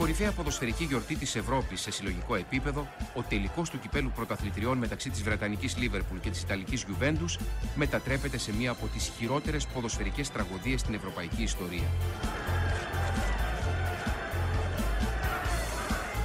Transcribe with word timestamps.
κορυφαία 0.00 0.32
ποδοσφαιρική 0.32 0.84
γιορτή 0.84 1.16
της 1.16 1.36
Ευρώπης 1.36 1.80
σε 1.80 1.90
συλλογικό 1.90 2.34
επίπεδο, 2.34 2.88
ο 3.14 3.22
τελικός 3.22 3.70
του 3.70 3.78
κυπέλου 3.78 4.12
πρωταθλητριών 4.14 4.78
μεταξύ 4.78 5.10
της 5.10 5.22
Βρετανικής 5.22 5.76
Λίβερπουλ 5.76 6.18
και 6.18 6.30
της 6.30 6.42
Ιταλικής 6.42 6.82
Γιουβέντους 6.82 7.38
μετατρέπεται 7.74 8.38
σε 8.38 8.54
μία 8.54 8.70
από 8.70 8.86
τις 8.86 9.12
χειρότερες 9.18 9.66
ποδοσφαιρικές 9.66 10.30
τραγωδίες 10.30 10.80
στην 10.80 10.94
ευρωπαϊκή 10.94 11.42
ιστορία. 11.42 11.88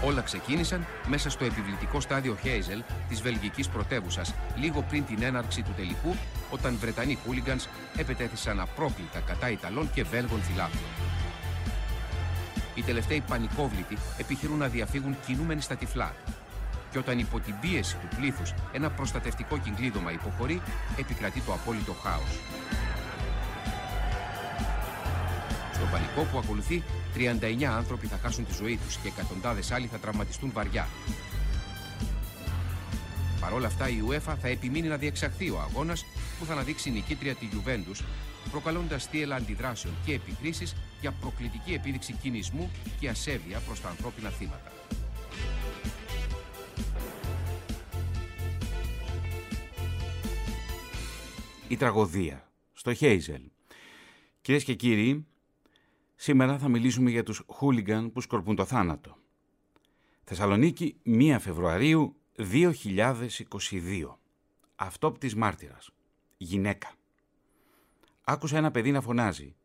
Όλα 0.05 0.21
ξεκίνησαν 0.21 0.85
μέσα 1.07 1.29
στο 1.29 1.45
επιβλητικό 1.45 1.99
στάδιο 1.99 2.37
Χέιζελ 2.41 2.83
της 3.09 3.21
βελγικής 3.21 3.67
πρωτεύουσας, 3.67 4.33
λίγο 4.55 4.85
πριν 4.89 5.05
την 5.05 5.23
έναρξη 5.23 5.61
του 5.61 5.73
τελικού, 5.75 6.15
όταν 6.49 6.77
Βρετανοί 6.79 7.17
χούλιγκανς 7.25 7.67
επετέθησαν 7.97 8.59
απρόκλητα 8.59 9.19
κατά 9.19 9.49
Ιταλών 9.49 9.89
και 9.93 10.03
Βέλγων 10.03 10.41
φυλάφων. 10.41 11.14
Οι 12.75 12.81
τελευταίοι 12.81 13.23
πανικόβλητοι 13.27 13.97
επιχειρούν 14.17 14.57
να 14.57 14.67
διαφύγουν 14.67 15.15
κινούμενοι 15.25 15.61
στα 15.61 15.75
τυφλά. 15.75 16.15
Και 16.91 16.97
όταν 16.97 17.19
υπό 17.19 17.39
την 17.39 17.55
πίεση 17.61 17.95
του 17.95 18.15
πλήθους 18.15 18.53
ένα 18.71 18.89
προστατευτικό 18.89 19.57
κυκλίδωμα 19.57 20.11
υποχωρεί, 20.11 20.61
επικρατεί 20.99 21.41
το 21.41 21.53
απόλυτο 21.53 21.93
χάος. 21.93 22.39
Στον 25.73 25.89
πανικό 25.91 26.21
που 26.31 26.37
ακολουθεί, 26.37 26.83
39 27.15 27.63
άνθρωποι 27.63 28.07
θα 28.07 28.19
χάσουν 28.21 28.45
τη 28.45 28.53
ζωή 28.53 28.79
τους 28.85 28.97
και 28.97 29.07
εκατοντάδες 29.07 29.71
άλλοι 29.71 29.87
θα 29.87 29.97
τραυματιστούν 29.97 30.51
βαριά. 30.53 30.87
Παρ' 33.39 33.53
όλα 33.53 33.67
αυτά 33.67 33.89
η 33.89 33.97
UEFA 34.09 34.35
θα 34.41 34.47
επιμείνει 34.47 34.87
να 34.87 34.97
διεξαχθεί 34.97 35.49
ο 35.49 35.59
αγώνας 35.69 36.05
που 36.39 36.45
θα 36.45 36.53
αναδείξει 36.53 36.89
νικήτρια 36.89 37.35
τη 37.35 37.47
Juventus, 37.53 38.03
προκαλώντας 38.51 39.05
θύελα 39.05 39.35
αντιδράσεων 39.35 39.93
και 40.05 40.13
επικρίσεις 40.13 40.75
για 41.05 41.13
προκλητική 41.13 41.73
επίδειξη 41.73 42.13
κινησμού 42.13 42.71
και 42.99 43.09
ασέβεια 43.09 43.59
προς 43.59 43.81
τα 43.81 43.89
ανθρώπινα 43.89 44.29
θύματα. 44.29 44.71
Η 51.67 51.77
τραγωδία 51.77 52.51
στο 52.73 52.93
Χέιζελ. 52.93 53.41
Κυρίες 54.41 54.63
και 54.63 54.73
κύριοι, 54.73 55.25
σήμερα 56.15 56.57
θα 56.57 56.67
μιλήσουμε 56.67 57.09
για 57.09 57.23
τους 57.23 57.43
χούλιγκαν 57.47 58.11
που 58.11 58.21
σκορπούν 58.21 58.55
το 58.55 58.65
θάνατο. 58.65 59.17
Θεσσαλονίκη, 60.23 60.95
1 61.05 61.37
Φεβρουαρίου 61.39 62.15
2022. 62.35 64.19
Αυτόπτης 64.75 65.35
μάρτυρας. 65.35 65.89
Γυναίκα. 66.37 66.93
Άκουσα 68.23 68.57
ένα 68.57 68.71
παιδί 68.71 68.91
να 68.91 69.01
φωνάζει 69.01 69.55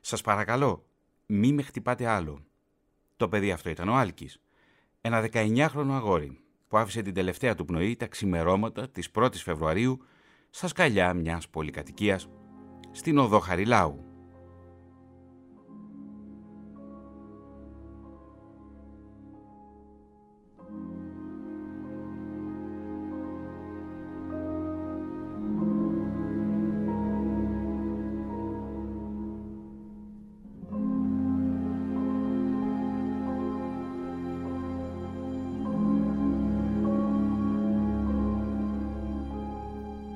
σας 0.00 0.20
παρακαλώ, 0.20 0.84
μη 1.26 1.52
με 1.52 1.62
χτυπάτε 1.62 2.06
άλλο. 2.06 2.44
Το 3.16 3.28
παιδί 3.28 3.52
αυτό 3.52 3.70
ήταν 3.70 3.88
ο 3.88 3.94
Άλκης, 3.94 4.40
ένα 5.00 5.28
19χρονο 5.32 5.90
αγόρι 5.90 6.40
που 6.68 6.78
άφησε 6.78 7.02
την 7.02 7.14
τελευταία 7.14 7.54
του 7.54 7.64
πνοή 7.64 7.96
τα 7.96 8.06
ξημερώματα 8.06 8.88
της 8.88 9.10
1ης 9.14 9.34
Φεβρουαρίου 9.34 10.00
στα 10.50 10.68
σκαλιά 10.68 11.14
μιας 11.14 11.48
πολυκατοικίας 11.48 12.28
στην 12.90 13.18
οδό 13.18 13.38
Χαριλάου. 13.38 14.07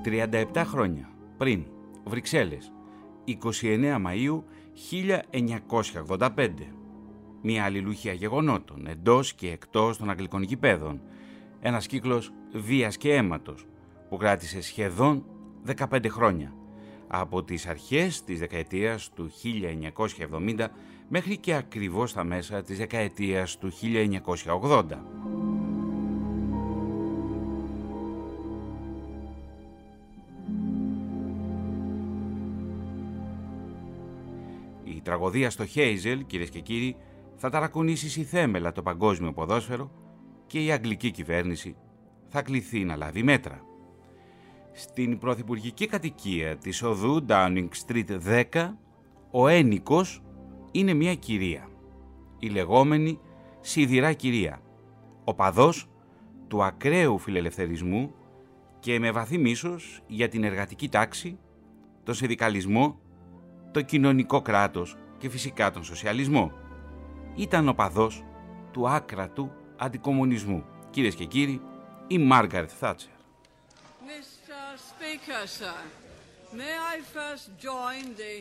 37 0.05 0.63
χρόνια 0.67 1.09
πριν, 1.37 1.65
Βρυξέλλες, 2.05 2.73
29 3.25 3.99
Μαΐου 4.07 4.43
1985. 4.91 6.73
Μια 7.43 7.65
αλληλούχια 7.65 8.13
γεγονότων 8.13 8.87
εντός 8.87 9.35
και 9.35 9.51
εκτός 9.51 9.97
των 9.97 10.11
αγγλικών 10.11 10.43
γηπέδων. 10.43 11.01
Ένας 11.61 11.87
κύκλος 11.87 12.33
βίας 12.53 12.97
και 12.97 13.15
αίματος 13.15 13.67
που 14.09 14.17
κράτησε 14.17 14.63
σχεδόν 14.63 15.25
15 15.91 16.09
χρόνια 16.09 16.55
από 17.07 17.43
τις 17.45 17.67
αρχές 17.67 18.25
της 18.25 18.39
δεκαετίας 18.39 19.11
του 19.15 19.31
1970 19.31 20.67
μέχρι 21.09 21.37
και 21.37 21.55
ακριβώς 21.55 22.13
τα 22.13 22.25
μέσα 22.25 22.63
της 22.63 22.79
δεκαετίας 22.79 23.59
του 23.59 23.71
1980. 23.71 25.05
Τραγωδία 35.03 35.51
στο 35.51 35.67
Χέιζελ, 35.67 36.27
κυρίες 36.27 36.51
και 36.51 36.61
κύριοι, 36.61 36.97
θα 37.37 37.51
ταρακουνήσει 37.51 38.23
θέμελα 38.25 38.73
το 38.73 38.83
παγκόσμιο 38.83 39.33
ποδόσφαιρο 39.33 39.91
και 40.47 40.65
η 40.65 40.71
αγγλική 40.71 41.11
κυβέρνηση 41.11 41.77
θα 42.29 42.43
κληθεί 42.43 42.85
να 42.85 42.97
λάβει 42.97 43.23
μέτρα. 43.23 43.61
Στην 44.73 45.19
πρωθυπουργική 45.19 45.87
κατοικία 45.87 46.57
της 46.57 46.83
οδού 46.83 47.25
Downing 47.29 47.69
Street 47.87 48.43
10, 48.53 48.71
ο 49.31 49.49
ένικος 49.49 50.23
είναι 50.73 50.95
μια 50.95 51.15
κυρία, 51.15 51.69
η 52.39 52.49
λεγόμενη 52.49 53.19
σιδηρά 53.61 54.13
κυρία, 54.13 54.63
ο 55.25 55.35
παδός 55.35 55.89
του 56.49 56.63
ακραίου 56.63 57.19
φιλελευθερισμού 57.19 58.15
και 58.79 58.99
με 58.99 59.11
βαθύ 59.11 59.39
μίσος 59.39 60.03
για 60.07 60.29
την 60.29 60.45
εργατική 60.45 60.89
τάξη, 60.89 61.39
τον 62.03 62.15
συνδικαλισμό 62.15 63.01
το 63.73 63.83
κοινωνικό 63.83 64.43
κράτος 64.43 64.97
και 65.19 65.29
φυσικά 65.29 65.71
τον 65.71 65.85
σοσιαλισμό. 65.85 66.53
Ήταν 67.37 67.69
ο 67.69 67.75
παδός 67.75 68.25
του 68.73 68.89
άκρατου 68.89 69.53
αντικομουνισμού. 69.77 70.65
Κυρίες 70.91 71.15
και 71.15 71.25
κύριοι, 71.25 71.61
η 72.07 72.19
Μάργαρετ 72.19 72.71
Θάτσερ. 72.79 73.11
Mr. 74.07 74.61
Speaker, 74.91 75.43
sir, 75.61 75.79
may 76.61 76.75
I 76.95 76.97
first 77.17 77.47
join 77.69 78.03
the 78.23 78.35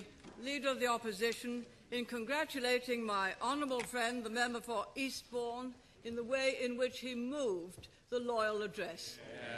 Leader 0.48 0.70
of 0.74 0.80
the 0.84 0.90
Opposition 0.98 1.52
in 1.96 2.04
congratulating 2.06 3.00
my 3.16 3.28
honourable 3.50 3.84
friend, 3.94 4.16
the 4.24 4.36
member 4.42 4.62
for 4.70 4.82
Eastbourne, 5.04 5.70
in 6.08 6.14
the 6.20 6.28
way 6.34 6.48
in 6.66 6.72
which 6.82 6.98
he 7.06 7.14
moved 7.38 7.84
the 8.14 8.22
loyal 8.34 8.60
address. 8.70 9.02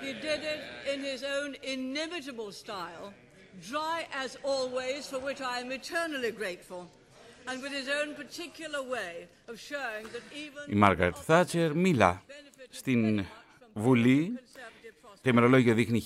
He 0.05 0.11
did 0.27 0.41
it 0.53 0.61
in 0.91 0.99
his 1.11 1.21
own 1.37 1.49
inimitable 1.73 2.51
style, 2.63 3.05
dry 3.71 3.99
as 4.23 4.37
always, 4.43 5.01
for 5.11 5.19
which 5.19 5.41
I 5.41 5.59
am 5.63 5.71
eternally 5.71 6.31
grateful, 6.31 6.81
and 7.47 7.61
with 7.61 7.73
his 7.79 7.87
own 7.99 8.09
particular 8.21 8.81
way 8.95 9.13
of 9.49 9.55
showing 9.59 10.05
that 10.13 10.23
even... 10.43 10.63
Η 10.67 10.75
Μάργαρετ 10.75 11.15
Θάτσερ 11.25 11.75
μίλα 11.75 12.21
στην 12.69 13.25
Βουλή, 13.73 14.39
το 15.21 15.29
ημερολόγιο 15.29 15.73
δείχνει 15.73 16.03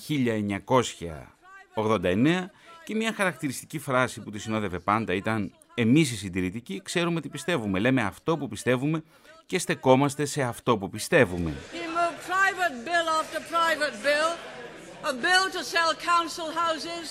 1989 1.74 2.44
και 2.84 2.94
μια 2.94 3.12
χαρακτηριστική 3.12 3.78
φράση 3.78 4.20
που 4.20 4.30
τη 4.30 4.38
συνόδευε 4.38 4.78
πάντα 4.78 5.14
ήταν 5.14 5.54
«Εμείς 5.74 6.10
οι 6.10 6.16
συντηρητικοί 6.16 6.80
ξέρουμε 6.84 7.20
τι 7.20 7.28
πιστεύουμε, 7.28 7.78
λέμε 7.78 8.02
αυτό 8.02 8.36
που 8.36 8.48
πιστεύουμε 8.48 9.02
και 9.46 9.58
στεκόμαστε 9.58 10.24
σε 10.24 10.42
αυτό 10.42 10.78
που 10.78 10.90
πιστεύουμε». 10.90 11.54
private 12.28 12.76
bill 12.88 13.06
after 13.20 13.40
private 13.56 13.96
bill, 14.08 14.30
a 15.10 15.12
bill 15.26 15.44
to 15.56 15.62
sell 15.72 15.90
council 15.94 16.48
houses, 16.62 17.06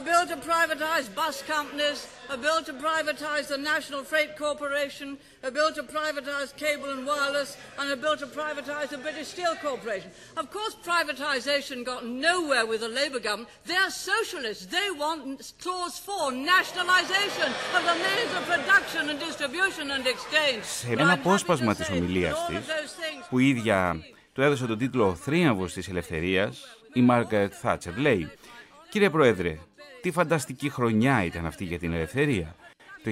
a 0.00 0.02
bill 0.02 0.26
to 0.26 0.36
privatise 0.52 1.06
bus 1.14 1.36
companies, 1.54 1.98
a 2.28 2.36
bill 2.36 2.60
to 2.68 2.72
privatise 2.72 3.46
the 3.54 3.60
National 3.72 4.02
Freight 4.10 4.32
Corporation, 4.44 5.08
a 5.48 5.50
bill 5.56 5.70
to 5.78 5.84
privatise 5.84 6.50
cable 6.64 6.90
and 6.94 7.06
wireless, 7.06 7.50
and 7.78 7.86
a 7.96 7.98
bill 8.04 8.16
to 8.16 8.26
privatise 8.26 8.88
the 8.94 8.98
British 9.06 9.28
Steel 9.34 9.54
Corporation. 9.66 10.10
Of 10.40 10.46
course, 10.56 10.74
privatisation 10.90 11.76
got 11.92 12.00
nowhere 12.28 12.66
with 12.70 12.80
the 12.86 12.92
Labour 13.00 13.20
government. 13.26 13.50
They're 13.70 13.94
socialists. 14.12 14.66
They 14.78 14.88
want 15.02 15.20
clause 15.64 15.96
four, 16.08 16.26
nationalisation 16.54 17.48
of 17.76 17.82
the 17.90 17.96
means 18.06 18.32
of 18.38 18.42
production 18.52 19.02
and 19.10 19.18
distribution 19.28 19.84
and 19.94 20.04
exchange. 20.14 20.64
Σε 20.64 20.92
ένα 20.92 21.12
απόσπασμα 21.12 21.74
της 21.74 21.88
ομιλίας 21.90 22.46
της, 22.46 22.58
που 23.28 23.38
η 23.38 23.48
ίδια 23.48 24.04
του 24.32 24.42
έδωσε 24.42 24.66
τον 24.66 24.78
τίτλο 24.78 25.14
«Θρίαμβος 25.14 25.72
της 25.72 25.88
Ελευθερίας», 25.88 26.78
η 26.92 27.00
Μάργαρετ 27.00 27.52
Θάτσερ 27.60 27.96
λέει 27.96 28.30
«Κύριε 28.88 29.10
Πρόεδρε, 29.10 29.58
τι 30.01 30.11
φανταστική 30.11 30.69
χρονιά 30.69 31.23
ήταν 31.23 31.45
αυτή 31.45 31.63
για 31.63 31.79
την 31.79 31.93
ελευθερία. 31.93 32.55
Το 33.03 33.11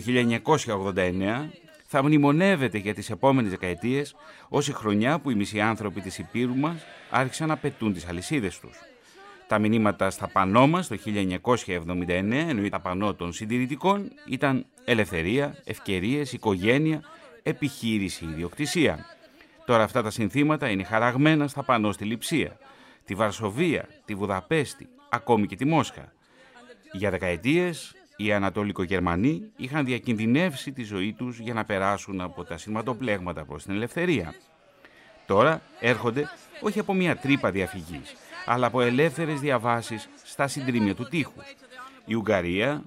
1989 0.95 1.49
θα 1.85 2.03
μνημονεύεται 2.03 2.77
για 2.77 2.93
τις 2.93 3.09
επόμενες 3.09 3.51
δεκαετίες 3.51 4.15
ως 4.49 4.67
η 4.67 4.71
χρονιά 4.71 5.19
που 5.19 5.29
οι 5.29 5.35
μισοί 5.35 5.61
άνθρωποι 5.61 6.01
της 6.01 6.17
Υπήρου 6.17 6.55
μας 6.55 6.85
άρχισαν 7.09 7.47
να 7.47 7.57
πετούν 7.57 7.93
τις 7.93 8.07
αλυσίδες 8.07 8.59
τους. 8.59 8.77
Τα 9.47 9.59
μηνύματα 9.59 10.09
στα 10.09 10.27
πανό 10.27 10.67
μας 10.67 10.87
το 10.87 10.95
1979, 10.95 12.47
εννοεί 12.49 12.69
τα 12.69 12.79
πανό 12.79 13.13
των 13.13 13.33
συντηρητικών, 13.33 14.11
ήταν 14.27 14.65
ελευθερία, 14.85 15.55
ευκαιρίες, 15.63 16.33
οικογένεια, 16.33 17.01
επιχείρηση 17.43 18.25
ιδιοκτησία. 18.25 19.05
Τώρα 19.65 19.83
αυτά 19.83 20.01
τα 20.01 20.09
συνθήματα 20.09 20.69
είναι 20.69 20.83
χαραγμένα 20.83 21.47
στα 21.47 21.63
πανό 21.63 21.91
στη 21.91 22.05
Λιψία, 22.05 22.57
τη 23.05 23.15
Βαρσοβία, 23.15 23.87
τη 24.05 24.15
Βουδαπέστη, 24.15 24.87
ακόμη 25.09 25.47
και 25.47 25.55
τη 25.55 25.65
Μόσχα. 25.65 26.15
Για 26.97 27.09
δεκαετίες 27.09 27.95
οι 28.15 28.31
Ανατολικογερμανοί 28.31 29.51
είχαν 29.57 29.85
διακινδυνεύσει 29.85 30.71
τη 30.71 30.83
ζωή 30.83 31.13
τους 31.13 31.39
για 31.39 31.53
να 31.53 31.65
περάσουν 31.65 32.21
από 32.21 32.43
τα 32.43 32.57
σηματοπλέγματα 32.57 33.45
προς 33.45 33.63
την 33.63 33.73
ελευθερία. 33.73 34.33
Τώρα 35.25 35.61
έρχονται 35.79 36.29
όχι 36.61 36.79
από 36.79 36.93
μια 36.93 37.15
τρύπα 37.15 37.51
διαφυγής, 37.51 38.15
αλλά 38.45 38.67
από 38.67 38.81
ελεύθερες 38.81 39.39
διαβάσεις 39.39 40.09
στα 40.23 40.47
συντρίμια 40.47 40.95
του 40.95 41.03
τείχου. 41.03 41.41
Η 42.05 42.13
Ουγγαρία, 42.13 42.83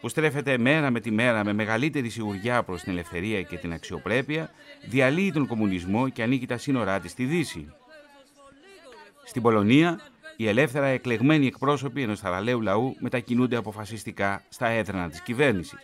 που 0.00 0.08
στρέφεται 0.08 0.58
μέρα 0.58 0.90
με 0.90 1.00
τη 1.00 1.10
μέρα 1.10 1.44
με 1.44 1.52
μεγαλύτερη 1.52 2.08
σιγουριά 2.08 2.62
προς 2.62 2.82
την 2.82 2.92
ελευθερία 2.92 3.42
και 3.42 3.56
την 3.56 3.72
αξιοπρέπεια, 3.72 4.50
διαλύει 4.88 5.32
τον 5.32 5.46
κομμουνισμό 5.46 6.08
και 6.08 6.22
ανοίγει 6.22 6.46
τα 6.46 6.56
σύνορά 6.56 7.00
της 7.00 7.10
στη 7.10 7.24
Δύση. 7.24 7.72
Στην 9.24 9.42
Πολωνία, 9.42 10.00
οι 10.36 10.48
ελεύθερα 10.48 10.86
εκλεγμένοι 10.86 11.46
εκπρόσωποι 11.46 12.02
ενός 12.02 12.20
θαραλέου 12.20 12.60
λαού 12.60 12.96
μετακινούνται 13.00 13.56
αποφασιστικά 13.56 14.44
στα 14.48 14.66
έδρανα 14.66 15.08
της 15.08 15.20
κυβέρνησης. 15.20 15.78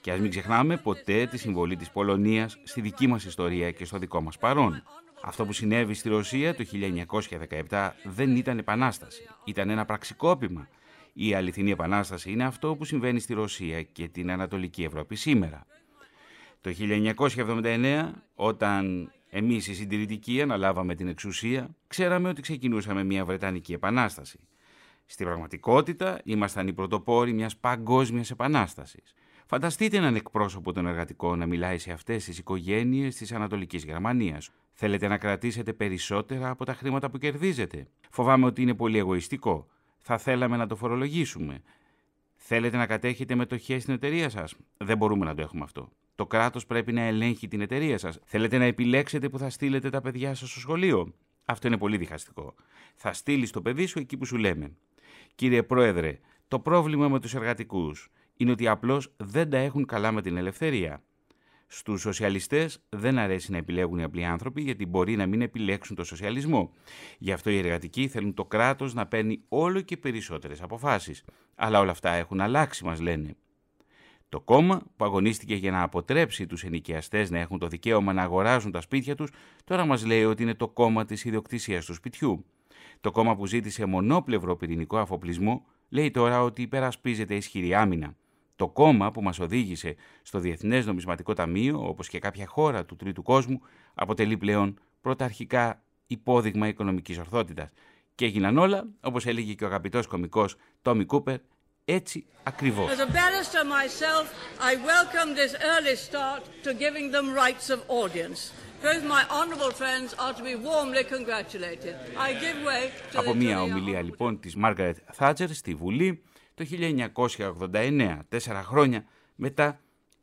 Και 0.00 0.12
ας 0.12 0.18
μην 0.18 0.30
ξεχνάμε 0.30 0.76
ποτέ 0.76 1.26
τη 1.26 1.38
συμβολή 1.38 1.76
της 1.76 1.90
Πολωνίας 1.90 2.58
στη 2.62 2.80
δική 2.80 3.06
μας 3.06 3.24
ιστορία 3.24 3.70
και 3.70 3.84
στο 3.84 3.98
δικό 3.98 4.20
μας 4.20 4.38
παρόν. 4.38 4.82
Αυτό 5.22 5.46
που 5.46 5.52
συνέβη 5.52 5.94
στη 5.94 6.08
Ρωσία 6.08 6.54
το 6.54 6.64
1917 7.68 7.90
δεν 8.04 8.36
ήταν 8.36 8.58
επανάσταση, 8.58 9.22
ήταν 9.44 9.70
ένα 9.70 9.84
πραξικόπημα. 9.84 10.68
Η 11.12 11.34
αληθινή 11.34 11.70
επανάσταση 11.70 12.30
είναι 12.30 12.44
αυτό 12.44 12.76
που 12.76 12.84
συμβαίνει 12.84 13.20
στη 13.20 13.34
Ρωσία 13.34 13.82
και 13.82 14.08
την 14.08 14.30
Ανατολική 14.30 14.82
Ευρώπη 14.82 15.16
σήμερα. 15.16 15.66
Το 16.60 16.70
1979, 16.78 18.10
όταν 18.34 19.12
εμείς 19.30 19.68
οι 19.68 19.74
συντηρητικοί 19.74 20.42
αναλάβαμε 20.42 20.94
την 20.94 21.08
εξουσία, 21.08 21.68
ξέραμε 21.86 22.28
ότι 22.28 22.42
ξεκινούσαμε 22.42 23.04
μια 23.04 23.24
Βρετανική 23.24 23.72
επανάσταση. 23.72 24.38
Στην 25.06 25.26
πραγματικότητα 25.26 26.20
ήμασταν 26.24 26.68
οι 26.68 26.72
πρωτοπόροι 26.72 27.32
μιας 27.32 27.56
παγκόσμιας 27.56 28.30
επανάστασης. 28.30 29.14
Φανταστείτε 29.46 29.96
έναν 29.96 30.14
εκπρόσωπο 30.14 30.72
των 30.72 30.86
εργατικών 30.86 31.38
να 31.38 31.46
μιλάει 31.46 31.78
σε 31.78 31.92
αυτές 31.92 32.24
τις 32.24 32.38
οικογένειες 32.38 33.14
της 33.16 33.32
Ανατολικής 33.32 33.84
Γερμανίας. 33.84 34.50
Θέλετε 34.72 35.08
να 35.08 35.18
κρατήσετε 35.18 35.72
περισσότερα 35.72 36.50
από 36.50 36.64
τα 36.64 36.74
χρήματα 36.74 37.10
που 37.10 37.18
κερδίζετε; 37.18 37.86
Φοβάμαι 38.10 38.46
ότι 38.46 38.62
είναι 38.62 38.74
πολύ 38.74 38.98
εγωιστικό. 38.98 39.66
Θα 39.98 40.18
θέλαμε 40.18 40.56
να 40.56 40.66
το 40.66 40.76
φορολογήσουμε. 40.76 41.62
Θέλετε 42.34 42.76
να 42.76 42.86
κατέχετε 42.86 43.34
μετοχές 43.34 43.82
στην 43.82 43.94
εταιρεία 43.94 44.28
σας; 44.28 44.54
Δεν 44.76 44.96
μπορούμε 44.96 45.24
να 45.24 45.34
το 45.34 45.42
έχουμε 45.42 45.62
αυτό. 45.62 45.88
Το 46.20 46.26
κράτος 46.26 46.66
πρέπει 46.66 46.92
να 46.92 47.00
ελέγχει 47.00 47.48
την 47.48 47.60
εταιρεία 47.60 47.98
σας. 47.98 48.18
Θέλετε 48.24 48.58
να 48.58 48.64
επιλέξετε 48.64 49.28
που 49.28 49.38
θα 49.38 49.50
στείλετε 49.50 49.90
τα 49.90 50.00
παιδιά 50.00 50.34
σας 50.34 50.50
στο 50.50 50.60
σχολείο; 50.60 51.14
Αυτό 51.44 51.66
είναι 51.66 51.76
πολύ 51.76 51.96
διχαστικό. 51.96 52.54
Θα 52.94 53.12
στείλεις 53.12 53.50
το 53.50 53.62
παιδί 53.62 53.86
σου 53.86 53.98
εκεί 53.98 54.16
που 54.16 54.24
σου 54.24 54.36
λέμε. 54.36 54.76
Κύριε 55.34 55.62
Πρόεδρε, 55.62 56.18
το 56.48 56.58
πρόβλημα 56.58 57.08
με 57.08 57.20
τους 57.20 57.34
εργατικούς 57.34 58.10
είναι 58.36 58.50
ότι 58.50 58.68
απλώς 58.68 59.12
δεν 59.16 59.50
τα 59.50 59.56
έχουν 59.56 59.86
καλά 59.86 60.12
με 60.12 60.22
την 60.22 60.36
ελευθερία. 60.36 61.02
Στους 61.66 62.00
σοσιαλιστές 62.00 62.82
δεν 62.88 63.18
αρέσει 63.18 63.50
να 63.50 63.56
επιλέγουν 63.56 63.98
οι 63.98 64.02
απλοί 64.02 64.24
άνθρωποι 64.24 64.62
γιατί 64.62 64.86
μπορεί 64.86 65.16
να 65.16 65.26
μην 65.26 65.42
επιλέξουν 65.42 65.96
το 65.96 66.04
σοσιαλισμό. 66.04 66.72
Γι' 67.18 67.32
αυτό 67.32 67.50
οι 67.50 67.58
εργατικοί 67.58 68.08
θέλουν 68.08 68.34
το 68.34 68.44
κράτος 68.44 68.94
να 68.94 69.06
παίρνει 69.06 69.42
όλο 69.48 69.80
και 69.80 69.96
περισσότερες 69.96 70.62
αποφάσεις. 70.62 71.24
Αλλά 71.54 71.80
όλα 71.80 71.90
αυτά 71.90 72.10
έχουν 72.10 72.40
αλλάξει, 72.40 72.84
μας 72.84 73.00
λένε. 73.00 73.36
Το 74.30 74.40
κόμμα 74.40 74.80
που 74.96 75.04
αγωνίστηκε 75.04 75.54
για 75.54 75.70
να 75.70 75.82
αποτρέψει 75.82 76.46
τους 76.46 76.64
ενοικιαστές 76.64 77.30
να 77.30 77.38
έχουν 77.38 77.58
το 77.58 77.66
δικαίωμα 77.66 78.12
να 78.12 78.22
αγοράζουν 78.22 78.70
τα 78.70 78.80
σπίτια 78.80 79.14
τους, 79.14 79.30
τώρα 79.64 79.84
μας 79.84 80.06
λέει 80.06 80.24
ότι 80.24 80.42
είναι 80.42 80.54
το 80.54 80.68
κόμμα 80.68 81.04
της 81.04 81.24
ιδιοκτησίας 81.24 81.84
του 81.84 81.94
σπιτιού. 81.94 82.44
Το 83.00 83.10
κόμμα 83.10 83.36
που 83.36 83.46
ζήτησε 83.46 83.84
μονόπλευρο 83.84 84.56
πυρηνικό 84.56 84.98
αφοπλισμό 84.98 85.64
λέει 85.88 86.10
τώρα 86.10 86.42
ότι 86.42 86.62
υπερασπίζεται 86.62 87.34
ισχυρή 87.34 87.74
άμυνα. 87.74 88.16
Το 88.56 88.68
κόμμα 88.68 89.10
που 89.10 89.22
μας 89.22 89.38
οδήγησε 89.38 89.94
στο 90.22 90.38
Διεθνές 90.38 90.86
Νομισματικό 90.86 91.32
Ταμείο, 91.32 91.88
όπως 91.88 92.08
και 92.08 92.18
κάποια 92.18 92.46
χώρα 92.46 92.84
του 92.84 92.96
τρίτου 92.96 93.22
κόσμου, 93.22 93.60
αποτελεί 93.94 94.36
πλέον 94.36 94.78
πρωταρχικά 95.00 95.82
υπόδειγμα 96.06 96.68
οικονομικής 96.68 97.18
ορθότητας. 97.18 97.70
Και 98.14 98.24
έγιναν 98.24 98.58
όλα, 98.58 98.88
όπως 99.00 99.26
έλεγε 99.26 99.52
και 99.52 99.64
ο 99.64 99.66
αγαπητός 99.66 100.06
κομικός 100.06 100.56
Τόμι 100.82 101.04
Κούπερ, 101.04 101.38
έτσι 101.84 102.26
ακριβώς. 102.42 102.90
As 102.90 103.00
a 103.00 103.06
barrister 103.06 103.64
myself, 103.64 104.26
I 104.60 104.72
welcome 104.76 105.34
this 105.34 105.54
early 105.72 105.96
start 106.08 106.42
to 106.64 106.70
giving 106.74 107.10
them 107.10 107.26
rights 107.44 107.70
of 107.74 107.80
audience. 108.02 108.52
Both 108.82 109.04
my 109.16 109.22
honorable 109.38 109.72
friends 109.80 110.08
are 110.24 110.34
to 110.38 110.42
be 110.50 110.54
warmly 110.68 111.04
congratulated. 111.14 111.94
I 112.26 112.32
give 112.32 112.56
way 112.64 112.82
to 113.12 113.18
Από 113.18 113.34
μια 113.34 113.62
ομιλία 113.62 114.02
λοιπόν 114.02 114.40
της 114.40 114.56
Μάργαρετ 114.56 114.96
Θάτσερ 115.12 115.54
στη 115.54 115.74
Βουλή, 115.74 116.22
το 116.54 116.64
1989, 117.72 118.18
τέσσερα 118.28 118.62
χρόνια 118.62 119.04
μετά 119.34 119.80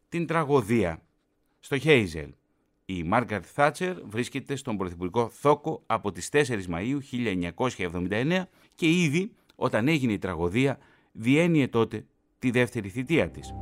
την 0.09 0.27
τραγωδία 0.27 1.01
στο 1.59 1.77
Χέιζελ. 1.77 2.33
Η 2.85 3.03
Μάργαρτ 3.03 3.45
Θάτσερ 3.53 3.95
βρίσκεται 4.05 4.55
στον 4.55 4.77
Πρωθυπουργικό 4.77 5.29
Θόκο 5.29 5.83
από 5.85 6.11
τις 6.11 6.29
4 6.31 6.41
Μαΐου 6.69 6.97
1979 7.77 8.43
και 8.75 8.89
ήδη 8.89 9.31
όταν 9.55 9.87
έγινε 9.87 10.13
η 10.13 10.17
τραγωδία 10.17 10.77
διένυε 11.17 11.67
τότε 11.67 12.05
τη 12.39 12.51
δεύτερη 12.51 12.89
θητεία 12.89 13.29
της. 13.29 13.53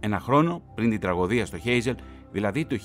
Ένα 0.00 0.20
χρόνο 0.20 0.62
πριν 0.74 0.90
την 0.90 1.00
τραγωδία 1.00 1.46
στο 1.46 1.58
Χέιζελ, 1.58 1.94
δηλαδή 2.32 2.64
το 2.64 2.76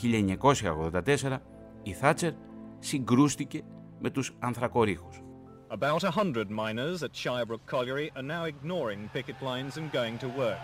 1984, 1.21 1.37
η 1.83 1.91
Θάτσερ 1.91 2.33
συγκρούστηκε 2.79 3.61
με 3.99 4.09
τους 4.09 4.35
ανθρακορίχους. 4.39 5.21
About 5.69 6.05
a 6.05 6.11
hundred 6.11 6.49
miners 6.49 7.03
at 7.03 7.11
Shirebrook 7.11 7.59
Colliery 7.65 8.09
are 8.15 8.21
now 8.21 8.45
ignoring 8.45 9.09
picket 9.11 9.41
lines 9.41 9.75
and 9.75 9.91
going 9.91 10.17
to 10.19 10.29
work. 10.29 10.59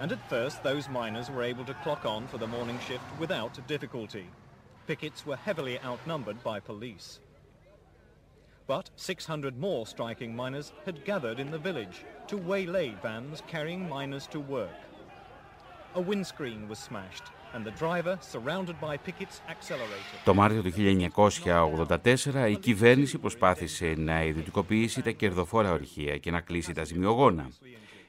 And 0.00 0.10
at 0.10 0.28
first 0.28 0.64
those 0.64 0.88
miners 0.88 1.30
were 1.30 1.44
able 1.44 1.64
to 1.64 1.74
clock 1.74 2.04
on 2.04 2.26
for 2.26 2.38
the 2.38 2.46
morning 2.48 2.80
shift 2.80 3.04
without 3.20 3.64
difficulty. 3.68 4.26
Pickets 4.88 5.24
were 5.24 5.36
heavily 5.36 5.78
outnumbered 5.82 6.42
by 6.42 6.58
police. 6.58 7.20
But 8.66 8.90
600 8.96 9.60
more 9.60 9.86
striking 9.86 10.34
miners 10.34 10.72
had 10.86 11.04
gathered 11.04 11.38
in 11.38 11.52
the 11.52 11.58
village 11.58 12.04
to 12.26 12.36
waylay 12.36 12.96
vans 13.00 13.44
carrying 13.46 13.88
miners 13.88 14.26
to 14.28 14.40
work. 14.40 14.70
A 15.94 16.00
windscreen 16.00 16.68
was 16.68 16.80
smashed 16.80 17.30
and 17.54 17.64
the 17.64 17.74
driver, 17.82 18.14
surrounded 18.32 18.76
by 18.80 18.96
pickets, 18.96 19.40
accelerated. 19.48 20.20
Το 20.24 20.34
Μάρτιο 20.34 20.62
του 20.62 20.72
1984 20.74 22.48
η 22.50 22.56
κυβέρνηση 22.56 23.18
προσπάθησε 23.18 23.94
να 23.96 24.24
ιδιωτικοποιήσει 24.24 25.02
τα 25.02 25.10
κερδοφόρα 25.10 25.72
ορυχεία 25.72 26.18
και 26.18 26.30
να 26.30 26.40
κλείσει 26.40 26.72
τα 26.72 26.84
ζημιογόνα. 26.84 27.48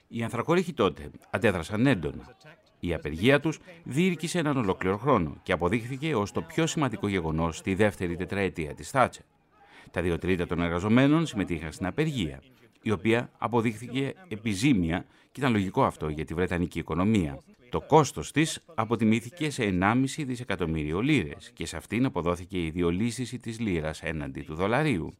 Οι 0.07 0.23
ανθρακορίχοι 0.23 0.73
τότε 0.73 1.09
αντέδρασαν 1.29 1.88
έντονα. 1.88 2.35
Η 2.79 2.93
απεργία 2.93 3.39
τους 3.39 3.59
διήρκησε 3.83 4.39
έναν 4.39 4.57
ολόκληρο 4.57 4.97
χρόνο 4.97 5.38
και 5.43 5.51
αποδείχθηκε 5.51 6.15
ως 6.15 6.31
το 6.31 6.41
πιο 6.41 6.67
σημαντικό 6.67 7.07
γεγονός 7.07 7.57
στη 7.57 7.75
δεύτερη 7.75 8.15
τετραετία 8.15 8.73
της 8.73 8.89
Θάτσερ. 8.89 9.23
Τα 9.93 10.01
δύο 10.01 10.17
τρίτα 10.17 10.45
των 10.45 10.62
εργαζομένων 10.62 11.25
συμμετείχαν 11.25 11.71
στην 11.71 11.85
απεργία, 11.85 12.41
η 12.81 12.91
οποία 12.91 13.31
αποδείχθηκε 13.38 14.13
επιζήμια 14.27 15.05
και 15.31 15.39
ήταν 15.39 15.51
λογικό 15.51 15.83
αυτό 15.83 16.09
για 16.09 16.25
τη 16.25 16.33
Βρετανική 16.33 16.79
οικονομία. 16.79 17.39
Το 17.69 17.81
κόστος 17.81 18.31
της 18.31 18.63
αποτιμήθηκε 18.75 19.50
σε 19.50 19.63
1,5 19.63 20.03
δισεκατομμύριο 20.17 21.01
λίρες 21.01 21.51
και 21.53 21.65
σε 21.65 21.77
αυτήν 21.77 22.05
αποδόθηκε 22.05 22.65
η 22.65 22.69
διολύστηση 22.69 23.39
της 23.39 23.59
λίρας 23.59 24.01
έναντι 24.01 24.41
του 24.41 24.55
δολαρίου. 24.55 25.13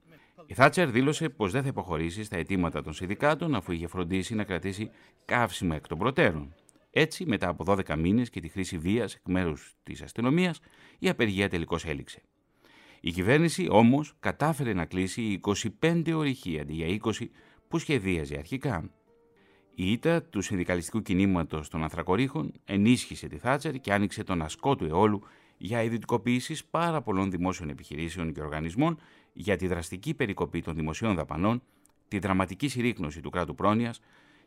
Η 0.45 0.53
Θάτσερ 0.53 0.89
δήλωσε 0.89 1.29
πως 1.29 1.51
δεν 1.51 1.61
θα 1.61 1.67
υποχωρήσει 1.67 2.23
στα 2.23 2.37
αιτήματα 2.37 2.81
των 2.81 2.93
συνδικάτων 2.93 3.55
αφού 3.55 3.71
είχε 3.71 3.87
φροντίσει 3.87 4.35
να 4.35 4.43
κρατήσει 4.43 4.89
καύσιμα 5.25 5.75
εκ 5.75 5.87
των 5.87 5.97
προτέρων. 5.97 6.53
Έτσι, 6.91 7.25
μετά 7.25 7.47
από 7.47 7.63
12 7.67 7.95
μήνες 7.97 8.29
και 8.29 8.39
τη 8.39 8.47
χρήση 8.47 8.77
βίας 8.77 9.13
εκ 9.13 9.21
μέρους 9.25 9.75
της 9.83 10.01
αστυνομίας, 10.01 10.59
η 10.99 11.09
απεργία 11.09 11.49
τελικώς 11.49 11.85
έληξε. 11.85 12.21
Η 13.05 13.12
κυβέρνηση 13.12 13.67
όμως 13.69 14.15
κατάφερε 14.19 14.74
να 14.74 14.86
κλείσει 14.86 15.39
25 15.81 16.12
ορυχεία 16.15 16.62
αντί 16.62 16.74
για 16.74 17.00
20 17.03 17.12
που 17.67 17.79
σχεδίαζε 17.79 18.36
αρχικά. 18.38 18.89
Η 19.75 19.91
ήττα 19.91 20.24
του 20.24 20.41
συνδικαλιστικού 20.41 21.01
κινήματος 21.01 21.69
των 21.69 21.83
Ανθρακορίχων 21.83 22.53
ενίσχυσε 22.65 23.27
τη 23.27 23.38
Θάτσερ 23.38 23.79
και 23.79 23.93
άνοιξε 23.93 24.24
τον 24.24 24.41
ασκό 24.41 24.75
του 24.75 24.86
αιώλου 24.86 25.24
για 25.57 25.83
ιδιωτικοποιήσει 25.83 26.63
πάρα 26.69 27.01
πολλών 27.01 27.31
δημόσιων 27.31 27.69
επιχειρήσεων 27.69 28.33
και 28.33 28.41
οργανισμών 28.41 29.00
για 29.33 29.55
τη 29.55 29.67
δραστική 29.67 30.13
περικοπή 30.13 30.62
των 30.62 30.75
δημοσίων 30.75 31.15
δαπανών, 31.15 31.62
τη 32.07 32.19
δραματική 32.19 32.67
συρρήκνωση 32.67 33.22
του 33.22 33.29
κράτου 33.29 33.55
πρόνοιας 33.55 34.01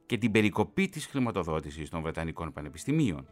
και 0.07 0.19
την 0.19 0.31
περικοπή 0.31 0.89
της 0.89 1.07
χρηματοδότησης 1.07 1.91
των 1.91 2.03
Βρετανικών 2.03 2.53
πανεπιστημίων. 2.53 3.27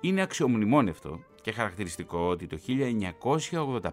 Είναι 0.00 0.22
αξιομνημόνευτο 0.22 1.20
και 1.42 1.52
χαρακτηριστικό 1.52 2.18
ότι 2.28 2.46
το 2.46 2.58
1985 2.66 3.90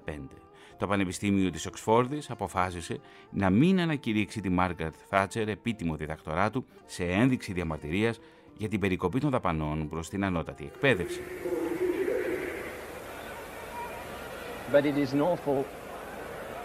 το 0.77 0.87
Πανεπιστήμιο 0.87 1.49
της 1.49 1.65
Οξφόρδης 1.65 2.29
αποφάσισε 2.29 2.99
να 3.29 3.49
μην 3.49 3.79
ανακηρύξει 3.79 4.41
τη 4.41 4.49
Μάργαρτ 4.49 4.95
Θάτσερ 5.09 5.47
επίτιμο 5.47 5.95
διδακτορά 5.95 6.49
του 6.49 6.65
σε 6.85 7.03
ένδειξη 7.03 7.53
διαμαρτυρίας 7.53 8.19
για 8.57 8.67
την 8.69 8.79
περικοπή 8.79 9.19
των 9.19 9.29
δαπανών 9.29 9.89
προς 9.89 10.09
την 10.09 10.23
ανώτατη 10.25 10.63
εκπαίδευση. 10.63 11.19
But 14.71 14.85
it 14.85 14.97
is 14.97 15.13
an 15.13 15.21
awful 15.21 15.59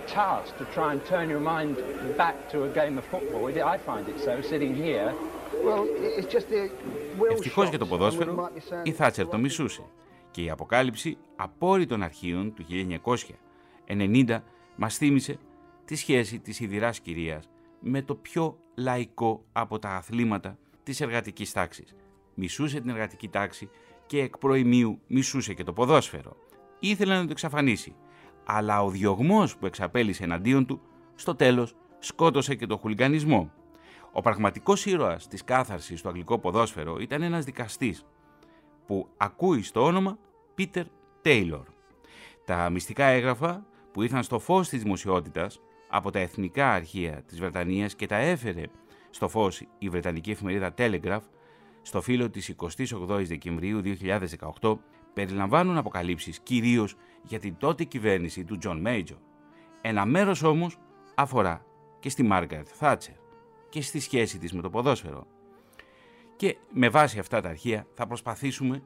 task 0.06 0.56
to 0.60 0.64
try 0.76 0.88
and 0.94 1.00
turn 1.12 1.28
your 1.34 1.44
mind 1.54 1.74
back 2.16 2.36
to 2.52 2.56
a 2.68 2.70
game 2.78 2.96
of 3.00 3.04
football. 3.14 3.42
I 3.74 3.76
find 3.88 4.04
it 4.12 4.18
so, 4.26 4.32
sitting 4.52 4.74
here. 4.84 5.08
Well, 5.66 5.82
it's 6.18 6.32
just 6.36 6.48
the 6.48 6.70
Ευτυχώς 7.30 7.68
για 7.68 7.78
το 7.78 7.86
ποδόσφαιρο, 7.86 8.50
η 8.82 8.92
Θάτσερ 8.92 9.28
το 9.28 9.38
μισούσε 9.38 9.82
και 10.30 10.42
η 10.42 10.50
αποκάλυψη 10.50 11.18
απόρριτων 11.36 12.02
αρχείων 12.02 12.54
του 12.54 12.64
1990 13.90 14.40
μας 14.76 14.96
θύμισε 14.96 15.38
τη 15.84 15.94
σχέση 15.94 16.38
της 16.38 16.60
Ιδηράς 16.60 17.00
Κυρίας 17.00 17.48
με 17.80 18.02
το 18.02 18.14
πιο 18.14 18.58
λαϊκό 18.74 19.44
από 19.52 19.78
τα 19.78 19.88
αθλήματα 19.88 20.58
της 20.82 21.00
εργατικής 21.00 21.52
τάξης. 21.52 21.94
Μισούσε 22.34 22.80
την 22.80 22.90
εργατική 22.90 23.28
τάξη 23.28 23.70
και 24.06 24.20
εκ 24.20 24.38
προημίου 24.38 25.00
μισούσε 25.06 25.54
και 25.54 25.64
το 25.64 25.72
ποδόσφαιρο. 25.72 26.36
Ήθελε 26.80 27.14
να 27.14 27.24
το 27.24 27.30
εξαφανίσει, 27.30 27.94
αλλά 28.44 28.82
ο 28.82 28.90
διωγμός 28.90 29.56
που 29.56 29.66
εξαπέλυσε 29.66 30.24
εναντίον 30.24 30.66
του, 30.66 30.80
στο 31.14 31.34
τέλος 31.34 31.76
σκότωσε 31.98 32.54
και 32.54 32.66
το 32.66 32.76
χουλιγανισμό. 32.76 33.52
Ο 34.12 34.20
πραγματικός 34.20 34.86
ήρωας 34.86 35.26
της 35.26 35.44
κάθαρσης 35.44 35.98
στο 35.98 36.08
αγγλικό 36.08 36.38
ποδόσφαιρο 36.38 36.98
ήταν 36.98 37.22
ένας 37.22 37.44
δικαστής 37.44 38.04
που 38.86 39.08
ακούει 39.16 39.62
στο 39.62 39.84
όνομα 39.84 40.18
Peter 40.58 40.84
Taylor. 41.24 41.62
Τα 42.44 42.70
μυστικά 42.70 43.04
έγγραφα 43.04 43.66
που 43.92 44.02
ήρθαν 44.02 44.22
στο 44.22 44.38
φως 44.38 44.68
της 44.68 44.82
δημοσιότητας 44.82 45.60
από 45.88 46.10
τα 46.10 46.18
εθνικά 46.18 46.72
αρχεία 46.72 47.22
της 47.26 47.38
Βρετανίας 47.38 47.94
και 47.94 48.06
τα 48.06 48.16
έφερε 48.16 48.62
στο 49.10 49.28
φως 49.28 49.62
η 49.78 49.88
Βρετανική 49.88 50.30
εφημερίδα 50.30 50.74
Telegraph 50.76 51.22
στο 51.82 52.00
φύλλο 52.00 52.30
της 52.30 52.54
28 52.56 53.24
Δεκεμβρίου 53.26 53.82
2018 54.60 54.78
περιλαμβάνουν 55.12 55.76
αποκαλύψεις 55.76 56.40
κυρίως 56.40 56.96
για 57.22 57.38
την 57.38 57.56
τότε 57.56 57.84
κυβέρνηση 57.84 58.44
του 58.44 58.58
John 58.62 58.86
Major. 58.86 59.16
Ένα 59.80 60.04
μέρος 60.04 60.42
όμως 60.42 60.78
αφορά 61.14 61.64
και 61.98 62.08
στη 62.08 62.28
Margaret 62.32 62.64
Thatcher 62.80 63.16
και 63.68 63.82
στη 63.82 64.00
σχέση 64.00 64.38
της 64.38 64.52
με 64.52 64.62
το 64.62 64.70
ποδόσφαιρο. 64.70 65.26
Και 66.36 66.56
με 66.72 66.88
βάση 66.88 67.18
αυτά 67.18 67.40
τα 67.40 67.48
αρχεία 67.48 67.86
θα 67.94 68.06
προσπαθήσουμε 68.06 68.82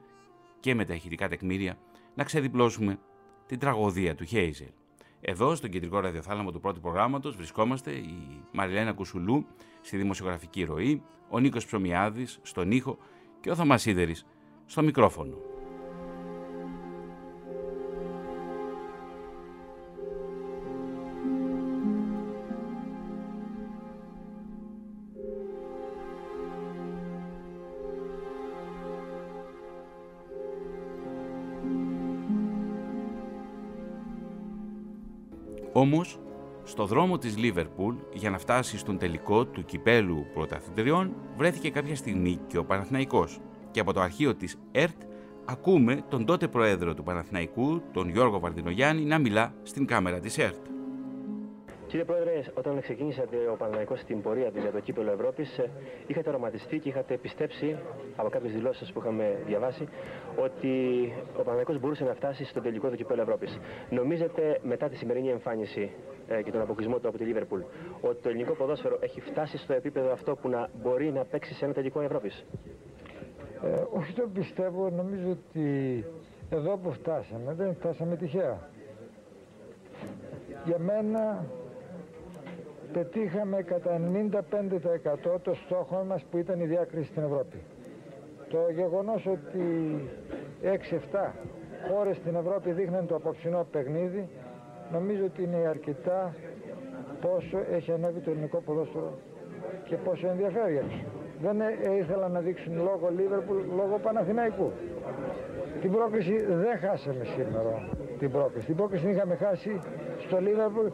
και 0.60 0.74
με 0.74 0.84
τα 0.84 0.94
ηχητικά 0.94 1.28
τεκμήρια 1.28 1.78
να 2.14 2.24
ξεδιπλώσουμε 2.24 2.98
την 3.46 3.58
τραγωδία 3.58 4.14
του 4.14 4.24
Χέιζελ. 4.24 4.70
Εδώ, 5.26 5.54
στον 5.54 5.70
κεντρικό 5.70 6.00
ραδιοθάλαμο 6.00 6.52
του 6.52 6.60
πρώτου 6.60 6.80
προγράμματος, 6.80 7.36
βρισκόμαστε 7.36 7.90
η 7.90 8.42
Μαριλένα 8.52 8.92
Κουσουλού 8.92 9.46
στη 9.80 9.96
δημοσιογραφική 9.96 10.64
ροή, 10.64 11.02
ο 11.28 11.38
Νίκος 11.38 11.66
Ψωμιάδης 11.66 12.38
στον 12.42 12.70
ήχο 12.70 12.98
και 13.40 13.50
ο 13.50 13.54
Θωμάς 13.54 13.86
στο 14.66 14.82
μικρόφωνο. 14.82 15.53
Όμως, 35.94 36.18
στο 36.64 36.86
δρόμο 36.86 37.18
της 37.18 37.36
Λίβερπουλ 37.36 37.94
για 38.12 38.30
να 38.30 38.38
φτάσει 38.38 38.78
στον 38.78 38.98
τελικό 38.98 39.44
του 39.44 39.64
κυπέλου 39.64 40.26
πρωταθλητριών 40.34 41.14
βρέθηκε 41.36 41.70
κάποια 41.70 41.96
στιγμή 41.96 42.38
και 42.46 42.58
ο 42.58 42.64
Παναθηναϊκός 42.64 43.40
και 43.70 43.80
από 43.80 43.92
το 43.92 44.00
αρχείο 44.00 44.34
της 44.34 44.56
ΕΡΤ 44.72 45.02
ακούμε 45.44 46.04
τον 46.08 46.24
τότε 46.24 46.48
πρόεδρο 46.48 46.94
του 46.94 47.02
Παναθηναϊκού, 47.02 47.82
τον 47.92 48.08
Γιώργο 48.08 48.38
Βαρδινογιάννη, 48.38 49.04
να 49.04 49.18
μιλά 49.18 49.54
στην 49.62 49.86
κάμερα 49.86 50.20
της 50.20 50.38
ΕΡΤ. 50.38 50.73
Κύριε 51.94 52.08
Πρόεδρε, 52.08 52.42
όταν 52.54 52.80
ξεκίνησατε 52.80 53.36
ο 53.52 53.56
Παναναϊκός 53.56 54.00
στην 54.00 54.22
πορεία 54.22 54.50
του 54.50 54.58
για 54.58 54.70
το 54.70 54.80
κύπελο 54.80 55.10
Ευρώπης, 55.10 55.58
ε, 55.58 55.70
είχατε 56.06 56.28
οραματιστεί 56.28 56.78
και 56.78 56.88
είχατε 56.88 57.16
πιστέψει 57.16 57.76
από 58.16 58.28
κάποιες 58.28 58.52
δηλώσεις 58.52 58.92
που 58.92 58.98
είχαμε 58.98 59.42
διαβάσει 59.46 59.88
ότι 60.36 60.72
ο 61.38 61.42
Παναναϊκός 61.42 61.78
μπορούσε 61.80 62.04
να 62.04 62.14
φτάσει 62.14 62.44
στο 62.44 62.60
τελικό 62.60 62.88
του 62.88 62.96
κύπελο 62.96 63.22
Ευρώπης. 63.22 63.58
Νομίζετε 63.90 64.60
μετά 64.62 64.88
τη 64.88 64.96
σημερινή 64.96 65.28
εμφάνιση 65.28 65.90
ε, 66.28 66.42
και 66.42 66.50
τον 66.50 66.60
αποκλεισμό 66.60 66.98
του 66.98 67.08
από 67.08 67.18
τη 67.18 67.24
Λίβερπουλ 67.24 67.60
ότι 68.00 68.22
το 68.22 68.28
ελληνικό 68.28 68.52
ποδόσφαιρο 68.52 68.98
έχει 69.00 69.20
φτάσει 69.20 69.58
στο 69.58 69.72
επίπεδο 69.72 70.12
αυτό 70.12 70.36
που 70.36 70.48
να 70.48 70.70
μπορεί 70.82 71.12
να 71.12 71.24
παίξει 71.24 71.54
σε 71.54 71.64
ένα 71.64 71.74
τελικό 71.74 72.00
Ευρώπης; 72.00 72.44
Ε, 73.62 73.82
όχι 73.92 74.12
το 74.12 74.28
πιστεύω, 74.34 74.90
νομίζω 74.90 75.30
ότι 75.30 76.04
εδώ 76.50 76.76
που 76.76 76.92
φτάσαμε 76.92 77.54
δεν 77.54 77.74
φτάσαμε 77.74 78.16
τυχαία. 78.16 78.68
Για 80.64 80.78
μένα 80.78 81.44
πετύχαμε 82.94 83.62
κατά 83.62 84.00
95% 85.34 85.40
το 85.42 85.54
στόχο 85.54 86.04
μας 86.08 86.24
που 86.30 86.38
ήταν 86.38 86.60
η 86.60 86.66
διάκριση 86.66 87.08
στην 87.08 87.22
Ευρώπη. 87.22 87.58
Το 88.48 88.58
γεγονός 88.74 89.26
ότι 89.26 89.64
6-7 90.62 91.32
χώρες 91.90 92.16
στην 92.16 92.34
Ευρώπη 92.34 92.72
δείχνουν 92.72 93.06
το 93.06 93.14
απόψινό 93.14 93.66
παιχνίδι 93.70 94.28
νομίζω 94.92 95.24
ότι 95.24 95.42
είναι 95.42 95.56
αρκετά 95.68 96.34
πόσο 97.20 97.58
έχει 97.72 97.92
ανέβει 97.92 98.20
το 98.20 98.30
ελληνικό 98.30 98.58
ποδόσφαιρο 98.60 99.12
και 99.84 99.96
πόσο 99.96 100.28
ενδιαφέρει 100.28 100.82
Δεν 101.40 101.60
ε, 101.60 101.96
ήθελα 102.00 102.28
να 102.28 102.40
δείξουν 102.40 102.76
λόγω 102.76 103.10
Λίβερπουλ, 103.16 103.58
λόγω 103.76 103.98
Παναθηναϊκού. 104.02 104.72
Την 105.80 105.92
πρόκληση 105.92 106.44
δεν 106.44 106.78
χάσαμε 106.78 107.24
σήμερα 107.24 107.88
την 108.18 108.30
πρόκληση. 108.30 108.66
Την 108.66 108.76
πρόκληση 108.76 109.08
είχαμε 109.10 109.34
χάσει 109.34 109.80
στο 110.18 110.40
Λίβερπουλ 110.40 110.86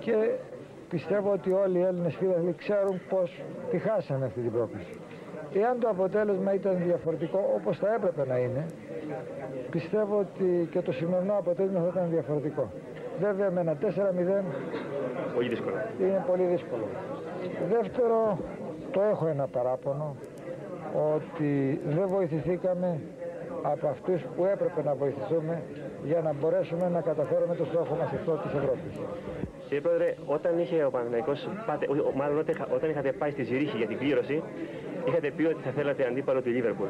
και 0.00 0.14
πιστεύω 0.88 1.32
ότι 1.32 1.52
όλοι 1.52 1.78
οι 1.78 1.82
Έλληνες 1.82 2.14
φίλοι 2.14 2.54
ξέρουν 2.56 3.00
πως 3.08 3.42
τη 3.70 3.78
χάσανε 3.78 4.24
αυτή 4.24 4.40
την 4.40 4.52
πρόκληση. 4.52 5.00
Εάν 5.54 5.80
το 5.80 5.88
αποτέλεσμα 5.88 6.54
ήταν 6.54 6.82
διαφορετικό 6.84 7.52
όπως 7.56 7.78
θα 7.78 7.94
έπρεπε 7.94 8.26
να 8.26 8.36
είναι, 8.38 8.66
πιστεύω 9.70 10.18
ότι 10.18 10.68
και 10.70 10.80
το 10.80 10.92
σημερινό 10.92 11.34
αποτέλεσμα 11.38 11.80
θα 11.80 11.88
ήταν 11.88 12.10
διαφορετικό. 12.10 12.70
Βέβαια 13.20 13.50
με 13.50 13.60
ένα 13.60 13.76
4-0 13.80 13.86
πολύ 15.34 15.48
δύσκολο. 15.48 15.76
είναι 16.00 16.24
πολύ 16.26 16.44
δύσκολο. 16.44 16.86
Δεύτερο, 17.68 18.38
το 18.90 19.00
έχω 19.02 19.26
ένα 19.26 19.46
παράπονο 19.46 20.16
ότι 21.14 21.80
δεν 21.86 22.08
βοηθηθήκαμε 22.08 23.00
από 23.62 23.86
αυτούς 23.88 24.22
που 24.36 24.44
έπρεπε 24.44 24.82
να 24.82 24.94
βοηθηθούμε 24.94 25.62
για 26.04 26.20
να 26.20 26.32
μπορέσουμε 26.32 26.88
να 26.88 27.00
καταφέρουμε 27.00 27.54
το 27.54 27.64
στόχο 27.64 27.94
μας 27.96 28.12
αυτό 28.12 28.32
της 28.32 28.52
Ευρώπης. 28.52 28.92
Κύριε 29.64 29.80
Πρόεδρε, 29.80 30.16
όταν 30.26 30.58
είχε 30.58 30.84
ο 30.84 30.90
Παναθηναϊκός, 30.90 31.48
μάλλον 32.16 32.38
όταν 32.74 32.90
είχατε 32.90 33.12
πάει 33.12 33.30
στη 33.30 33.42
Ζηρίχη 33.42 33.76
για 33.76 33.86
την 33.86 33.98
κλήρωση, 33.98 34.42
είχατε 35.08 35.30
πει 35.30 35.42
ότι 35.42 35.62
θα 35.62 35.70
θέλατε 35.70 36.06
αντίπαλο 36.06 36.42
τη 36.42 36.50
Λίβερπουλ. 36.50 36.88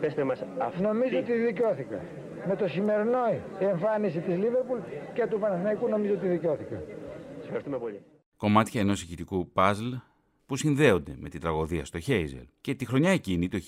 Πέστε 0.00 0.24
μας 0.24 0.44
αυτή... 0.58 0.82
Νομίζω 0.82 1.18
ότι 1.18 1.32
δικαιώθηκα. 1.32 2.00
Με 2.48 2.56
το 2.56 2.68
σημερινό 2.68 3.18
εμφάνιση 3.58 4.18
της 4.20 4.36
Λίβερπουλ 4.36 4.78
και 5.14 5.26
του 5.26 5.38
Παναθηναϊκού 5.38 5.88
νομίζω 5.88 6.12
ότι 6.12 6.28
δικαιώθηκα. 6.28 6.82
Σας 7.36 7.44
ευχαριστούμε 7.44 7.78
πολύ. 7.78 8.00
Κομμάτια 8.36 8.80
ενός 8.80 9.02
ηχητικού 9.02 9.50
παζλ 9.52 9.92
που 10.46 10.56
συνδέονται 10.56 11.14
με 11.18 11.28
την 11.28 11.40
τραγωδία 11.40 11.84
στο 11.84 12.00
Χέιζελ. 12.00 12.46
Και 12.60 12.74
τη 12.74 12.86
χρονιά 12.86 13.10
εκείνη, 13.10 13.48
το 13.48 13.58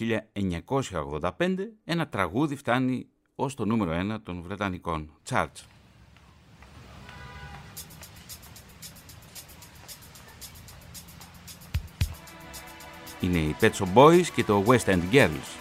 1985, 1.21 1.31
ένα 1.85 2.09
τραγούδι 2.09 2.57
φτάνει 2.57 3.09
ως 3.40 3.54
το 3.54 3.64
νούμερο 3.64 4.14
1 4.14 4.18
των 4.23 4.42
Βρετανικών 4.42 5.11
charts. 5.30 5.64
Είναι 13.21 13.38
οι 13.38 13.57
Pet 13.61 13.71
Shop 13.71 13.95
Boys 13.95 14.26
και 14.35 14.45
το 14.45 14.64
West 14.66 14.85
End 14.85 15.02
Girls. 15.12 15.58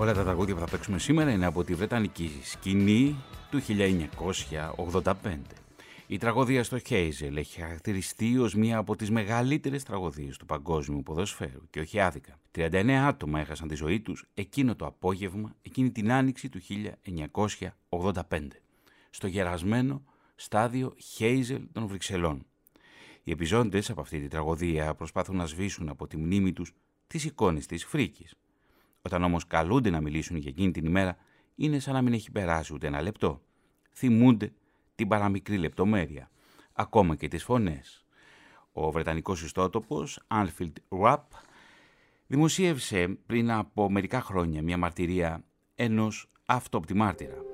Όλα 0.00 0.14
τα 0.14 0.22
τραγούδια 0.22 0.54
που 0.54 0.60
θα 0.60 0.66
παίξουμε 0.66 0.98
σήμερα 0.98 1.30
είναι 1.30 1.46
από 1.46 1.64
τη 1.64 1.74
Βρετανική 1.74 2.40
σκηνή 2.42 3.16
του 3.50 3.62
1985. 4.92 5.12
Η 6.06 6.18
τραγωδία 6.18 6.64
στο 6.64 6.78
Χέιζελ 6.78 7.36
έχει 7.36 7.60
χαρακτηριστεί 7.60 8.38
ως 8.38 8.54
μία 8.54 8.78
από 8.78 8.96
τις 8.96 9.10
μεγαλύτερες 9.10 9.82
τραγωδίες 9.82 10.36
του 10.36 10.46
παγκόσμιου 10.46 11.02
ποδοσφαίρου 11.02 11.60
και 11.70 11.80
όχι 11.80 12.00
άδικα. 12.00 12.38
39 12.54 12.90
άτομα 12.90 13.40
έχασαν 13.40 13.68
τη 13.68 13.74
ζωή 13.74 14.00
τους 14.00 14.24
εκείνο 14.34 14.76
το 14.76 14.86
απόγευμα, 14.86 15.56
εκείνη 15.62 15.90
την 15.90 16.12
άνοιξη 16.12 16.48
του 16.48 16.60
1985, 17.90 18.22
στο 19.10 19.26
γερασμένο 19.26 20.02
στάδιο 20.34 20.94
Χέιζελ 20.96 21.62
των 21.72 21.86
Βρυξελών. 21.86 22.46
Οι 23.22 23.30
επιζώντες 23.30 23.90
από 23.90 24.00
αυτή 24.00 24.20
τη 24.20 24.28
τραγωδία 24.28 24.94
προσπάθουν 24.94 25.36
να 25.36 25.46
σβήσουν 25.46 25.88
από 25.88 26.06
τη 26.06 26.16
μνήμη 26.16 26.52
τους 26.52 26.72
τις 27.06 27.24
εικόνες 27.24 27.66
της 27.66 27.84
φρίκης. 27.84 28.34
Όταν 29.02 29.22
όμως 29.22 29.46
καλούνται 29.46 29.90
να 29.90 30.00
μιλήσουν 30.00 30.36
για 30.36 30.50
εκείνη 30.50 30.70
την 30.70 30.84
ημέρα, 30.84 31.16
είναι 31.54 31.78
σαν 31.78 31.94
να 31.94 32.02
μην 32.02 32.12
έχει 32.12 32.30
περάσει 32.30 32.74
ούτε 32.74 32.86
ένα 32.86 33.02
λεπτό. 33.02 33.40
Θυμούνται 33.92 34.52
την 34.94 35.08
παραμικρή 35.08 35.58
λεπτομέρεια, 35.58 36.30
ακόμα 36.72 37.16
και 37.16 37.28
τις 37.28 37.44
φωνές. 37.44 38.04
Ο 38.72 38.90
Βρετανικός 38.90 39.42
ιστότοπος 39.42 40.20
Anfield 40.28 40.72
Rapp 40.88 41.22
δημοσίευσε 42.26 43.08
πριν 43.26 43.50
από 43.50 43.90
μερικά 43.90 44.20
χρόνια 44.20 44.62
μια 44.62 44.76
μαρτυρία 44.76 45.44
ενός 45.74 46.30
αυτόπτη 46.46 46.94
μάρτυρα. 46.94 47.49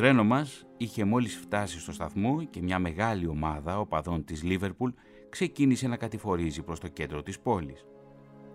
Τρένο 0.00 0.24
μας 0.24 0.66
είχε 0.76 1.04
μόλις 1.04 1.36
φτάσει 1.36 1.80
στο 1.80 1.92
σταθμό 1.92 2.44
και 2.44 2.62
μια 2.62 2.78
μεγάλη 2.78 3.26
ομάδα 3.26 3.78
οπαδών 3.78 4.24
της 4.24 4.42
Λίβερπουλ 4.42 4.90
ξεκίνησε 5.28 5.88
να 5.88 5.96
κατηφορίζει 5.96 6.62
προς 6.62 6.80
το 6.80 6.88
κέντρο 6.88 7.22
της 7.22 7.40
πόλης. 7.40 7.86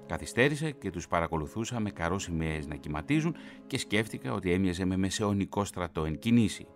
Καθυστέρησα 0.05 0.69
και 0.69 0.89
τους 0.89 1.07
παρακολουθούσα 1.07 1.79
με 1.79 1.89
καρόσημες 1.89 2.67
να 2.67 2.75
κυματίζουν 2.75 3.35
και 3.67 3.77
σκέφτηκα 3.77 4.33
ότι 4.33 4.51
έμοιαζε 4.51 4.85
με 4.85 4.97
μεσαιωνικό 4.97 5.63
στρατό 5.63 6.05
εν 6.05 6.19
κινήσει. 6.19 6.67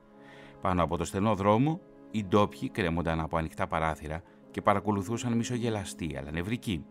Πάνω 0.62 0.84
από 0.84 0.98
το 0.98 1.04
στενό 1.04 1.36
δρόμο, 1.36 1.82
οι 2.12 2.24
ντόπιοι 2.24 2.70
κρέμονταν 2.70 3.20
από 3.20 3.38
ανοιχτά 3.38 3.68
παράθυρα 3.68 4.24
και 4.52 4.62
παρακολουθούσαν 4.62 5.34
μισογελαστοί 5.34 6.16
αλλά 6.18 6.32
νευρικοί. 6.32 6.86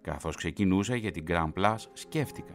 Καθώς 0.00 0.36
ξεκινούσα 0.36 0.96
για 0.96 1.10
την 1.10 1.24
Grand 1.28 1.52
Place, 1.58 1.86
σκέφτηκα. 1.92 2.54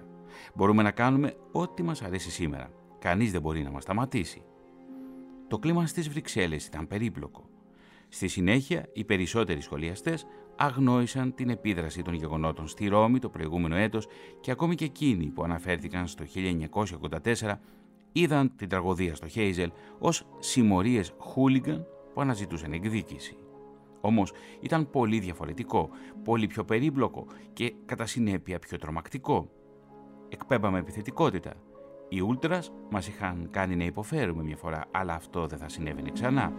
Μπορούμε 0.55 0.83
να 0.83 0.91
κάνουμε 0.91 1.33
ό,τι 1.51 1.83
μας 1.83 2.01
αρέσει 2.01 2.31
σήμερα. 2.31 2.71
Κανείς 2.99 3.31
δεν 3.31 3.41
μπορεί 3.41 3.63
να 3.63 3.71
μας 3.71 3.83
σταματήσει. 3.83 4.43
Το 5.47 5.59
κλίμα 5.59 5.85
στις 5.85 6.09
Βρυξέλλες 6.09 6.65
ήταν 6.65 6.87
περίπλοκο. 6.87 7.49
Στη 8.09 8.27
συνέχεια, 8.27 8.89
οι 8.93 9.03
περισσότεροι 9.03 9.61
σχολιαστές 9.61 10.25
αγνόησαν 10.55 11.33
την 11.33 11.49
επίδραση 11.49 12.01
των 12.01 12.13
γεγονότων 12.13 12.67
στη 12.67 12.87
Ρώμη 12.87 13.19
το 13.19 13.29
προηγούμενο 13.29 13.75
έτος 13.75 14.07
και 14.39 14.51
ακόμη 14.51 14.75
και 14.75 14.85
εκείνοι 14.85 15.25
που 15.25 15.43
αναφέρθηκαν 15.43 16.07
στο 16.07 16.25
1984 17.39 17.53
είδαν 18.11 18.55
την 18.55 18.69
τραγωδία 18.69 19.15
στο 19.15 19.27
Χέιζελ 19.27 19.71
ως 19.99 20.27
συμμορίες 20.39 21.13
χούλιγκαν 21.17 21.85
που 22.13 22.21
αναζητούσαν 22.21 22.71
εκδίκηση. 22.71 23.37
Όμως 24.01 24.31
ήταν 24.59 24.89
πολύ 24.89 25.19
διαφορετικό, 25.19 25.89
πολύ 26.23 26.47
πιο 26.47 26.63
περίπλοκο 26.63 27.27
και 27.53 27.73
κατά 27.85 28.05
συνέπεια 28.05 28.59
πιο 28.59 28.77
τρομακτικό. 28.77 29.49
Εκπέμπαμε 30.29 30.79
επιθετικότητα, 30.79 31.53
οι 32.09 32.21
Ούλτρας 32.21 32.71
μας 32.89 33.07
είχαν 33.07 33.47
κάνει 33.51 33.75
να 33.75 33.83
υποφέρουμε 33.83 34.43
μια 34.43 34.55
φορά, 34.55 34.85
αλλά 34.91 35.13
αυτό 35.13 35.47
δεν 35.47 35.57
θα 35.57 35.69
συνέβαινε 35.69 36.11
ξανά. 36.11 36.53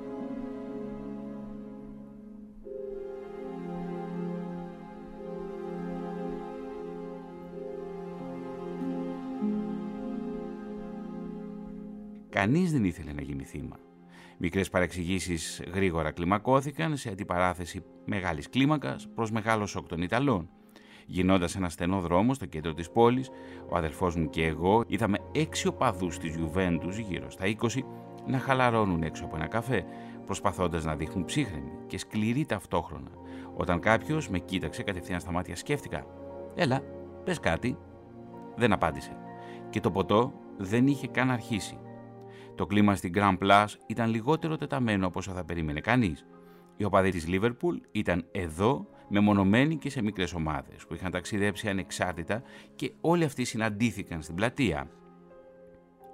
Κανείς 12.30 12.72
δεν 12.72 12.84
ήθελε 12.84 13.12
να 13.12 13.22
γίνει 13.22 13.44
θύμα. 13.44 13.76
Μικρές 14.38 14.70
παρεξηγήσεις 14.70 15.62
γρήγορα 15.72 16.11
κλιμακώθηκαν 16.11 16.96
σε 16.96 17.08
αντιπαράθεση 17.08 17.84
μεγάλης 18.04 18.48
κλίμακας 18.48 19.08
προς 19.14 19.30
μεγάλος 19.30 19.70
σοκ 19.70 19.87
των 19.87 20.02
Ιταλών. 20.02 20.50
Γινώντας 21.10 21.56
ένα 21.56 21.68
στενό 21.68 22.00
δρόμο 22.00 22.34
στο 22.34 22.46
κέντρο 22.46 22.74
της 22.74 22.90
πόλης, 22.90 23.30
ο 23.68 23.76
αδελφός 23.76 24.16
μου 24.16 24.30
και 24.30 24.46
εγώ 24.46 24.84
είδαμε 24.86 25.18
έξι 25.32 25.66
οπαδούς 25.66 26.18
της 26.18 26.36
Γιουβέντους 26.36 26.96
γύρω 26.98 27.30
στα 27.30 27.44
20 27.46 27.84
να 28.26 28.38
χαλαρώνουν 28.38 29.02
έξω 29.02 29.24
από 29.24 29.36
ένα 29.36 29.46
καφέ, 29.46 29.84
προσπαθώντας 30.26 30.84
να 30.84 30.96
δείχνουν 30.96 31.24
ψύχρεμοι 31.24 31.70
και 31.86 31.98
σκληροί 31.98 32.46
ταυτόχρονα. 32.46 33.10
Όταν 33.54 33.80
κάποιος 33.80 34.28
με 34.28 34.38
κοίταξε 34.38 34.82
κατευθείαν 34.82 35.20
στα 35.20 35.32
μάτια 35.32 35.56
σκέφτηκα 35.56 36.06
«Έλα, 36.54 36.82
πες 37.24 37.40
κάτι». 37.40 37.78
Δεν 38.56 38.72
απάντησε. 38.72 39.16
Και 39.70 39.80
το 39.80 39.90
ποτό 39.90 40.32
δεν 40.56 40.86
είχε 40.86 41.06
καν 41.06 41.30
αρχίσει. 41.30 41.78
Το 42.54 42.66
κλίμα 42.66 42.94
στην 42.94 43.12
Grand 43.16 43.38
Place 43.38 43.74
ήταν 43.86 44.10
λιγότερο 44.10 44.56
τεταμένο 44.56 45.06
από 45.06 45.18
όσο 45.18 45.32
θα 45.32 45.44
περίμενε 45.44 45.80
κανείς. 45.80 46.26
Οι 46.76 46.84
οπαδοί 46.84 47.10
της 47.10 47.26
Λίβερπουλ 47.26 47.76
ήταν 47.90 48.26
εδώ 48.32 48.86
μεμονωμένοι 49.08 49.76
και 49.76 49.90
σε 49.90 50.02
μικρές 50.02 50.32
ομάδες 50.32 50.86
που 50.86 50.94
είχαν 50.94 51.10
ταξιδέψει 51.10 51.68
ανεξάρτητα 51.68 52.42
και 52.74 52.92
όλοι 53.00 53.24
αυτοί 53.24 53.44
συναντήθηκαν 53.44 54.22
στην 54.22 54.34
πλατεία. 54.34 54.90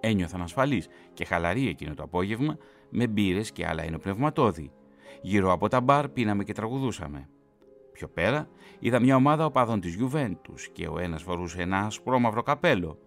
Ένιωθαν 0.01 0.43
ασφαλείς 0.43 0.89
και 1.13 1.25
χαλαροί 1.25 1.69
εκείνο 1.69 1.95
το 1.95 2.03
απόγευμα 2.03 2.57
με 2.91 3.07
μπύρες 3.07 3.53
και 3.53 3.67
άλλα 3.67 3.83
ενοπνευματόδη. 3.83 4.73
Γύρω 5.23 5.53
από 5.53 5.69
τα 5.69 5.81
μπαρ 5.81 6.09
πίναμε 6.09 6.45
και 6.45 6.53
τραγουδούσαμε. 6.53 7.29
Πιο 7.93 8.09
πέρα 8.09 8.49
είδα 8.79 9.01
μια 9.01 9.17
ομάδα 9.17 9.45
οπαδών 9.45 9.81
της 9.81 9.95
Γιουβέντους 9.95 10.69
και 10.69 10.89
ο 10.89 10.99
ένας 10.99 11.23
φορούσε 11.23 11.63
ένα 11.63 11.79
ασπρόμαυρο 11.79 12.43
καπέλο. 12.43 12.99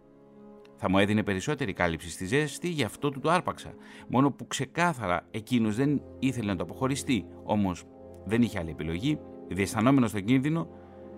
Θα 0.76 0.90
μου 0.90 0.98
έδινε 0.98 1.24
περισσότερη 1.24 1.74
κάλυψη 1.74 2.10
στη 2.10 2.26
ζέστη, 2.26 2.70
γι' 2.70 2.84
αυτό 2.84 3.10
του 3.10 3.20
το 3.20 3.30
άρπαξα. 3.30 3.74
Μόνο 4.08 4.32
που 4.32 4.48
ξεκάθαρα 4.48 5.28
εκείνος 5.32 5.76
δεν 5.76 6.02
ήθελε 6.20 6.52
να 6.52 6.56
το 6.56 6.64
αποχωριστεί, 6.64 7.26
όμως 7.44 7.84
δεν 8.26 8.42
είχε 8.42 8.60
άλλη 8.60 8.70
επιλογή 8.70 9.20
Διαισθανόμενος 9.50 10.12
τον 10.12 10.24
κίνδυνο, 10.24 10.68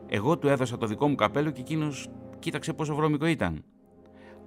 εγώ 0.08 0.38
του 0.38 0.48
έδωσα 0.48 0.78
το 0.78 0.86
δικό 0.86 1.08
μου 1.08 1.16
καπέλο 1.16 1.52
και 1.52 1.62
εκείνος 1.62 2.10
κοίταξε 2.40 2.74
πόσο 2.74 2.96
βρώμικο 2.96 3.26
ήταν. 3.26 3.64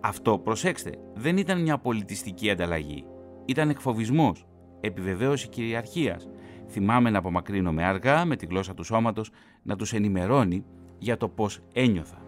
Αυτό, 0.00 0.38
προσέξτε, 0.38 0.98
δεν 1.14 1.36
ήταν 1.36 1.62
μια 1.62 1.78
πολιτιστική 1.78 2.50
ανταλλαγή. 2.50 3.04
Ήταν 3.44 3.68
εκφοβισμός, 3.68 4.46
επιβεβαίωση 4.80 5.48
κυριαρχίας. 5.48 6.28
Θυμάμαι 6.68 7.10
να 7.10 7.18
απομακρύνομαι 7.18 7.84
αργά 7.84 8.24
με 8.24 8.36
τη 8.36 8.46
γλώσσα 8.46 8.74
του 8.74 8.84
σώματος 8.84 9.30
να 9.62 9.76
τους 9.76 9.92
ενημερώνει 9.92 10.64
για 10.98 11.16
το 11.16 11.28
πώς 11.28 11.60
ένιωθα. 11.72 12.22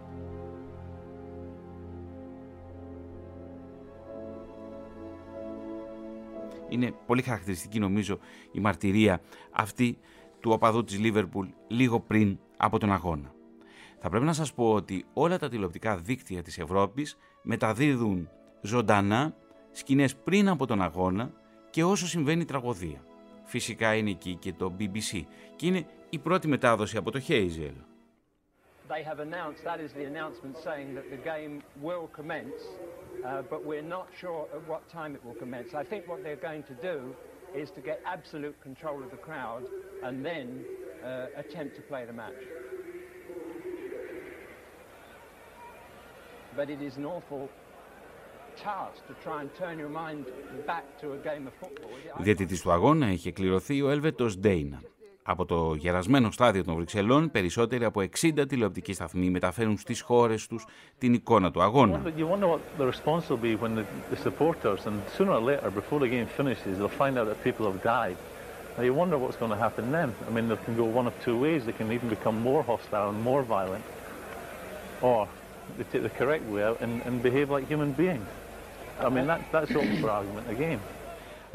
Είναι 6.68 6.94
πολύ 7.06 7.22
χαρακτηριστική 7.22 7.78
νομίζω 7.78 8.18
η 8.52 8.60
μαρτυρία 8.60 9.20
αυτή 9.50 9.98
του 10.44 10.50
οπαδού 10.50 10.84
της 10.84 10.98
Λίβερπουλ 10.98 11.48
λίγο 11.66 12.00
πριν 12.00 12.38
από 12.56 12.78
τον 12.78 12.92
αγώνα. 12.92 13.32
Θα 13.98 14.08
πρέπει 14.08 14.24
να 14.24 14.32
σας 14.32 14.54
πω 14.54 14.72
ότι 14.72 15.04
όλα 15.12 15.38
τα 15.38 15.48
τηλεοπτικά 15.48 15.96
δίκτυα 15.96 16.42
της 16.42 16.58
Ευρώπης 16.58 17.16
μεταδίδουν 17.42 18.28
ζωντανά 18.60 19.34
σκηνές 19.70 20.16
πριν 20.16 20.48
από 20.48 20.66
τον 20.66 20.82
αγώνα 20.82 21.32
και 21.70 21.84
όσο 21.84 22.06
συμβαίνει 22.06 22.40
η 22.40 22.44
τραγωδία. 22.44 23.04
Φυσικά 23.44 23.94
είναι 23.94 24.10
εκεί 24.10 24.34
και 24.34 24.52
το 24.52 24.72
BBC 24.78 25.22
και 25.56 25.66
είναι 25.66 25.86
η 26.10 26.18
πρώτη 26.18 26.48
μετάδοση 26.48 26.96
από 26.96 27.10
το 27.10 27.20
Hazel. 27.28 27.74
They 28.88 29.02
have 29.10 29.20
announced, 29.28 29.64
that 29.70 29.80
is 29.86 29.92
the 30.00 30.06
announcement 30.12 30.54
saying 30.68 30.88
that 30.98 31.06
the 31.14 31.20
game 31.32 31.54
will 31.86 32.06
commence, 32.18 32.60
uh, 33.24 33.42
but 33.52 33.60
we're 33.68 33.88
not 33.96 34.06
sure 34.20 34.42
at 34.56 34.62
what 34.70 34.82
time 34.98 35.10
it 35.16 35.22
will 35.26 35.38
commence. 35.44 35.68
I 35.82 35.84
think 35.90 36.02
what 36.10 36.18
they're 36.24 36.44
going 36.50 36.64
to 36.72 36.76
do 36.92 36.96
is 37.61 37.69
to 37.71 37.81
get 37.81 38.01
absolute 38.05 38.55
control 38.61 38.97
of 39.05 39.09
the 39.11 39.21
crowd 39.27 39.63
and 40.03 40.25
then 40.25 40.47
uh, 41.03 41.27
attempt 41.43 41.75
to 41.75 41.81
play 41.81 42.05
the 42.05 42.13
match. 42.13 42.41
But 46.55 46.69
it 46.69 46.81
is 46.81 46.97
an 46.97 47.05
awful 47.05 47.49
task 48.57 48.99
to 49.07 49.13
try 49.25 49.37
and 49.41 49.49
turn 49.61 49.75
your 49.83 49.93
mind 50.03 50.25
back 50.65 50.85
to 51.01 51.13
a 51.13 51.17
game 51.17 51.47
of 51.47 51.53
football. 51.61 51.89
Διαιτητής 52.17 52.61
του 52.61 52.71
αγώνα 52.71 53.11
είχε 53.11 53.31
κληρωθεί 53.31 53.81
ο 53.81 53.89
Έλβετος 53.89 54.37
Ντέινα. 54.37 54.81
Από 55.26 55.44
το 55.44 55.74
γερασμένο 55.74 56.30
στάδιο 56.30 56.64
των 56.64 56.74
Βρυξελών, 56.74 57.30
περισσότεροι 57.30 57.84
από 57.84 58.00
60 58.00 58.44
τηλεοπτικοί 58.48 58.92
σταθμοί 58.92 59.30
μεταφέρουν 59.30 59.78
στις 59.78 60.00
χώρες 60.00 60.46
τους 60.46 60.66
την 60.98 61.14
εικόνα 61.14 61.50
του 61.50 61.62
αγώνα. 61.62 62.02
Now 68.76 68.82
you 68.82 68.92
wonder 68.92 69.16
what's 69.22 69.36
going 69.36 69.54
to 69.58 69.62
happen 69.66 69.84
then. 69.92 70.12
I 70.28 70.30
mean, 70.34 70.48
they 70.48 70.56
can 70.66 70.74
go 70.82 70.86
one 71.00 71.06
of 71.10 71.14
two 71.26 71.36
ways. 71.44 71.60
They 71.64 71.76
can 71.80 71.88
even 71.96 72.08
become 72.16 72.36
more 72.50 72.62
hostile 72.72 73.08
and 73.12 73.20
more 73.30 73.42
violent, 73.56 73.84
or 75.08 75.18
they 75.76 75.84
take 75.92 76.02
the 76.08 76.14
correct 76.20 76.44
way 76.52 76.62
out 76.68 76.78
and, 76.84 76.92
and 77.06 77.14
behave 77.28 77.46
like 77.54 77.64
human 77.74 77.92
beings. 78.02 78.28
I 79.06 79.08
mean, 79.14 79.26
that, 79.30 79.40
that's 79.52 79.72
open 79.80 79.96
for 80.02 80.10
argument 80.10 80.46
again. 80.56 80.80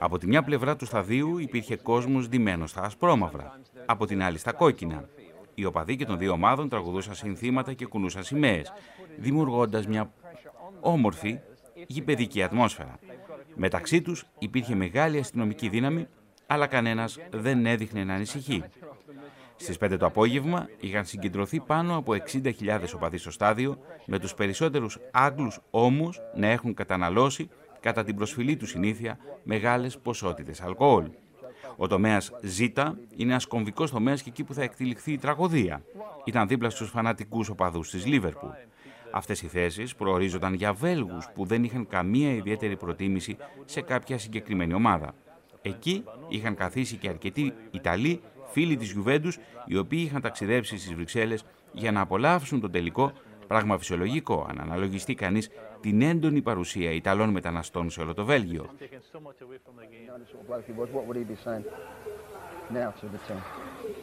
Από 0.02 0.18
τη 0.18 0.28
μια 0.28 0.44
πλευρά 0.44 0.76
του 0.76 0.86
σταδίου 0.86 1.38
υπήρχε 1.38 1.76
κόσμος 1.76 2.30
ντυμένος 2.30 2.70
στα 2.70 2.82
ασπρόμαυρα, 2.82 3.60
από 3.86 4.06
την 4.06 4.24
άλλη 4.24 4.38
στα 4.38 4.52
κόκκινα. 4.52 5.10
Οι 5.56 5.66
οπαδοί 5.66 5.96
και 5.96 6.06
των 6.06 6.18
δύο 6.18 6.32
ομάδων 6.32 6.70
τραγουδούσαν 6.70 7.16
συνθήματα 7.16 7.74
και 7.74 7.86
κουνούσαν 7.86 8.24
σημαίες, 8.24 8.74
δημιουργώντας 9.18 9.88
μια 9.88 10.12
όμορφη 10.80 11.40
γηπαιδική 11.88 12.44
ατμόσφαιρα. 12.44 13.00
Μεταξύ 13.56 14.02
τους 14.02 14.26
υπήρχε 14.40 14.76
μεγάλη 14.76 15.20
αστυνομική 15.20 15.70
δύναμη, 15.70 16.08
αλλά 16.48 16.68
κανένας 16.68 17.18
δεν 17.32 17.66
έδειχνε 17.66 18.04
να 18.04 18.14
ανησυχεί. 18.14 18.64
Στις 19.56 19.78
5 19.78 19.98
το 19.98 20.06
απόγευμα 20.06 20.68
είχαν 20.80 21.06
συγκεντρωθεί 21.06 21.60
πάνω 21.60 21.96
από 21.98 22.14
60.000 22.32 22.80
οπαδοί 22.96 23.18
στο 23.18 23.32
στάδιο, 23.32 23.78
με 24.06 24.20
τους 24.20 24.34
περισσότερους 24.34 25.00
Άγγλους 25.12 25.60
όμως 25.70 26.22
να 26.36 26.48
έχουν 26.48 26.74
καταναλώσει 26.74 27.50
κατά 27.80 28.04
την 28.04 28.16
προσφυλή 28.16 28.56
του 28.56 28.66
συνήθεια 28.66 29.18
μεγάλες 29.44 29.98
ποσότητες 29.98 30.62
αλκοόλ. 30.62 31.10
Ο 31.78 31.88
τομέας 31.88 32.32
Ζ 32.42 32.60
είναι 32.60 32.84
ένας 33.18 33.46
κομβικός 33.46 33.92
τομέας 33.92 34.22
και 34.22 34.30
εκεί 34.30 34.44
που 34.44 34.54
θα 34.54 34.64
εκτυλιχθεί 34.64 35.12
η 35.12 35.18
τραγωδία. 35.18 35.84
Ήταν 36.24 36.48
δίπλα 36.48 36.70
στους 36.70 36.90
φανατικούς 36.90 37.50
οπαδούς 37.50 37.90
της 37.90 38.06
Λίβερπουλ. 38.06 38.50
Αυτές 39.12 39.42
οι 39.42 39.48
θέσεις 39.48 39.96
προορίζονταν 39.96 40.54
για 40.54 40.74
Βέλγους 40.74 41.30
που 41.34 41.46
δεν 41.46 41.64
είχαν 41.64 41.88
καμία 41.88 42.34
ιδιαίτερη 42.34 42.78
προτίμηση 42.78 43.38
σε 43.66 43.82
κάποια 43.82 44.18
συγκεκριμένη 44.18 44.74
ομάδα. 44.74 45.14
Εκεί 45.62 46.04
είχαν 46.28 46.56
καθίσει 46.56 46.96
και 46.96 47.10
αρκετοί 47.10 47.54
Ιταλοί, 47.72 48.22
φίλοι 48.52 48.78
της 48.78 48.92
Γιουβέντους, 48.92 49.38
οι 49.66 49.78
οποίοι 49.78 50.04
είχαν 50.06 50.22
ταξιδέψει 50.22 50.78
στις 50.78 50.94
Βρυξέλλες 50.94 51.44
για 51.72 51.92
να 51.92 52.02
απολαύσουν 52.02 52.60
τον 52.60 52.72
τελικό 52.72 53.12
Πράγμα 53.50 53.78
φυσιολογικό 53.78 54.48
αν 54.50 54.60
αναλογιστεί 54.60 55.14
κανείς 55.14 55.50
την 55.81 56.03
έντονη 56.03 56.43
παρουσία 56.43 56.91
Ιταλών 56.91 57.29
μεταναστών 57.31 57.91
σε 57.91 58.01
όλο 58.01 58.15
το 58.15 58.25
Βέλγιο. 58.25 58.71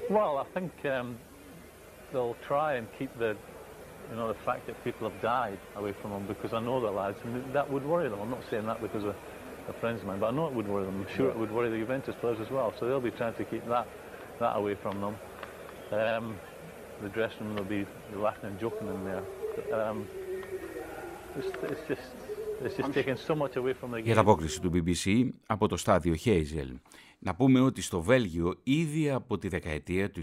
Well, 0.09 0.37
I 0.43 0.45
think 0.55 0.71
um, 0.85 1.17
they'll 2.11 2.37
try 2.51 2.69
and 2.77 2.85
keep 2.97 3.11
the, 3.17 3.31
you 4.09 4.15
know, 4.17 4.27
the 4.33 4.39
fact 4.47 4.63
that 4.67 4.75
people 4.87 5.03
have 5.09 5.19
died 5.21 5.59
away 5.79 5.93
from 5.99 6.09
them 6.13 6.23
because 6.33 6.51
I 6.59 6.61
know 6.67 6.77
the 6.87 6.93
lads, 7.01 7.19
and 7.25 7.31
that 7.57 7.67
would 7.73 7.85
worry 7.93 8.07
them. 8.11 8.19
I'm 8.23 8.33
not 8.37 8.45
saying 8.49 8.65
that 8.71 8.79
because 8.87 9.03
of 9.09 9.15
a 9.73 9.73
friends 9.81 9.99
of 10.01 10.07
mine, 10.07 10.19
but 10.23 10.29
I 10.31 10.35
know 10.37 10.45
it 10.51 10.55
would 10.59 10.69
worry 10.73 10.85
them. 10.89 10.97
I'm 11.01 11.13
sure 11.17 11.29
it 11.33 11.37
would 11.41 11.53
worry 11.57 11.69
the 11.75 11.81
Juventus 11.85 12.15
players 12.21 12.39
as 12.45 12.51
well. 12.57 12.69
So 12.77 12.81
they'll 12.87 13.07
be 13.11 13.15
trying 13.21 13.35
to 13.41 13.45
keep 13.51 13.63
that 13.75 13.87
that 14.43 14.53
away 14.61 14.75
from 14.83 14.95
them. 15.03 15.15
Um, 16.01 16.25
the 17.03 17.09
dressing 17.17 17.43
room 17.47 17.55
will 17.59 17.73
be 17.79 17.83
laughing 18.25 18.49
and 18.51 18.59
joking 18.59 18.87
in 18.95 19.03
there. 19.09 19.23
Για 24.02 24.12
την 24.12 24.18
απόκριση 24.18 24.60
του 24.60 24.70
BBC 24.74 25.28
από 25.46 25.68
το 25.68 25.76
στάδιο 25.76 26.14
Hazel. 26.24 26.74
Να 27.18 27.34
πούμε 27.34 27.60
ότι 27.60 27.82
στο 27.82 28.02
Βέλγιο 28.02 28.54
ήδη 28.62 29.10
από 29.10 29.38
τη 29.38 29.48
δεκαετία 29.48 30.10
του 30.10 30.22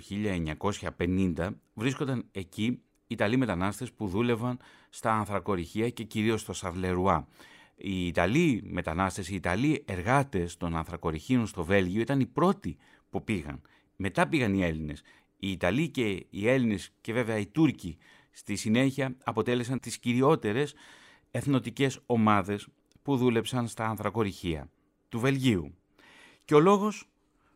1950 0.98 1.50
βρίσκονταν 1.74 2.26
εκεί 2.32 2.82
Ιταλοί 3.08 3.38
μετανάστες 3.38 3.92
που 3.92 4.08
δούλευαν 4.08 4.60
στα 4.90 5.14
ανθρακοριχεία 5.14 5.90
και 5.90 6.04
κυρίως 6.04 6.42
στο 6.42 6.54
Σαρλερουά. 6.54 7.28
Οι 7.76 8.08
Ιταλοί 8.08 8.64
μετανάστες, 8.66 9.30
οι 9.30 9.36
Ιταλοί 9.36 9.84
εργάτες 9.88 10.58
των 10.58 10.76
ανθρακοριχείων 10.76 11.48
στο 11.48 11.64
Βέλγιο 11.64 12.02
ήταν 12.02 12.20
οι 12.20 12.26
πρώτοι 12.26 12.78
που 13.10 13.24
πήγαν. 13.24 13.62
Μετά 13.96 14.28
πήγαν 14.28 14.54
οι 14.54 14.64
Έλληνες. 14.64 15.02
Οι 15.38 15.52
Ιταλοί 15.52 15.90
και 15.90 16.26
οι 16.30 16.50
Έλληνες 16.50 16.90
και 17.02 17.14
βέβαια 17.14 17.38
οι 17.38 17.46
Τούρκοι 17.46 17.98
στη 18.32 18.56
συνέχεια 18.56 19.16
αποτέλεσαν 19.24 19.80
τις 19.80 19.98
κυριότερες 19.98 20.74
εθνοτικές 21.36 22.00
ομάδες 22.06 22.68
που 23.04 23.18
δούλεψαν 23.18 23.68
στα 23.68 23.86
ανθρακοριχεία 23.86 24.70
του 25.10 25.20
Βελγίου. 25.20 25.78
Και 26.46 26.56
ο 26.56 26.60
λόγος 26.60 27.08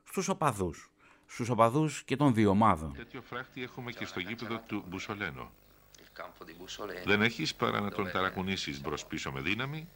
στους 0.04 0.28
οπαδούς, 0.28 0.92
στους 1.28 1.50
οπαδούς 1.50 2.04
και 2.04 2.16
των 2.16 2.34
δύο 2.34 2.50
ομάδων. 2.50 2.94
Τέτοιο 2.94 3.22
φράχτη 3.22 3.64
έχουμε 3.64 3.92
και 3.92 4.06
στο 4.06 4.20
γήπεδο 4.20 4.60
του 4.68 4.84
Μπουσολένο. 4.88 5.52
Δεν 7.06 7.22
έχεις 7.22 7.56
παρά 7.56 7.80
να 7.80 7.92
τον 7.92 8.12
ταρακουνήσεις 8.12 8.82
μπρος 8.82 9.06
πίσω 9.06 9.32
με 9.32 9.42
δύναμη 9.42 9.88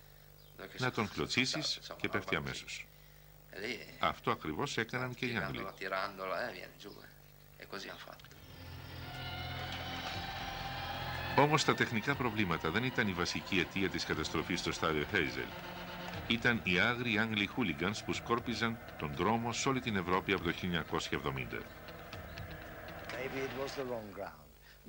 να 0.77 0.91
τον 0.91 1.09
κλωτσίσεις 1.09 1.79
και 1.97 2.09
πέφτει 2.09 2.35
αμέσως. 2.35 2.87
Αυτό 3.99 4.31
ακριβώς 4.31 4.77
έκαναν 4.77 5.13
και 5.13 5.25
οι 5.25 5.35
Άγγλοι. 5.35 5.65
Όμως 11.37 11.65
τα 11.65 11.73
τεχνικά 11.73 12.15
προβλήματα 12.15 12.69
δεν 12.71 12.83
ήταν 12.83 13.07
η 13.07 13.11
βασική 13.13 13.59
αιτία 13.59 13.89
της 13.89 14.05
καταστροφής 14.05 14.59
στο 14.59 14.71
στάδιο 14.71 15.05
Χέιζελ. 15.11 15.47
Ήταν 16.27 16.61
οι 16.63 16.79
άγριοι 16.79 17.17
Άγγλοι 17.19 17.45
χούλιγκανς 17.45 18.03
που 18.03 18.13
σκόρπιζαν 18.13 18.77
τον 18.97 19.11
δρόμο 19.15 19.53
σε 19.53 19.69
όλη 19.69 19.79
την 19.79 19.95
Ευρώπη 19.95 20.33
από 20.33 20.43
το 20.43 20.51
1970. 20.51 21.61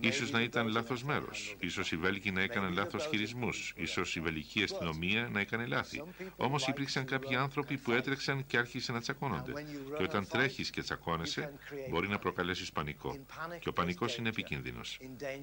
Ίσως 0.00 0.30
να 0.30 0.40
ήταν 0.40 0.68
λάθος 0.68 1.04
μέρος. 1.04 1.56
Ίσως 1.58 1.92
οι 1.92 1.96
Βέλγοι 1.96 2.30
να 2.30 2.40
έκαναν 2.40 2.72
λάθος 2.72 3.06
χειρισμούς. 3.06 3.72
Ίσως 3.76 4.16
η 4.16 4.20
βελική 4.20 4.62
αστυνομία 4.62 5.28
να 5.32 5.40
έκανε 5.40 5.66
λάθη. 5.66 6.02
Όμως 6.36 6.66
υπήρξαν 6.66 7.04
κάποιοι 7.04 7.36
άνθρωποι 7.36 7.78
που 7.78 7.92
έτρεξαν 7.92 8.46
και 8.46 8.58
άρχισαν 8.58 8.94
να 8.94 9.00
τσακώνονται. 9.00 9.52
Και 9.96 10.02
όταν 10.02 10.28
τρέχεις 10.28 10.70
και 10.70 10.82
τσακώνεσαι, 10.82 11.52
μπορεί 11.90 12.08
να 12.08 12.18
προκαλέσεις 12.18 12.72
πανικό. 12.72 13.18
Και 13.60 13.68
ο 13.68 13.72
πανικός 13.72 14.16
είναι 14.16 14.28
επικίνδυνος. 14.28 14.98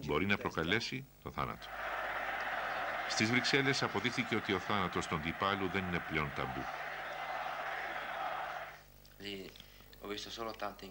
Μπορεί 0.05 0.25
να 0.25 0.37
προκαλέσει 0.37 1.05
το 1.23 1.31
θάνατο. 1.31 1.67
Στις 3.09 3.29
Βρυξέλλες 3.29 3.83
αποδείχθηκε 3.83 4.35
ότι 4.35 4.53
ο 4.53 4.59
θάνατος 4.59 5.07
των 5.07 5.21
τυπάλου 5.21 5.69
δεν 5.73 5.83
είναι 5.87 6.03
πλέον 6.09 6.31
ταμπού. 6.35 6.63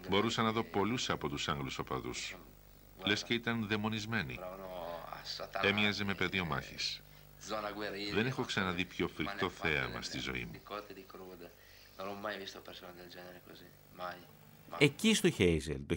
Μπορούσα 0.08 0.42
να 0.42 0.52
δω 0.52 0.62
πολλούς 0.62 1.10
από 1.10 1.28
τους 1.28 1.48
Άγγλους 1.48 1.78
οπαδούς 1.78 2.36
λες 3.06 3.22
και 3.22 3.34
ήταν 3.34 3.66
δαιμονισμένοι. 3.66 4.38
Έμοιαζε 5.62 6.04
με 6.04 6.14
πεδίο 6.14 6.44
μάχης. 6.44 7.02
Δεν 8.14 8.26
έχω 8.26 8.42
ξαναδεί 8.42 8.84
πιο 8.84 9.08
φρικτό 9.08 9.50
θέαμα 9.50 10.02
στη 10.02 10.18
ζωή 10.18 10.44
μου. 10.44 10.60
Εκεί 14.78 15.14
στο 15.14 15.30
Χέιζελ, 15.30 15.80
το 15.86 15.96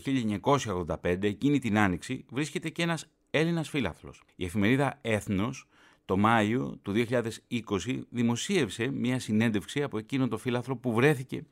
1985, 1.03 1.23
εκείνη 1.23 1.59
την 1.59 1.77
άνοιξη, 1.77 2.25
βρίσκεται 2.29 2.69
και 2.69 2.81
ένας 2.81 3.05
Έλληνας 3.29 3.69
φίλαθλος. 3.69 4.23
Η 4.35 4.45
εφημερίδα 4.45 4.97
Έθνος, 5.01 5.67
το 6.05 6.17
Μάιο 6.17 6.79
του 6.81 6.91
2020, 6.91 8.05
δημοσίευσε 8.09 8.87
μια 8.87 9.19
συνέντευξη 9.19 9.83
από 9.83 9.97
εκείνον 9.97 10.29
το 10.29 10.37
φίλαθλο 10.37 10.75
που 10.75 10.93
βρέθηκε 10.93 11.43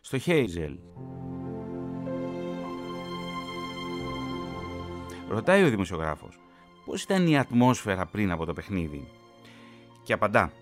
στο 0.00 0.18
Χέιζελ. 0.18 0.78
Ρωτάει 5.28 5.64
ο 5.64 5.68
δημοσιογράφος, 5.68 6.38
πώς 6.84 7.02
ήταν 7.02 7.26
η 7.26 7.38
ατμόσφαιρα 7.38 8.06
πριν 8.06 8.30
από 8.30 8.44
το 8.44 8.52
παιχνίδι; 8.52 9.08
Και 10.02 10.12
απαντά, 10.12 10.52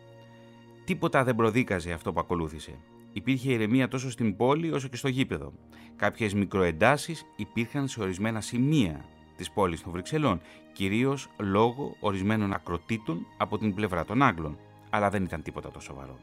τίποτα 0.85 1.25
δεν 1.25 1.35
προδίκαζε 1.37 1.93
αυτό 1.93 2.13
που 2.13 2.21
ακολούθησε. 2.21 2.79
Υπήρχε 3.13 3.53
ηρεμία 3.53 3.89
τόσο 3.89 4.11
στην 4.11 4.37
πόλη 4.37 4.73
όσο 4.73 4.89
και 4.89 4.97
στο 4.97 5.09
γήπεδο. 5.09 5.53
Κάποιες 5.97 6.35
μικροεντάσεις 6.35 7.25
υπήρχαν 7.37 7.89
σε 7.89 8.01
ορισμένα 8.01 8.41
σημεία 8.41 9.05
της 9.37 9.51
πόλης 9.51 9.83
των 9.83 9.93
Βρυξελών, 9.93 10.41
κυρίως 10.73 11.29
λόγω 11.39 11.97
ορισμένων 12.01 12.53
ακροτήτων 12.53 13.27
από 13.37 13.59
την 13.59 13.75
πλευρά 13.75 14.05
των 14.05 14.23
Άγγλων. 14.23 14.59
Αλλά 14.91 15.11
δεν 15.11 15.25
ήταν 15.25 15.43
τίποτα 15.43 15.71
τόσο 15.71 15.87
σοβαρό. 15.87 16.19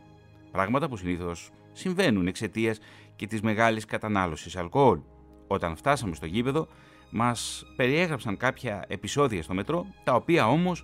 Πράγματα 0.51 0.89
που 0.89 0.97
συνήθως 0.97 1.49
συμβαίνουν 1.71 2.27
εξαιτίας 2.27 2.79
και 3.15 3.27
της 3.27 3.41
μεγάλης 3.41 3.85
κατανάλωσης 3.85 4.55
αλκοόλ. 4.55 4.99
Όταν 5.47 5.75
φτάσαμε 5.75 6.15
στο 6.15 6.25
γήπεδο, 6.25 6.67
μας 7.13 7.65
περιέγραψαν 7.75 8.37
κάποια 8.37 8.85
επεισόδια 8.87 9.43
στο 9.43 9.53
μετρό, 9.53 9.85
τα 10.03 10.13
οποία 10.13 10.47
όμως 10.47 10.83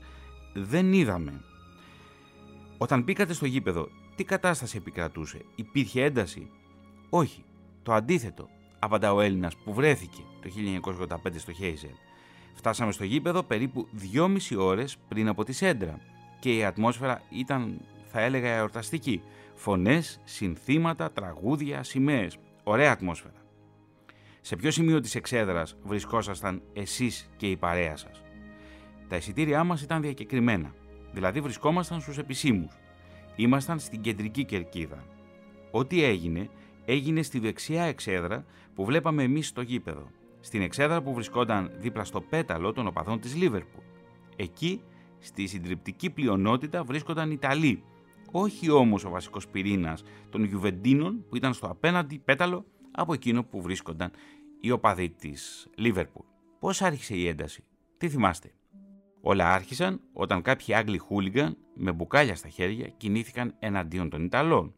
δεν 0.54 0.94
είδαμε. 0.94 1.42
Όταν 2.78 3.02
μπήκατε 3.02 3.34
στο 3.34 3.46
γήπεδο, 3.46 3.88
τι 4.16 4.24
κατάσταση 4.24 4.78
επικρατούσε, 4.78 5.42
υπήρχε 5.56 6.04
ένταση; 6.04 6.50
Όχι, 7.10 7.44
το 7.84 7.94
αντίθετο, 7.94 8.50
απαντά 8.80 9.14
ο 9.14 9.22
Έλληνας 9.22 9.56
που 9.56 9.74
βρέθηκε 9.74 10.22
το 10.42 10.50
1985 11.08 11.16
στο 11.36 11.52
Χέιζελ. 11.52 11.90
Φτάσαμε 12.54 12.92
στο 12.92 13.04
γήπεδο 13.04 13.44
περίπου 13.44 13.88
2,5 14.14 14.58
ώρες 14.58 14.98
πριν 15.08 15.28
από 15.28 15.44
τη 15.44 15.54
Σέντρα 15.54 16.00
και 16.40 16.56
η 16.56 16.64
ατμόσφαιρα 16.64 17.22
ήταν, 17.30 17.82
θα 18.12 18.22
έλεγα, 18.22 18.50
εορταστική. 18.50 19.22
Φωνές, 19.56 20.20
συνθήματα, 20.24 21.12
τραγούδια, 21.12 21.84
σημαίες. 21.84 22.38
Ωραία 22.64 22.92
ατμόσφαιρα. 22.92 23.34
Σε 24.42 24.56
ποιο 24.56 24.72
σημείο 24.72 25.00
της 25.00 25.16
εξέδρας 25.16 25.78
βρισκόσασταν 25.84 26.62
εσείς 26.74 27.30
και 27.38 27.50
η 27.50 27.58
παρέα 27.58 27.98
σας; 27.98 28.24
Τα 29.08 29.16
εισιτήριά 29.16 29.64
μας 29.64 29.82
ήταν 29.82 30.02
διακεκριμένα, 30.02 30.74
δηλαδή 31.12 31.42
βρισκόμασταν 31.42 32.02
στους 32.02 32.18
επισήμους. 32.18 32.78
Ήμασταν 33.36 33.80
στην 33.80 34.02
κεντρική 34.02 34.46
κερκίδα. 34.46 35.04
Ό,τι 35.72 36.04
έγινε, 36.04 36.50
έγινε 36.86 37.22
στη 37.22 37.40
δεξιά 37.40 37.84
εξέδρα 37.84 38.46
που 38.76 38.86
βλέπαμε 38.86 39.24
εμείς 39.24 39.48
στο 39.48 39.62
γήπεδο. 39.62 40.08
Στην 40.40 40.62
εξέδρα 40.62 41.02
που 41.02 41.14
βρισκόταν 41.14 41.72
δίπλα 41.78 42.04
στο 42.04 42.22
πέταλο 42.22 42.74
των 42.74 42.88
οπαδών 42.88 43.20
της 43.20 43.36
Λίβερπουλ. 43.36 43.84
Εκεί, 44.36 44.82
στη 45.20 45.48
συντριπτική 45.48 46.10
πλειονότητα 46.10 46.84
βρίσκονταν 46.84 47.32
Ιταλοί, 47.32 47.84
όχι 48.32 48.70
όμως 48.70 49.06
ο 49.06 49.10
βασικός 49.10 49.48
πυρήνας 49.48 50.04
των 50.30 50.44
Γιουβεντίνων 50.44 51.26
που 51.30 51.36
ήταν 51.36 51.54
στο 51.54 51.68
απέναντι 51.68 52.20
πέταλο 52.20 52.66
από 53.00 53.14
εκείνο 53.14 53.44
που 53.44 53.62
βρίσκονταν 53.62 54.12
οι 54.60 54.72
οπαδοί 54.72 55.10
της 55.10 55.68
Λίβερπουλ. 55.76 56.26
Πώς 56.60 56.82
άρχισε 56.82 57.16
η 57.16 57.28
ένταση, 57.28 57.64
τι 57.98 58.10
θυμάστε; 58.10 58.52
Όλα 59.22 59.54
άρχισαν 59.54 60.02
όταν 60.14 60.42
κάποιοι 60.42 60.74
Άγγλοι 60.74 60.98
χούλιγκαν 60.98 61.58
με 61.74 61.92
μπουκάλια 61.92 62.36
στα 62.36 62.50
χέρια 62.50 62.88
κινήθηκαν 62.88 63.56
εναντίον 63.60 64.10
των 64.10 64.24
Ιταλών. 64.24 64.76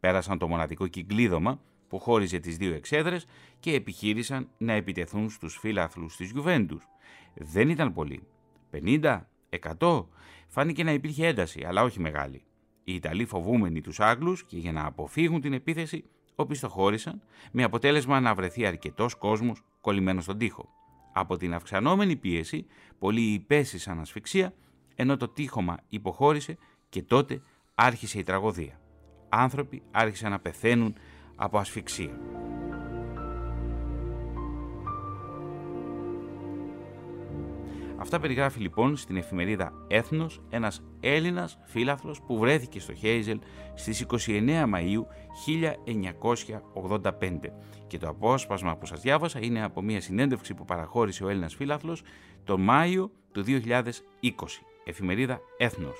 Πέρασαν 0.00 0.38
το 0.38 0.48
μοναδικό 0.48 0.86
κυκλίδωμα 0.86 1.60
που 1.88 1.98
χώριζε 1.98 2.38
τις 2.38 2.56
δύο 2.56 2.74
εξέδρες 2.74 3.26
και 3.60 3.74
επιχείρησαν 3.74 4.48
να 4.58 4.72
επιτεθούν 4.72 5.30
στους 5.30 5.56
φίλαθλους 5.58 6.16
της 6.16 6.30
Γιουβέντους. 6.30 6.88
Δεν 7.34 7.68
ήταν 7.68 7.92
πολλοί. 7.92 8.22
50, 8.70 9.20
100, 9.78 10.06
φάνηκε 10.48 10.84
να 10.84 10.92
υπήρχε 10.92 11.26
ένταση, 11.26 11.64
αλλά 11.64 11.82
όχι 11.82 12.00
μεγάλη. 12.00 12.42
Οι 12.84 12.94
Ιταλοί 12.94 13.24
φοβούμενοι 13.24 13.80
τους 13.80 14.00
Άγγλους 14.00 14.44
και 14.44 14.56
για 14.56 14.72
να 14.72 14.86
αποφύγουν 14.86 15.40
την 15.40 15.52
επίθεση 15.52 16.04
οπισθοχώρησαν, 16.40 17.22
με 17.50 17.62
αποτέλεσμα 17.62 18.20
να 18.20 18.34
βρεθεί 18.34 18.66
αρκετός 18.66 19.14
κόσμος 19.14 19.62
κολλημένος 19.80 20.24
στον 20.24 20.38
τοίχο. 20.38 20.68
Από 21.12 21.36
την 21.36 21.54
αυξανόμενη 21.54 22.16
πίεση, 22.16 22.66
πολλοί 22.98 23.20
υπέστησαν 23.20 24.00
ασφυξία, 24.00 24.54
ενώ 24.94 25.16
το 25.16 25.28
τείχομα 25.28 25.76
υποχώρησε 25.88 26.58
και 26.88 27.02
τότε 27.02 27.42
άρχισε 27.74 28.18
η 28.18 28.22
τραγωδία. 28.22 28.80
Άνθρωποι 29.28 29.82
άρχισαν 29.90 30.30
να 30.30 30.38
πεθαίνουν 30.40 30.94
από 31.36 31.58
ασφυξία. 31.58 32.18
Αυτά 38.00 38.20
περιγράφει 38.20 38.60
λοιπόν 38.60 38.96
στην 38.96 39.16
εφημερίδα 39.16 39.72
Έθνος 39.88 40.40
ένας 40.50 40.82
Έλληνας 41.00 41.58
φίλαθλος 41.64 42.20
που 42.22 42.38
βρέθηκε 42.38 42.80
στο 42.80 42.94
Χέιζελ 42.94 43.40
στις 43.74 44.06
29 44.26 44.64
Μαΐου 44.74 45.04
1985. 47.02 47.52
Και 47.86 47.98
το 47.98 48.08
απόσπασμα 48.08 48.76
που 48.76 48.86
σας 48.86 49.00
διάβασα 49.00 49.38
είναι 49.42 49.64
από 49.64 49.82
μια 49.82 50.00
συνέντευξη 50.00 50.54
που 50.54 50.64
παραχώρησε 50.64 51.24
ο 51.24 51.28
Έλληνας 51.28 51.54
φίλαθλος 51.54 52.02
τον 52.44 52.60
Μάιο 52.60 53.10
του 53.32 53.44
2020. 53.46 54.62
Εφημερίδα 54.84 55.40
Έθνος. 55.58 55.98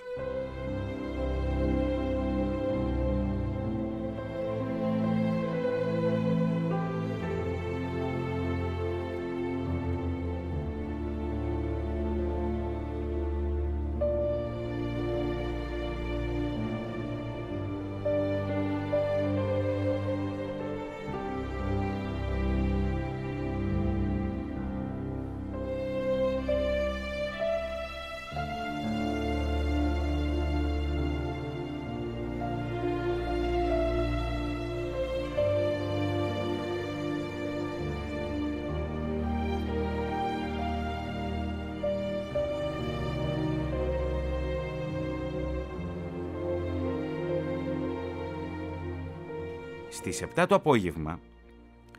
Στις 50.00 50.22
7 50.36 50.46
το 50.48 50.54
απόγευμα, 50.54 51.20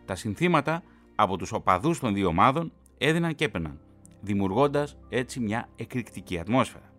τα 0.06 0.16
συνθήματα 0.16 0.84
από 1.16 1.38
τους 1.38 1.52
οπαδούς 1.52 2.00
των 2.00 2.14
δύο 2.14 2.28
ομάδων 2.28 2.72
έδιναν 2.98 3.36
και 3.36 3.46
έπαιναν, 3.46 3.80
δημιουργώντας 4.22 4.98
έτσι 5.10 5.40
μια 5.40 5.70
εκρηκτική 5.76 6.40
ατμόσφαιρα. 6.40 6.94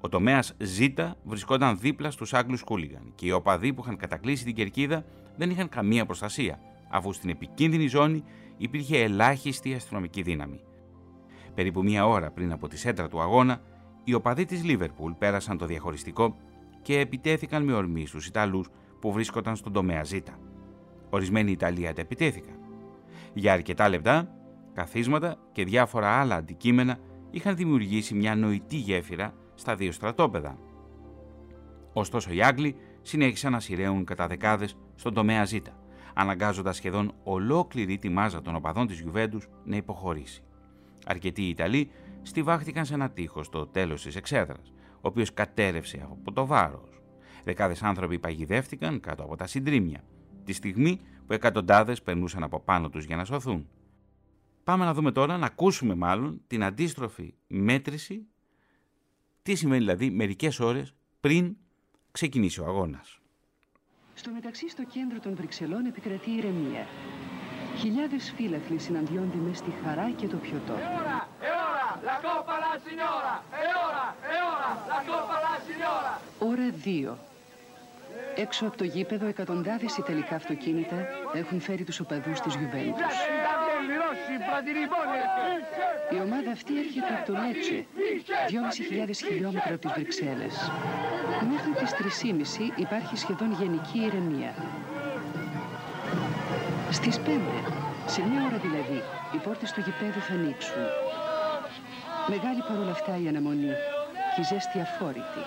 Ο 0.00 0.08
τομέας 0.08 0.54
Ζ 0.58 0.80
βρισκόταν 1.24 1.78
δίπλα 1.78 2.10
στους 2.10 2.34
Άγγλους 2.34 2.62
Κούλιγαν 2.62 3.12
και 3.14 3.26
οι 3.26 3.30
οπαδοί 3.30 3.72
που 3.72 3.82
είχαν 3.84 3.96
κατακλείσει 3.96 4.44
την 4.44 4.54
κερκίδα 4.54 5.04
δεν 5.36 5.50
είχαν 5.50 5.68
καμία 5.68 6.06
προστασία, 6.06 6.60
αφού 6.90 7.12
στην 7.12 7.30
επικίνδυνη 7.30 7.86
ζώνη 7.86 8.24
υπήρχε 8.56 8.98
ελάχιστη 9.02 9.74
αστυνομική 9.74 10.22
δύναμη. 10.22 10.60
Περίπου 11.54 11.82
μία 11.82 12.06
ώρα 12.06 12.30
πριν 12.30 12.52
από 12.52 12.68
τη 12.68 12.78
σέντρα 12.78 13.08
του 13.08 13.20
αγώνα, 13.20 13.60
οι 14.04 14.14
οπαδοί 14.14 14.44
της 14.44 14.64
Λίβερπουλ 14.64 15.12
πέρασαν 15.12 15.58
το 15.58 15.66
διαχωριστικό 15.66 16.36
και 16.82 16.98
επιτέθηκαν 16.98 17.64
με 17.64 17.72
ορμή 17.72 18.06
στους 18.06 18.26
Ιταλούς 18.26 18.68
που 19.00 19.12
βρίσκονταν 19.12 19.56
στον 19.56 19.72
τομέα 19.72 20.04
Ζ. 20.04 20.12
Ορισμένοι 21.10 21.50
Ιταλοί 21.50 21.86
αντεπιτέθηκαν. 21.86 22.54
Για 23.34 23.52
αρκετά 23.52 23.88
λεπτά, 23.88 24.34
καθίσματα 24.72 25.36
και 25.52 25.64
διάφορα 25.64 26.08
άλλα 26.08 26.34
αντικείμενα 26.34 26.98
είχαν 27.30 27.56
δημιουργήσει 27.56 28.14
μια 28.14 28.34
νοητή 28.34 28.76
γέφυρα 28.76 29.34
στα 29.54 29.74
δύο 29.74 29.92
στρατόπεδα. 29.92 30.58
Ωστόσο 31.92 32.32
οι 32.32 32.42
Άγγλοι 32.42 32.76
συνέχισαν 33.02 33.52
να 33.52 33.60
σειραίουν 33.60 34.04
κατά 34.04 34.26
δεκάδες 34.26 34.76
στον 34.94 35.14
τομέα 35.14 35.44
Ζ, 35.44 35.54
αναγκάζοντας 36.14 36.76
σχεδόν 36.76 37.12
ολόκληρη 37.22 37.98
τη 37.98 38.08
μάζα 38.08 38.42
των 38.42 38.56
οπαδών 38.56 38.86
της 38.86 39.00
Γιουβέντους 39.00 39.48
να 39.64 39.76
υποχωρήσει. 39.76 40.42
Αρκετοί 41.06 41.48
Ιταλοί 41.48 41.90
στηβάχτηκαν 42.22 42.84
σε 42.84 42.94
ένα 42.94 43.10
τείχος 43.10 43.46
στο 43.46 43.66
τέλος 43.66 44.02
της 44.02 44.16
εξέδρας, 44.16 44.72
ο 44.94 45.00
οποίος 45.00 45.34
κατέρευσε 45.34 46.08
από 46.10 46.32
το 46.32 46.46
βάρος. 46.46 46.97
Δεκάδες 47.44 47.82
άνθρωποι 47.82 48.18
παγιδεύτηκαν 48.18 49.00
κάτω 49.00 49.22
από 49.22 49.36
τα 49.36 49.46
συντρίμια, 49.46 50.04
τη 50.44 50.52
στιγμή 50.52 51.00
που 51.26 51.32
εκατοντάδες 51.32 52.02
περνούσαν 52.02 52.42
από 52.42 52.60
πάνω 52.60 52.88
τους 52.88 53.04
για 53.04 53.16
να 53.16 53.24
σωθούν. 53.24 53.68
Πάμε 54.64 54.84
να 54.84 54.94
δούμε 54.94 55.12
τώρα, 55.12 55.36
να 55.36 55.46
ακούσουμε 55.46 55.94
μάλλον 55.94 56.40
την 56.46 56.64
αντίστροφη 56.64 57.34
μέτρηση, 57.46 58.26
τι 59.42 59.54
σημαίνει 59.54 59.78
δηλαδή 59.78 60.10
μερικές 60.10 60.60
ώρες 60.60 60.94
πριν 61.20 61.56
ξεκινήσει 62.10 62.60
ο 62.60 62.64
αγώνας. 62.64 63.20
Στο 64.14 64.30
μεταξύ 64.30 64.68
στο 64.68 64.84
κέντρο 64.84 65.20
των 65.20 65.34
Βρυξελών 65.34 65.86
επικρατεί 65.86 66.30
ηρεμία. 66.30 66.86
Χιλιάδες 67.76 68.32
φύλαθλοι 68.36 68.78
συναντιόνται 68.78 69.36
μες 69.36 69.58
στη 69.58 69.70
χαρά 69.84 70.10
και 70.10 70.26
το 70.26 70.36
πιωτό. 70.36 70.72
Ώρα 70.72 71.28
2. 76.84 77.16
Έξω 78.36 78.66
από 78.66 78.76
το 78.76 78.84
γήπεδο 78.84 79.26
εκατοντάδες 79.26 79.96
Ιταλικά 79.96 80.34
αυτοκίνητα 80.34 80.96
έχουν 81.34 81.60
φέρει 81.60 81.84
τους 81.84 82.00
οπαδούς 82.00 82.40
της 82.40 82.54
Γιουβέντους. 82.54 83.14
Η 86.14 86.20
ομάδα 86.20 86.50
αυτή 86.50 86.78
έρχεται 86.78 87.14
από 87.14 87.32
το 87.32 87.38
Λέτσε, 87.38 87.86
2.500 88.48 89.12
χιλιόμετρα 89.26 89.74
από 89.74 89.78
τις 89.78 89.92
Βρυξέλλες. 89.92 90.70
Μέχρι 91.50 91.70
τις 91.78 91.90
3.30 91.92 92.72
υπάρχει 92.76 93.16
σχεδόν 93.16 93.52
γενική 93.52 93.98
ηρεμία. 93.98 94.54
Στις 96.90 97.18
5, 97.18 97.30
σε 98.06 98.22
μια 98.22 98.44
ώρα 98.46 98.56
δηλαδή, 98.56 99.02
οι 99.34 99.38
πόρτες 99.44 99.72
του 99.72 99.80
γηπέδου 99.80 100.20
θα 100.20 100.32
ανοίξουν. 100.32 100.82
Μεγάλη 102.28 102.62
παρόλα 102.68 102.90
αυτά 102.90 103.18
η 103.22 103.28
αναμονή 103.28 103.72
και 104.38 104.44
η 104.44 104.54
ζέστη 104.54 104.80
αφόρητη. 104.80 105.42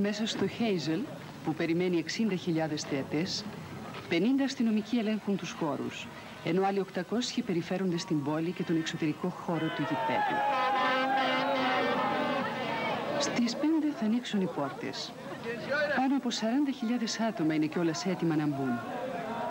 Μέσα 0.00 0.26
στο 0.26 0.46
Χέιζελ, 0.46 1.00
που 1.44 1.54
περιμένει 1.54 2.04
60.000 2.06 2.76
θεατές, 2.88 3.44
50 4.10 4.14
αστυνομικοί 4.44 4.96
ελέγχουν 4.96 5.36
τους 5.36 5.50
χώρους, 5.50 6.06
ενώ 6.44 6.66
άλλοι 6.66 6.78
800 6.78 7.42
περιφέρονται 7.46 7.98
στην 7.98 8.22
πόλη 8.22 8.50
και 8.50 8.62
τον 8.62 8.76
εξωτερικό 8.76 9.28
χώρο 9.28 9.66
του 9.66 9.82
γηπέδου. 9.82 10.38
Στις 13.18 13.56
5 13.56 13.92
θα 13.98 14.04
ανοίξουν 14.04 14.40
οι 14.40 14.48
πόρτες. 14.56 15.12
Πάνω 15.96 16.16
από 16.16 16.28
40.000 16.30 17.20
άτομα 17.28 17.54
είναι 17.54 17.66
κιόλας 17.66 18.06
έτοιμα 18.06 18.36
να 18.36 18.46
μπουν. 18.46 18.99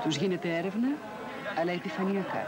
Τους 0.03 0.15
γίνεται 0.15 0.57
έρευνα, 0.57 0.87
αλλά 1.59 1.71
επιφανειακά. 1.71 2.47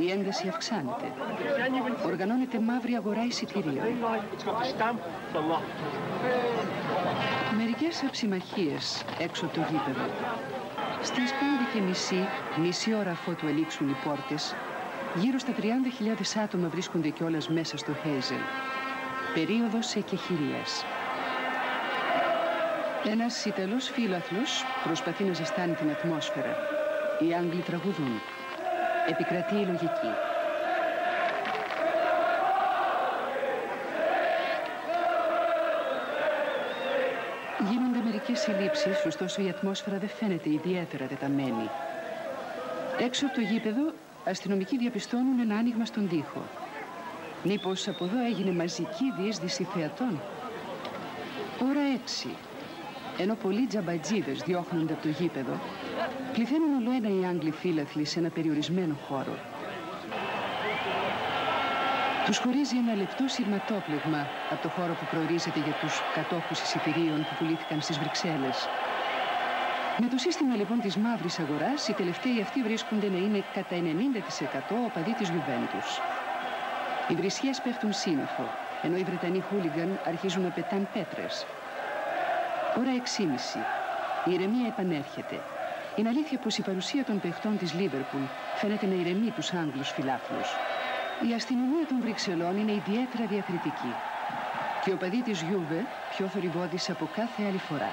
Η 0.00 0.10
ένταση 0.10 0.48
αυξάνεται. 0.48 1.12
Οργανώνεται 2.06 2.58
μαύρη 2.60 2.94
αγορά 2.94 3.24
εισιτηρίων. 3.24 3.84
Μερικές 7.56 8.02
αψιμαχίες 8.06 9.04
έξω 9.18 9.44
από 9.44 9.54
το 9.54 9.60
γήπεδο. 9.60 10.04
Στις 11.02 11.30
πέντε 11.30 11.70
και 11.72 11.80
μισή, 11.80 12.28
μισή 12.56 12.94
ώρα 12.94 13.10
αφού 13.10 13.34
του 13.34 13.46
ανοίξουν 13.46 13.88
οι 13.88 13.96
πόρτες, 14.04 14.54
γύρω 15.14 15.38
στα 15.38 15.52
30.000 15.52 16.36
άτομα 16.42 16.68
βρίσκονται 16.68 17.08
κιόλας 17.08 17.48
μέσα 17.48 17.76
στο 17.76 17.92
Χέιζελ. 18.02 18.42
Περίοδος 19.34 19.94
εκεχηρίας. 19.94 20.84
Ένας 23.04 23.44
Ιταλός 23.44 23.88
φίλαθλος 23.88 24.64
προσπαθεί 24.84 25.24
να 25.24 25.32
ζεστάνει 25.32 25.74
την 25.74 25.90
ατμόσφαιρα. 25.90 26.56
Οι 27.18 27.34
Άγγλοι 27.34 27.62
τραγουδούν. 27.62 28.20
Επικρατεί 29.08 29.54
η 29.54 29.64
λογική. 29.64 30.12
Γίνονται 37.70 38.00
μερικές 38.04 38.40
συλλήψεις, 38.40 39.04
ωστόσο 39.06 39.42
η 39.42 39.48
ατμόσφαιρα 39.48 39.98
δεν 39.98 40.08
φαίνεται 40.08 40.50
ιδιαίτερα 40.50 41.06
τεταμένη. 41.06 41.70
Έξω 42.98 43.26
από 43.26 43.34
το 43.34 43.40
γήπεδο, 43.40 43.92
αστυνομικοί 44.24 44.78
διαπιστώνουν 44.78 45.40
ένα 45.40 45.54
άνοιγμα 45.56 45.84
στον 45.84 46.08
τοίχο. 46.08 46.42
Μήπως 47.42 47.88
από 47.88 48.04
εδώ 48.04 48.24
έγινε 48.24 48.52
μαζική 48.52 49.12
διέσδυση 49.18 49.64
θεατών; 49.64 50.20
Ώρα 51.62 51.80
έξι. 52.02 52.28
Ενώ 53.22 53.34
πολλοί 53.34 53.66
τζαμπατζίδες 53.66 54.38
διώχνονται 54.38 54.92
από 54.92 55.02
το 55.02 55.08
γήπεδο, 55.08 55.60
πληθαίνουν 56.32 56.72
όλο 56.78 56.90
ένα 56.98 57.08
οι 57.08 57.26
Άγγλοι 57.30 57.50
φύλαθλοι 57.50 58.04
σε 58.04 58.18
ένα 58.18 58.28
περιορισμένο 58.28 58.94
χώρο. 59.08 59.34
Τους 62.26 62.38
χωρίζει 62.38 62.76
ένα 62.76 62.94
λεπτό 62.94 63.24
σειρματόπλεγμα 63.28 64.26
από 64.50 64.62
το 64.62 64.68
χώρο 64.68 64.92
που 64.98 65.06
προορίζεται 65.10 65.60
για 65.66 65.76
τους 65.80 65.94
κατόχους 66.14 66.60
εισιτηρίων 66.60 67.18
που 67.26 67.34
πουλήθηκαν 67.38 67.80
στις 67.80 67.98
Βρυξέλλες. 67.98 68.68
Με 69.98 70.06
το 70.08 70.18
σύστημα 70.18 70.54
λοιπόν 70.56 70.80
της 70.80 70.96
μαύρης 70.96 71.38
αγοράς, 71.38 71.88
οι 71.88 71.92
τελευταίοι 71.92 72.40
αυτοί 72.40 72.62
βρίσκονται 72.62 73.08
να 73.08 73.18
είναι 73.18 73.44
κατά 73.54 73.76
90% 73.76 74.76
οπαδοί 74.86 75.12
της 75.18 75.28
Γιουβέντους. 75.28 75.88
Οι 77.08 77.14
βρισιές 77.14 77.60
πέφτουν 77.60 77.92
σύννεφο, 77.92 78.46
ενώ 78.82 78.96
οι 78.96 79.04
Βρετανοί 79.04 79.40
χούλιγκαν 79.40 80.00
αρχίζουν 80.06 80.42
να 80.42 80.50
πετάν 80.50 80.88
πέτρες. 80.92 81.46
Ώρα 82.78 82.90
6.30. 83.18 84.28
Η 84.28 84.32
ηρεμία 84.32 84.66
επανέρχεται. 84.66 85.40
Είναι 85.96 86.08
αλήθεια 86.08 86.38
πως 86.38 86.58
η 86.58 86.62
παρουσία 86.62 87.04
των 87.04 87.20
παιχτών 87.20 87.58
της 87.58 87.74
Λίβερπουλ 87.74 88.22
φαίνεται 88.54 88.86
να 88.86 88.94
ηρεμεί 88.94 89.30
τους 89.30 89.52
Άγγλους 89.52 89.90
φιλάθλους. 89.90 90.48
Η 91.30 91.34
αστυνομία 91.34 91.86
των 91.88 92.00
Βρυξελών 92.00 92.56
είναι 92.56 92.72
ιδιαίτερα 92.72 93.24
διακριτική. 93.26 93.94
Και 94.84 94.92
ο 94.92 94.96
παδί 94.96 95.22
της 95.22 95.42
Γιούβε 95.42 95.84
πιο 96.10 96.26
θορυβόδης 96.26 96.90
από 96.90 97.08
κάθε 97.16 97.42
άλλη 97.48 97.58
φορά. 97.58 97.90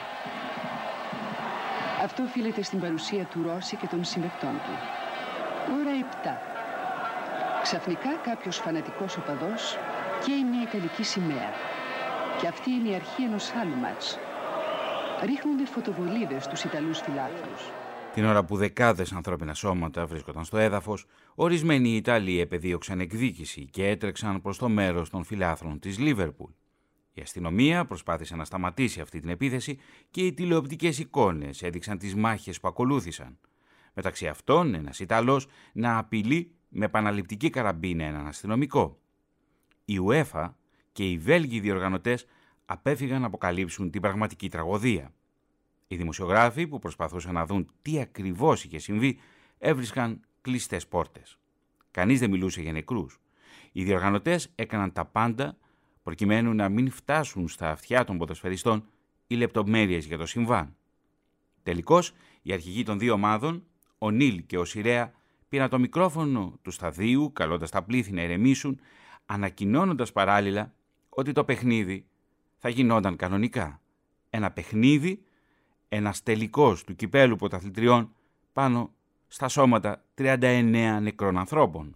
Αυτό 2.03 2.23
οφείλεται 2.23 2.61
στην 2.61 2.80
παρουσία 2.80 3.23
του 3.23 3.43
Ρώση 3.43 3.75
και 3.75 3.88
των 3.88 4.03
συμπεκτών 4.03 4.61
του. 4.65 4.75
Ώρα 5.80 5.91
7. 6.23 6.38
Ξαφνικά 7.61 8.09
κάποιος 8.23 8.57
φανατικός 8.57 9.17
οπαδός 9.17 9.78
καίει 10.25 10.43
μια 10.43 10.61
Ιταλική 10.61 11.03
σημαία. 11.03 11.51
Και 12.41 12.47
αυτή 12.47 12.71
είναι 12.71 12.89
η 12.89 12.95
αρχή 12.95 13.23
ενός 13.23 13.53
άλλου 13.61 13.75
μάτς 13.75 14.19
ρίχνονται 15.26 15.65
φωτοβολίδες 15.65 16.43
στους 16.43 16.63
Ιταλούς 16.63 16.99
φιλάθλους. 16.99 17.72
Την 18.13 18.26
ώρα 18.26 18.45
που 18.45 18.57
δεκάδες 18.57 19.11
ανθρώπινα 19.11 19.53
σώματα 19.53 20.05
βρίσκονταν 20.05 20.45
στο 20.45 20.57
έδαφος, 20.57 21.05
ορισμένοι 21.36 21.95
Ιταλοί 21.95 22.39
επεδίωξαν 22.39 22.99
εκδίκηση 22.99 23.65
και 23.65 23.88
έτρεξαν 23.88 24.41
προς 24.41 24.57
το 24.57 24.70
μέρος 24.70 25.09
των 25.09 25.24
φιλάθλων 25.24 25.80
της 25.80 25.99
Λίβερπουλ. 25.99 26.51
Η 27.13 27.22
αστυνομία 27.22 27.86
προσπάθησε 27.86 28.36
να 28.36 28.45
σταματήσει 28.45 29.01
αυτή 29.01 29.20
την 29.20 29.30
επίθεση 29.30 29.80
και 30.11 30.22
οι 30.22 30.34
τηλεοπτικές 30.34 30.99
εικόνες 30.99 31.61
έδειξαν 31.61 31.97
τις 31.97 32.15
μάχες 32.15 32.59
που 32.59 32.68
ακολούθησαν. 32.68 33.39
Μεταξύ 33.93 34.28
αυτών 34.28 34.74
ένας 34.74 34.99
Ιταλός 34.99 35.47
να 35.74 35.97
απειλεί 35.97 36.51
με 36.70 36.86
επαναληπτική 36.86 37.49
καραμπίνα 37.49 38.03
έναν 38.05 38.28
αστυνομικό. 38.28 38.99
Η 39.86 39.99
UEFA 40.07 40.53
και 40.91 41.09
οι 41.09 41.18
Βέλγοι 41.18 41.59
διοργανωτές 41.59 42.26
απέφυγαν 42.70 43.22
να 43.22 43.28
αποκαλύψουν 43.28 43.91
την 43.91 44.01
πραγματική 44.01 44.49
τραγωδία. 44.49 45.13
Οι 45.88 45.95
δημοσιογράφοι 45.95 46.68
που 46.68 46.80
προσπαθούσαν 46.80 47.34
να 47.34 47.45
δουν 47.45 47.72
τι 47.82 47.99
ακριβώς 47.99 48.63
είχε 48.63 48.80
συμβεί 48.80 49.20
έβρισκαν 49.57 50.22
κλειστές 50.41 50.88
πόρτες. 50.88 51.38
Κανείς 51.91 52.20
δεν 52.20 52.30
μιλούσε 52.30 52.61
για 52.61 52.72
νεκρούς. 52.72 53.22
Οι 53.72 53.84
διοργανωτές 53.84 54.51
έκαναν 54.55 54.91
τα 54.91 55.05
πάντα 55.05 55.57
προκειμένου 56.03 56.53
να 56.53 56.70
μην 56.70 56.91
φτάσουν 56.91 57.47
στα 57.47 57.70
αυτιά 57.70 58.03
των 58.03 58.18
ποδοσφαιριστών 58.18 58.86
οι 59.28 59.36
λεπτομέρειες 59.36 60.05
για 60.05 60.18
το 60.18 60.26
συμβάν. 60.26 60.76
Τελικώς, 61.63 62.13
οι 62.41 62.53
αρχηγοί 62.53 62.84
των 62.84 62.99
δύο 62.99 63.13
ομάδων, 63.13 63.63
ο 63.97 64.11
Νίλ 64.11 64.45
και 64.45 64.57
ο 64.57 64.65
Σιρέα, 64.65 65.11
πήραν 65.49 65.70
το 65.70 65.80
μικρόφωνο 65.80 66.59
του 66.61 66.72
σταδίου, 66.72 67.32
καλώντας 67.34 67.70
τα 67.70 67.84
πλήθη 67.84 68.11
να 68.11 68.22
ηρεμήσουν, 68.22 68.80
ανακοινώνοντας 69.26 70.11
παράλληλα 70.11 70.74
ότι 71.09 71.32
το 71.32 71.43
παιχνίδι 71.43 72.05
θα 72.58 72.70
γινόταν 72.70 73.16
κανονικά. 73.16 73.82
Ένα 74.30 74.51
παιχνίδι, 74.51 75.24
ένας 75.89 76.24
τελικός 76.24 76.84
του 76.84 76.95
κυπέλου 76.95 77.36
πρωταθλητριών 77.36 78.14
πάνω 78.53 78.91
στα 79.28 79.47
σώματα 79.47 80.03
39 80.16 80.97
νεκρών 81.01 81.38
ανθρώπων. 81.38 81.93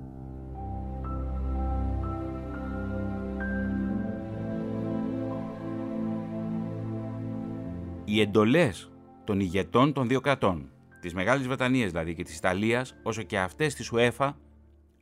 Οι 8.05 8.21
εντολές 8.21 8.91
των 9.23 9.39
ηγετών 9.39 9.93
των 9.93 10.07
δύο 10.07 10.19
κρατών, 10.19 10.71
της 10.99 11.13
Μεγάλης 11.13 11.47
Βρετανίας 11.47 11.91
δηλαδή 11.91 12.15
και 12.15 12.23
της 12.23 12.37
Ιταλίας, 12.37 12.95
όσο 13.03 13.23
και 13.23 13.39
αυτές 13.39 13.75
της 13.75 13.91
UEFA, 13.93 14.33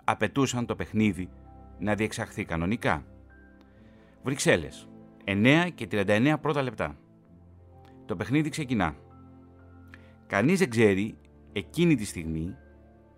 απαιτούσαν 0.03 0.65
το 0.65 0.75
παιχνίδι 0.75 1.29
να 1.79 1.95
διεξαχθεί 1.95 2.45
κανονικά. 2.45 3.05
Βρυξέλλες, 4.23 4.88
9 5.31 5.69
και 5.75 5.87
39 5.91 6.35
πρώτα 6.41 6.61
λεπτά. 6.61 6.97
Το 8.05 8.15
παιχνίδι 8.15 8.49
ξεκινά. 8.49 8.95
Κανείς 10.27 10.59
δεν 10.59 10.69
ξέρει 10.69 11.17
εκείνη 11.53 11.95
τη 11.95 12.05
στιγμή, 12.05 12.55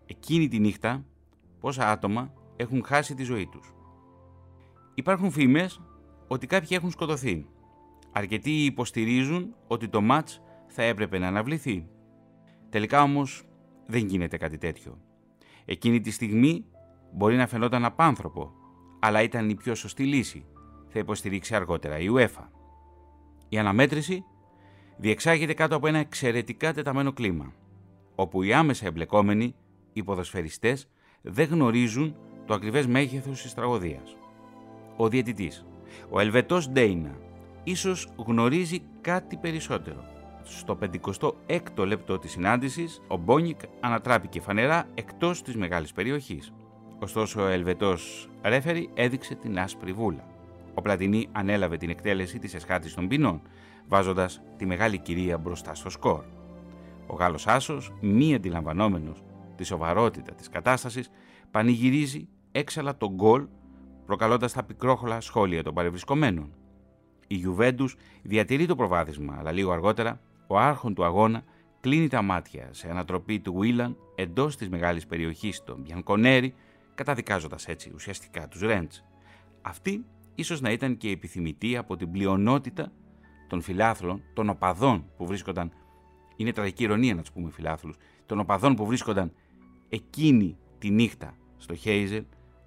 εκείνη 0.06 0.48
τη 0.48 0.60
νύχτα, 0.60 1.06
πόσα 1.60 1.92
άτομα 1.92 2.34
έχουν 2.56 2.84
χάσει 2.86 3.16
τη 3.16 3.24
ζωή 3.24 3.48
τους. 3.48 3.74
Υπάρχουν 4.94 5.32
φήμες 5.32 5.82
ότι 6.28 6.48
κάποιοι 6.48 6.70
έχουν 6.72 6.92
σκοτωθεί. 6.92 7.46
Αρκετοί 8.12 8.66
υποστηρίζουν 8.66 9.56
ότι 9.68 9.88
το 9.88 10.02
μάτς 10.02 10.42
θα 10.68 10.84
έπρεπε 10.84 11.18
να 11.18 11.28
αναβληθεί. 11.28 11.88
Τελικά 12.70 13.02
όμως 13.02 13.44
δεν 13.86 14.06
γίνεται 14.06 14.38
κάτι 14.38 14.58
τέτοιο. 14.58 14.98
Εκείνη 15.66 16.02
τη 16.02 16.12
στιγμή 16.12 16.66
μπορεί 17.14 17.36
να 17.36 17.48
φαινόταν 17.48 17.86
απάνθρωπο, 17.86 18.54
αλλά 19.00 19.22
ήταν 19.22 19.50
η 19.50 19.56
πιο 19.56 19.76
σωστή 19.76 20.04
λύση. 20.04 20.46
Θα 20.94 21.00
υποστηρίξει 21.00 21.56
αργότερα 21.56 22.00
η 22.00 22.08
UEFA. 22.16 22.48
Η 23.50 23.58
αναμέτρηση 23.58 24.24
διεξάγεται 24.98 25.54
κάτω 25.54 25.76
από 25.76 25.88
ένα 25.88 25.98
εξαιρετικά 25.98 26.74
τεταμένο 26.74 27.14
κλίμα 27.14 27.54
όπου 28.16 28.44
οι 28.44 28.54
άμεσα 28.54 28.86
εμπλεκόμενοι, 28.86 29.56
οι 29.94 30.04
ποδοσφαιριστές, 30.04 30.88
δεν 31.22 31.48
γνωρίζουν 31.48 32.16
το 32.46 32.54
ακριβές 32.54 32.88
μέγεθος 32.88 33.42
της 33.42 33.54
τραγωδίας. 33.54 34.18
Ο 34.98 35.08
διαιτητής, 35.08 35.66
ο 36.10 36.20
Ελβετός 36.20 36.70
Ντέινα, 36.70 37.18
ίσως 37.64 38.08
γνωρίζει 38.16 38.82
κάτι 39.02 39.38
περισσότερο. 39.38 40.04
Στο 40.44 40.78
56ο 40.82 41.86
λεπτό 41.86 42.20
της 42.20 42.32
συνάντησης, 42.32 43.02
ο 43.08 43.18
Μπόνικ 43.18 43.60
ανατράπηκε 43.80 44.40
φανερά 44.42 44.88
εκτός 44.94 45.42
της 45.42 45.56
μεγάλης 45.56 45.92
περιοχής. 45.92 46.54
Ωστόσο, 47.00 47.42
ο 47.42 47.48
Ελβετός 47.48 48.30
ρέφερη 48.42 48.90
έδειξε 48.94 49.36
την 49.36 49.60
άσπρη 49.60 49.94
βούλα. 49.94 50.31
Ο 50.74 50.82
Πλατινί 50.82 51.28
ανέλαβε 51.32 51.78
την 51.78 51.90
εκτέλεση 51.90 52.40
της 52.40 52.54
εσχάτης 52.54 52.94
των 52.94 53.08
ποινών, 53.08 53.42
βάζοντας 53.88 54.42
τη 54.58 54.66
μεγάλη 54.66 54.98
κυρία 54.98 55.38
μπροστά 55.38 55.76
στο 55.76 55.90
σκορ. 55.90 56.24
Ο 57.08 57.16
Γάλλος 57.16 57.48
Άσος, 57.48 57.94
μη 58.02 58.34
αντιλαμβανόμενος 58.34 59.24
τη 59.56 59.64
σοβαρότητα 59.64 60.34
της 60.34 60.50
κατάστασης, 60.50 61.10
πανηγυρίζει 61.52 62.28
έξαλα 62.52 62.98
τον 62.98 63.14
γκολ 63.14 63.48
προκαλώντας 64.06 64.54
τα 64.54 64.64
πικρόχολα 64.64 65.22
σχόλια 65.22 65.64
των 65.64 65.74
παρευρισκομένων. 65.74 66.54
Η 67.28 67.36
Γιουβέντους 67.36 67.96
διατηρεί 68.22 68.66
το 68.66 68.76
προβάδισμα, 68.76 69.36
αλλά 69.40 69.52
λίγο 69.52 69.72
αργότερα 69.72 70.20
ο 70.48 70.58
άρχον 70.58 70.94
του 70.94 71.04
αγώνα 71.04 71.44
κλείνει 71.80 72.08
τα 72.08 72.22
μάτια 72.22 72.68
σε 72.72 72.90
ανατροπή 72.90 73.40
του 73.40 73.54
Βίλαν 73.54 73.98
εντός 74.16 74.56
της 74.56 74.70
μεγάλης 74.70 75.06
περιοχής 75.06 75.64
των 75.64 75.82
Μπιανκονέρι, 75.82 76.54
καταδικάζοντας 76.96 77.68
έτσι 77.68 77.92
ουσιαστικά 77.94 78.48
τους 78.48 78.62
Ρέντς. 78.62 79.04
Αυτή 79.62 80.06
ίσως 80.42 80.62
να 80.62 80.72
ήταν 80.72 80.98
και 80.98 81.10
επιθυμητή 81.10 81.78
από 81.78 81.96
την 81.96 82.12
πλειονότητα 82.12 82.92
των 83.48 83.62
φιλάθλων, 83.62 84.22
των 84.34 84.50
οπαδών 84.50 85.06
που 85.18 85.26
βρίσκονταν 85.26 85.72
είναι 86.36 86.52
τραγική 86.52 86.84
ηρωνία 86.84 87.16
να 87.16 87.22
τους 87.22 87.32
πούμε 87.32 87.52
φιλάθλους, 87.52 87.96
των 88.26 88.40
οπαδών 88.40 88.76
που 88.76 88.86
βρίσκονταν 88.86 89.32
εκείνη 89.90 90.58
τη 90.78 90.90
νύχτα 90.90 91.38
στο 91.58 91.76
Χέιζελ 91.76 92.24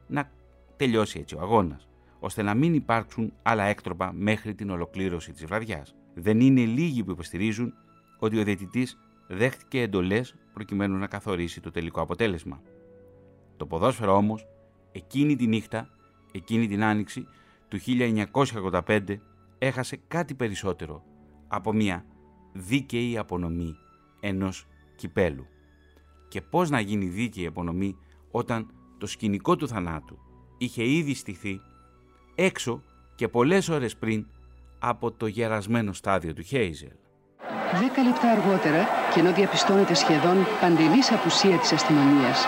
να 0.07 0.31
τελειώσει 0.77 1.19
έτσι 1.19 1.35
ο 1.35 1.41
αγώνας, 1.41 1.89
ώστε 2.19 2.43
να 2.43 2.55
μην 2.55 2.75
υπάρξουν 2.75 3.33
άλλα 3.43 3.65
έκτροπα 3.65 4.13
μέχρι 4.13 4.55
την 4.55 4.71
ολοκλήρωση 4.71 5.33
της 5.33 5.45
βραδιάς. 5.45 5.95
Δεν 6.15 6.41
είναι 6.41 6.65
λίγοι 6.65 7.05
που 7.05 7.11
υποστηρίζουν 7.11 7.75
ότι 8.19 8.39
ο 8.39 8.45
διαιτητής 8.45 8.99
δέχτηκε 9.29 9.81
εντολές 9.81 10.35
προκειμένου 10.53 10.97
να 10.97 11.07
καθορίσει 11.07 11.61
το 11.61 11.71
τελικό 11.71 12.01
αποτέλεσμα. 12.01 12.63
Το 13.57 13.67
ποδόσφαιρο 13.67 14.17
όμως, 14.17 14.47
εκείνη 14.93 15.37
τη 15.37 15.47
νύχτα, 15.47 15.89
εκείνη 16.33 16.67
την 16.69 16.83
άνοιξη 16.83 17.27
του 17.75 17.81
1985 18.87 19.01
έχασε 19.59 20.01
κάτι 20.09 20.35
περισσότερο 20.35 21.03
από 21.49 21.73
μια 21.73 22.05
δίκαιη 22.53 23.19
απονομή 23.19 23.75
ενός 24.21 24.67
κυπέλου. 24.97 25.47
Και 26.29 26.41
πώς 26.41 26.71
να 26.71 26.81
γίνει 26.81 27.07
δίκαιη 27.07 27.47
απονομή 27.47 27.97
όταν 28.31 28.71
το 28.99 29.07
σκηνικό 29.07 29.57
του 29.57 29.69
θανάτου 29.69 30.19
είχε 30.59 30.89
ήδη 30.89 31.15
στηθεί 31.15 31.61
έξω 32.35 32.83
και 33.15 33.29
πολλές 33.29 33.69
ώρες 33.69 33.97
πριν 33.97 34.27
από 34.79 35.13
το 35.13 35.27
γερασμένο 35.27 35.93
στάδιο 35.93 36.33
του 36.33 36.43
Χέιζελ. 36.43 36.93
Δέκα 37.81 38.03
λεπτά 38.03 38.31
αργότερα, 38.31 38.87
και 39.15 39.21
ενώ 39.21 39.33
διαπιστώνεται 39.33 39.95
σχεδόν 39.95 40.37
παντελής 40.61 41.13
απουσία 41.13 41.59
της 41.59 41.73
αστυνομίας, 41.73 42.45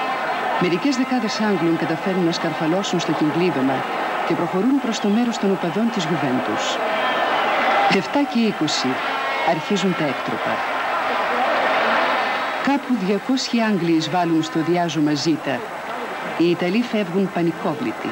μερικές 0.60 0.96
δεκάδες 0.96 1.40
Άγγλων 1.40 1.76
καταφέρνουν 1.76 2.24
να 2.24 2.32
σκαρφαλώσουν 2.32 3.00
στο 3.00 3.12
κυγκλίδωμα 3.12 3.95
και 4.28 4.34
προχωρούν 4.34 4.80
προς 4.80 5.00
το 5.00 5.08
μέρος 5.08 5.38
των 5.38 5.50
οπαδών 5.50 5.90
της 5.94 6.04
Γιουβέντους. 6.04 6.64
7 7.90 7.98
και 8.32 8.38
20 8.40 8.88
αρχίζουν 9.50 9.94
τα 9.98 10.04
έκτροπα. 10.04 10.54
Κάπου 12.62 12.94
200 13.56 13.58
Άγγλοι 13.70 13.92
εισβάλλουν 13.92 14.42
στο 14.42 14.60
διάζωμα 14.60 15.14
Ζήτα. 15.14 15.60
Οι 16.38 16.50
Ιταλοί 16.50 16.82
φεύγουν 16.82 17.30
πανικόβλητοι. 17.34 18.10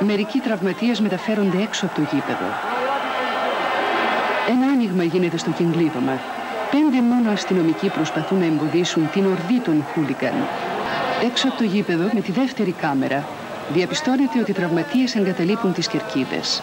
Μερικοί 0.00 0.38
τραυματίες 0.38 1.00
μεταφέρονται 1.00 1.62
έξω 1.62 1.86
από 1.86 1.94
το 1.94 2.00
γήπεδο. 2.00 2.48
Ένα 4.48 4.66
άνοιγμα 4.72 5.02
γίνεται 5.02 5.36
στο 5.36 5.50
κυγκλίδωμα. 5.50 6.18
Πέντε 6.70 7.00
μόνο 7.02 7.30
αστυνομικοί 7.30 7.88
προσπαθούν 7.88 8.38
να 8.38 8.44
εμποδίσουν 8.44 9.10
την 9.10 9.26
ορδή 9.26 9.58
των 9.60 9.84
χούλικαν. 9.92 10.34
Έξω 11.24 11.48
από 11.48 11.56
το 11.56 11.64
γήπεδο, 11.64 12.10
με 12.12 12.20
τη 12.20 12.32
δεύτερη 12.32 12.72
κάμερα, 12.72 13.24
διαπιστώνεται 13.72 14.40
ότι 14.40 14.50
οι 14.50 14.54
τραυματίες 14.54 15.14
εγκαταλείπουν 15.14 15.72
τις 15.72 15.88
κερκίδες. 15.88 16.62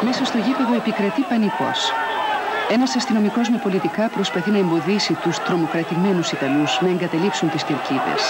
Μέσα 0.00 0.24
στο 0.24 0.38
γήπεδο 0.38 0.74
επικρατεί 0.74 1.22
πανικός. 1.22 1.92
Ένας 2.70 2.96
αστυνομικός 2.96 3.48
με 3.48 3.56
πολιτικά 3.56 4.08
προσπαθεί 4.08 4.50
να 4.50 4.58
εμποδίσει 4.58 5.12
τους 5.12 5.38
τρομοκρατημένους 5.38 6.32
Ιταλούς 6.32 6.80
να 6.80 6.88
εγκαταλείψουν 6.88 7.50
τις 7.50 7.62
κερκίδες. 7.62 8.22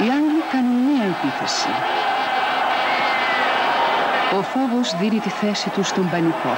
Οι 0.00 0.06
Άγγλοι 0.16 0.42
κάνουν 0.52 0.76
μία 0.88 1.04
επίθεση. 1.14 1.68
Ο 4.38 4.42
φόβος 4.42 4.96
δίνει 5.00 5.20
τη 5.20 5.28
θέση 5.28 5.70
τους 5.70 5.88
στον 5.88 6.10
πανικό. 6.10 6.54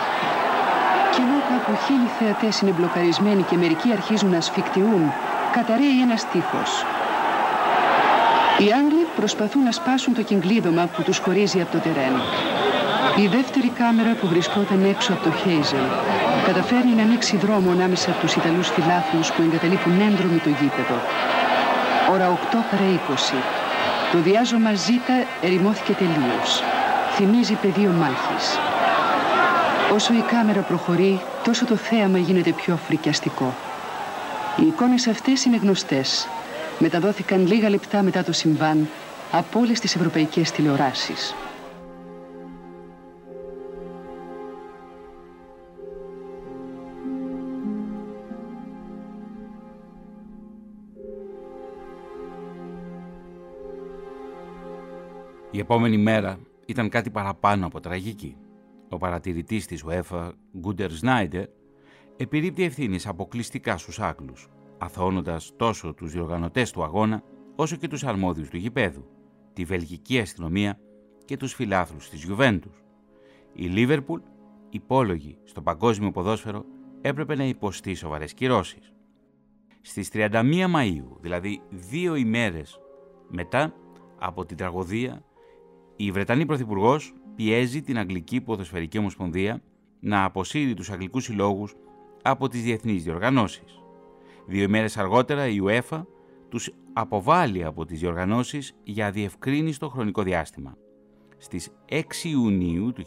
Και 1.12 1.20
ενώ 1.26 1.38
κάπου 1.50 1.78
χίλιοι 1.84 2.10
θεατές 2.18 2.60
είναι 2.60 2.70
μπλοκαρισμένοι 2.70 3.42
και 3.42 3.56
μερικοί 3.56 3.92
αρχίζουν 3.92 4.30
να 4.30 4.36
ασφικτιούν, 4.36 5.12
καταραίει 5.52 6.00
ένας 6.02 6.26
τείχος. 6.32 6.84
Οι 8.58 8.72
Άγγλοι 8.72 9.01
προσπαθούν 9.16 9.62
να 9.62 9.72
σπάσουν 9.72 10.14
το 10.14 10.22
κυγκλίδωμα 10.22 10.86
που 10.86 11.02
τους 11.02 11.18
χωρίζει 11.18 11.60
από 11.60 11.72
το 11.72 11.78
τερέν. 11.78 12.14
Η 13.16 13.26
δεύτερη 13.26 13.68
κάμερα 13.68 14.12
που 14.14 14.26
βρισκόταν 14.26 14.84
έξω 14.84 15.12
από 15.12 15.22
το 15.22 15.32
Χέιζελ 15.32 15.86
καταφέρνει 16.46 16.92
να 16.94 17.02
ανοίξει 17.02 17.36
δρόμο 17.36 17.70
ανάμεσα 17.70 18.10
από 18.10 18.20
τους 18.20 18.34
Ιταλούς 18.34 18.68
φιλάθλους 18.68 19.32
που 19.32 19.42
εγκαταλείπουν 19.42 20.00
έντρομοι 20.00 20.38
το 20.38 20.48
γήπεδο. 20.48 20.96
Ώρα 22.12 22.26
8 22.30 22.56
παρά 22.70 22.84
20. 23.32 23.34
Το 24.12 24.18
διάζωμα 24.18 24.74
ζήτα 24.74 25.14
ερημώθηκε 25.42 25.92
τελείως. 25.92 26.62
Θυμίζει 27.14 27.54
πεδίο 27.54 27.90
μάχης. 27.90 28.58
Όσο 29.94 30.12
η 30.12 30.20
κάμερα 30.20 30.60
προχωρεί, 30.60 31.20
τόσο 31.44 31.64
το 31.64 31.76
θέαμα 31.76 32.18
γίνεται 32.18 32.50
πιο 32.50 32.78
φρικιαστικό. 32.86 33.54
Οι 34.56 34.66
εικόνες 34.66 35.06
αυτές 35.06 35.44
είναι 35.44 35.56
γνωστές. 35.56 36.28
Μεταδόθηκαν 36.78 37.46
λίγα 37.46 37.70
λεπτά 37.70 38.02
μετά 38.02 38.24
το 38.24 38.32
συμβάν 38.32 38.88
από 39.34 39.58
όλες 39.58 39.80
τις 39.80 39.94
ευρωπαϊκές 39.94 40.50
τηλεοράσεις. 40.50 41.34
Η 55.50 55.58
επόμενη 55.58 55.98
μέρα 55.98 56.38
ήταν 56.66 56.88
κάτι 56.88 57.10
παραπάνω 57.10 57.66
από 57.66 57.80
τραγική. 57.80 58.36
Ο 58.88 58.96
παρατηρητής 58.96 59.66
της 59.66 59.84
UEFA, 59.88 60.30
Γκούντερ 60.58 60.90
Σνάιντερ, 60.90 61.44
επιρρύπτει 62.16 62.64
ευθύνη 62.64 62.98
αποκλειστικά 63.04 63.78
στους 63.78 64.00
Άγγλους, 64.00 64.48
αθώνοντας 64.78 65.52
τόσο 65.56 65.94
τους 65.94 66.12
διοργανωτές 66.12 66.70
του 66.70 66.82
αγώνα, 66.82 67.22
όσο 67.56 67.76
και 67.76 67.88
τους 67.88 68.04
αρμόδιους 68.04 68.48
του 68.48 68.56
γηπέδου, 68.56 69.06
τη 69.52 69.64
βελγική 69.64 70.18
αστυνομία 70.18 70.78
και 71.24 71.36
τους 71.36 71.54
φιλάθλους 71.54 72.08
της 72.08 72.24
Γιουβέντους. 72.24 72.82
Η 73.52 73.66
Λίβερπουλ, 73.66 74.20
υπόλογη 74.70 75.38
στο 75.44 75.62
παγκόσμιο 75.62 76.10
ποδόσφαιρο, 76.10 76.64
έπρεπε 77.00 77.34
να 77.34 77.44
υποστεί 77.44 77.94
σοβαρές 77.94 78.34
κυρώσεις. 78.34 78.92
Στις 79.80 80.10
31 80.12 80.66
Μαΐου, 80.74 81.16
δηλαδή 81.20 81.60
δύο 81.70 82.14
ημέρες 82.14 82.80
μετά 83.28 83.74
από 84.18 84.44
την 84.44 84.56
τραγωδία, 84.56 85.24
η 85.96 86.10
Βρετανή 86.10 86.46
Πρωθυπουργός 86.46 87.14
πιέζει 87.34 87.82
την 87.82 87.98
Αγγλική 87.98 88.40
Ποδοσφαιρική 88.40 88.98
Ομοσπονδία 88.98 89.62
να 90.00 90.24
αποσύρει 90.24 90.74
τους 90.74 90.90
Αγγλικούς 90.90 91.24
συλλόγους 91.24 91.74
από 92.22 92.48
τις 92.48 92.62
διεθνείς 92.62 93.02
διοργανώσεις. 93.02 93.82
Δύο 94.46 94.62
ημέρες 94.62 94.96
αργότερα 94.96 95.46
η 95.46 95.58
UEFA 95.64 96.04
τους 96.52 96.70
αποβάλλει 96.92 97.64
από 97.64 97.84
τις 97.84 98.00
διοργανώσεις 98.00 98.74
για 98.84 99.10
διευκρίνιστο 99.10 99.88
χρονικό 99.88 100.22
διάστημα. 100.22 100.76
Στις 101.36 101.70
6 101.88 102.02
Ιουνίου 102.22 102.92
του 102.92 103.04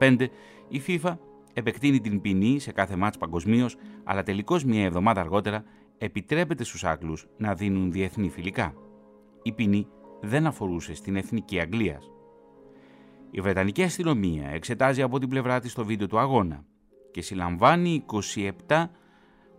1985 0.00 0.26
η 0.68 0.82
FIFA 0.86 1.16
επεκτείνει 1.52 2.00
την 2.00 2.20
ποινή 2.20 2.58
σε 2.58 2.72
κάθε 2.72 2.96
μάτς 2.96 3.18
παγκοσμίως, 3.18 3.76
αλλά 4.04 4.22
τελικώς 4.22 4.64
μια 4.64 4.84
εβδομάδα 4.84 5.20
αργότερα 5.20 5.64
επιτρέπεται 5.98 6.64
στους 6.64 6.84
Άγγλους 6.84 7.26
να 7.36 7.54
δίνουν 7.54 7.92
διεθνή 7.92 8.28
φιλικά. 8.28 8.74
Η 9.42 9.52
ποινή 9.52 9.86
δεν 10.20 10.46
αφορούσε 10.46 10.94
στην 10.94 11.16
εθνική 11.16 11.60
Αγγλία. 11.60 12.00
Η 13.30 13.40
Βρετανική 13.40 13.82
αστυνομία 13.82 14.48
εξετάζει 14.48 15.02
από 15.02 15.18
την 15.18 15.28
πλευρά 15.28 15.60
της 15.60 15.74
το 15.74 15.84
βίντεο 15.84 16.06
του 16.06 16.18
αγώνα 16.18 16.64
και 17.10 17.22
συλλαμβάνει 17.22 18.04
27 18.66 18.84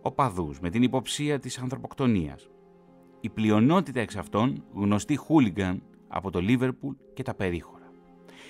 οπαδούς 0.02 0.60
με 0.60 0.70
την 0.70 0.82
υποψία 0.82 1.38
της 1.38 1.58
ανθρωποκτονίας. 1.58 2.50
Η 3.26 3.28
πλειονότητα 3.28 4.00
εξ 4.00 4.16
αυτών 4.16 4.64
γνωστοί 4.74 5.16
χούλιγκαν 5.16 5.82
από 6.08 6.30
το 6.30 6.40
Λίβερπουλ 6.40 6.94
και 7.14 7.22
τα 7.22 7.34
περίχωρα. 7.34 7.92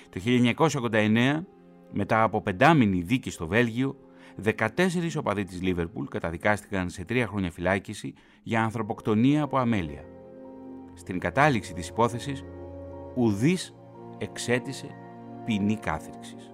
Το 0.08 0.20
1989, 0.90 1.40
μετά 1.92 2.22
από 2.22 2.42
πεντάμινη 2.42 3.00
δίκη 3.02 3.30
στο 3.30 3.46
Βέλγιο, 3.46 3.96
14 4.44 4.58
οπαδοί 5.18 5.44
της 5.44 5.62
Λίβερπουλ 5.62 6.06
καταδικάστηκαν 6.06 6.90
σε 6.90 7.04
τρία 7.04 7.26
χρόνια 7.26 7.50
φυλάκιση 7.50 8.14
για 8.42 8.62
ανθρωποκτονία 8.62 9.42
από 9.42 9.58
αμέλεια. 9.58 10.04
Στην 10.94 11.18
κατάληξη 11.18 11.74
της 11.74 11.88
υπόθεσης, 11.88 12.44
ουδής 13.14 13.74
εξέτησε 14.18 14.88
ποινή 15.44 15.76
κάθριξης. 15.76 16.52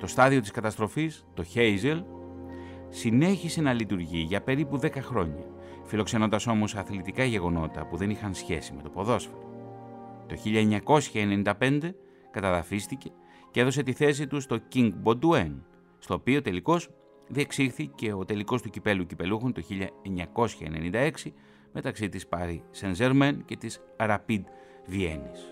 Το 0.00 0.06
στάδιο 0.06 0.40
της 0.40 0.50
καταστροφής, 0.50 1.26
το 1.34 1.44
Hazel, 1.54 2.02
συνέχισε 2.88 3.60
να 3.60 3.72
λειτουργεί 3.72 4.18
για 4.18 4.42
περίπου 4.42 4.78
10 4.78 5.00
χρόνια, 5.00 5.51
φιλοξενώντας 5.92 6.46
όμως 6.46 6.74
αθλητικά 6.74 7.24
γεγονότα 7.24 7.86
που 7.86 7.96
δεν 7.96 8.10
είχαν 8.10 8.34
σχέση 8.34 8.72
με 8.72 8.82
το 8.82 8.88
ποδόσφαιρο. 8.88 9.38
Το 10.26 10.36
1995 11.14 11.94
καταδαφίστηκε 12.30 13.10
και 13.50 13.60
έδωσε 13.60 13.82
τη 13.82 13.92
θέση 13.92 14.26
του 14.26 14.40
στο 14.40 14.58
King 14.74 14.92
Baudouin, 15.04 15.52
στο 15.98 16.14
οποίο 16.14 16.42
τελικώς 16.42 16.88
διεξήχθηκε 17.28 18.12
ο 18.12 18.24
τελικός 18.24 18.62
του 18.62 18.70
κυπέλου 18.70 19.06
κυπελούχων 19.06 19.52
το 19.52 19.62
1996 20.92 21.10
μεταξύ 21.72 22.08
της 22.08 22.26
Paris 22.30 22.60
Saint-Germain 22.80 23.36
και 23.44 23.56
της 23.56 23.80
Rapid 23.96 24.42
Βιέννης. 24.86 25.51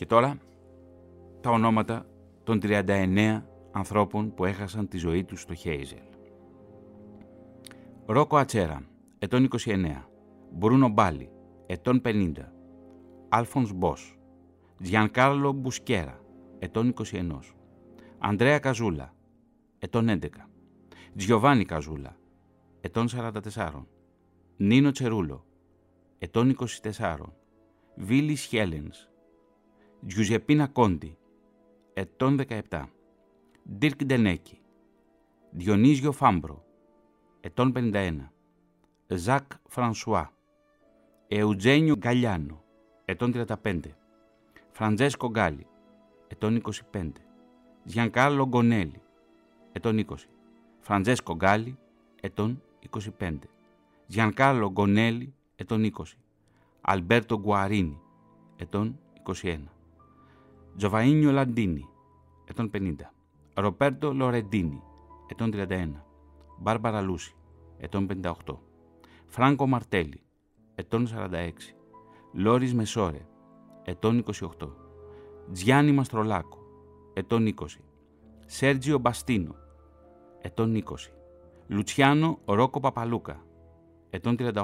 Και 0.00 0.06
τώρα 0.06 0.38
τα 1.40 1.50
ονόματα 1.50 2.06
των 2.44 2.60
39 2.62 3.42
ανθρώπων 3.70 4.34
που 4.34 4.44
έχασαν 4.44 4.88
τη 4.88 4.98
ζωή 4.98 5.24
τους 5.24 5.40
στο 5.40 5.54
Χέιζελ. 5.54 5.98
Ρόκο 8.06 8.36
Ατσέρα, 8.36 8.82
ετών 9.18 9.48
29. 9.64 10.08
Μπρούνο 10.52 10.88
Μπάλι, 10.88 11.30
ετών 11.66 12.00
50. 12.04 12.32
Άλφονς 13.28 13.72
Μπός. 13.72 14.18
Τζιανκάρλο 14.82 15.52
Μπουσκέρα, 15.52 16.20
ετών 16.58 16.88
21. 16.88 17.54
Ανδρέα 18.18 18.58
Καζούλα, 18.58 19.14
ετών 19.78 20.08
11. 20.08 20.28
Τζιοβάνι 21.16 21.64
Καζούλα, 21.64 22.16
ετών 22.80 23.08
44. 23.08 23.86
Νίνο 24.56 24.90
Τσερούλο, 24.90 25.44
ετών 26.18 26.56
24. 26.92 27.16
Βίλι 27.94 28.34
Χέλενς, 28.34 29.09
Τζουζεπίνα 30.06 30.66
Κόντι, 30.66 31.16
ετών 31.92 32.38
17. 32.48 32.84
Ντιρκ 33.78 34.04
Ντενέκη, 34.04 34.60
Διονίζιο 35.50 36.12
Φάμπρο, 36.12 36.64
ετών 37.40 37.72
51. 37.76 38.16
Ζακ 39.06 39.52
Φρανσουά, 39.68 40.32
Εουτζένιο 41.28 41.96
Γκαλιάνο, 41.96 42.64
ετών 43.04 43.32
35. 43.62 43.80
Φραντζέσκο 44.70 45.28
Γκάλι, 45.28 45.66
ετών 46.28 46.62
25. 46.92 47.10
Γιανκάρλο 47.84 48.46
Γκονέλη, 48.46 49.02
ετών 49.72 50.04
20. 50.06 50.14
Φραντζέσκο 50.80 51.34
Γκάλι, 51.34 51.78
ετών 52.20 52.62
25. 53.18 53.38
Γιανκάρλο 54.06 54.70
Γκονέλη, 54.70 55.34
ετών 55.56 55.84
20. 55.84 56.02
Αλμπέρτο 56.80 57.38
Γκουαρίνι, 57.38 58.00
ετών 58.56 58.98
21. 59.42 59.58
Τζοβαΐνιο 60.80 61.30
Λαντίνι, 61.32 61.88
ετών 62.44 62.70
50. 62.74 62.94
Ροπέρτο 63.54 64.12
Λορεντίνι, 64.12 64.82
ετών 65.28 65.50
31. 65.54 65.88
Μπάρμπαρα 66.58 67.00
Λούση, 67.00 67.36
ετών 67.78 68.06
58. 68.22 68.32
Φράνκο 69.26 69.66
Μαρτέλη, 69.66 70.22
ετών 70.74 71.06
46. 71.06 71.50
Λόρις 72.32 72.74
Μεσόρε, 72.74 73.26
ετών 73.84 74.24
28. 74.58 74.68
Τζιάννη 75.52 75.92
Μαστρολάκο, 75.92 76.58
ετών 77.14 77.46
20. 77.46 77.52
Σέρτζιο 78.46 78.98
Μπαστίνο, 78.98 79.54
ετών 80.40 80.74
20. 80.74 80.80
Λουτσιάνο 81.66 82.38
Ρόκο 82.44 82.80
Παπαλούκα, 82.80 83.44
ετών 84.10 84.36
38. 84.38 84.62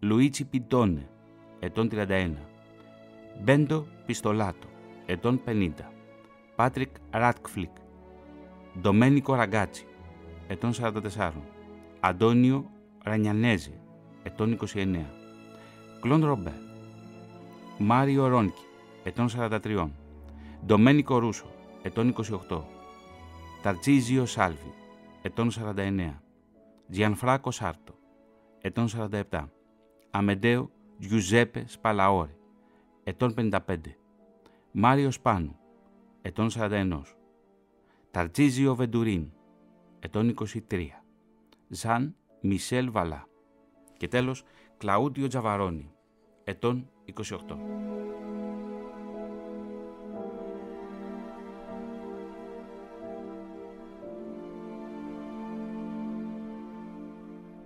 Λουίτσι 0.00 0.44
Πιντόνε, 0.44 1.10
ετών 1.58 1.88
31. 1.92 2.30
Μπέντο 3.42 3.86
Πιστολάτο, 4.06 4.66
ετών 5.10 5.40
50. 5.46 5.70
Πάτρικ 6.56 6.90
Ράντκλιφ, 7.10 7.70
Ντομένικο 8.80 9.34
Ραγκάτσι, 9.34 9.86
ετών 10.46 10.72
44. 11.16 11.30
Αντώνιο 12.00 12.70
Ρανιανέζε, 13.02 13.80
ετών 14.22 14.58
29. 14.74 15.04
Κλον 16.00 16.24
Ρομπέ. 16.24 16.52
Μάριο 17.78 18.26
Ρόνκι, 18.26 18.62
ετών 19.02 19.28
43. 19.36 19.88
Ντομένικο 20.66 21.18
Ρούσο, 21.18 21.50
ετών 21.82 22.14
28. 22.48 22.62
Ταρτσίζιο 23.62 24.26
Σάλβι, 24.26 24.72
ετών 25.22 25.50
49. 25.50 26.22
Τζιανφράκο 26.90 27.50
Σάρτο, 27.50 27.94
ετών 28.60 28.88
47. 29.30 29.48
Αμεντέο 30.10 30.70
Γιουζέπε 30.96 31.64
Σπαλαόρε, 31.66 32.36
ετών 33.04 33.34
55. 33.34 33.76
Μάριος 34.72 35.20
Πάνου, 35.20 35.58
ετών 36.22 36.48
41. 36.54 37.00
Ταρτζίζιο 38.10 38.74
Βεντουρίν, 38.74 39.32
ετών 40.00 40.34
23. 40.68 41.02
Ζαν 41.68 42.16
Μισελ 42.40 42.90
Βαλά. 42.90 43.26
Και 43.96 44.08
τέλος, 44.08 44.44
Κλαούντιο 44.76 45.26
Τζαβαρόνι, 45.26 45.92
ετών 46.44 46.90
28. 47.04 47.58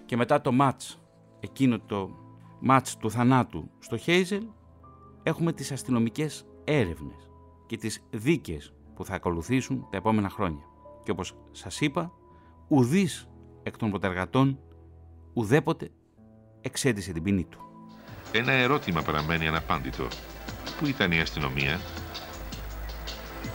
Και 0.07 0.17
μετά 0.17 0.41
το 0.41 0.53
μάτς, 0.53 1.03
εκείνο 1.41 1.81
το 1.81 2.11
μάτς 2.61 2.97
του 2.97 3.11
θανάτου 3.11 3.71
στο 3.79 3.97
Χέιζελ, 3.97 4.47
έχουμε 5.23 5.53
τις 5.53 5.73
αστυνομικές 5.73 6.47
έρευνες 6.65 7.31
και 7.67 7.77
τις 7.77 8.03
δίκες 8.11 8.73
που 8.95 9.05
θα 9.05 9.15
ακολουθήσουν 9.15 9.87
τα 9.91 9.97
επόμενα 9.97 10.29
χρόνια. 10.29 10.63
Και 11.03 11.11
όπως 11.11 11.35
σας 11.51 11.81
είπα, 11.81 12.13
ουδής 12.69 13.29
εκ 13.63 13.77
των 13.77 13.91
προτεργατών 13.91 14.59
ουδέποτε 15.33 15.91
εξέτησε 16.61 17.13
την 17.13 17.23
ποινή 17.23 17.45
του. 17.45 17.59
Ένα 18.33 18.53
ερώτημα 18.53 19.03
παραμένει 19.03 19.49
αναπάντητο. 19.49 20.07
Πού 20.79 20.87
ήταν 20.87 21.13
η 21.13 21.21
αστυνομία; 21.21 21.81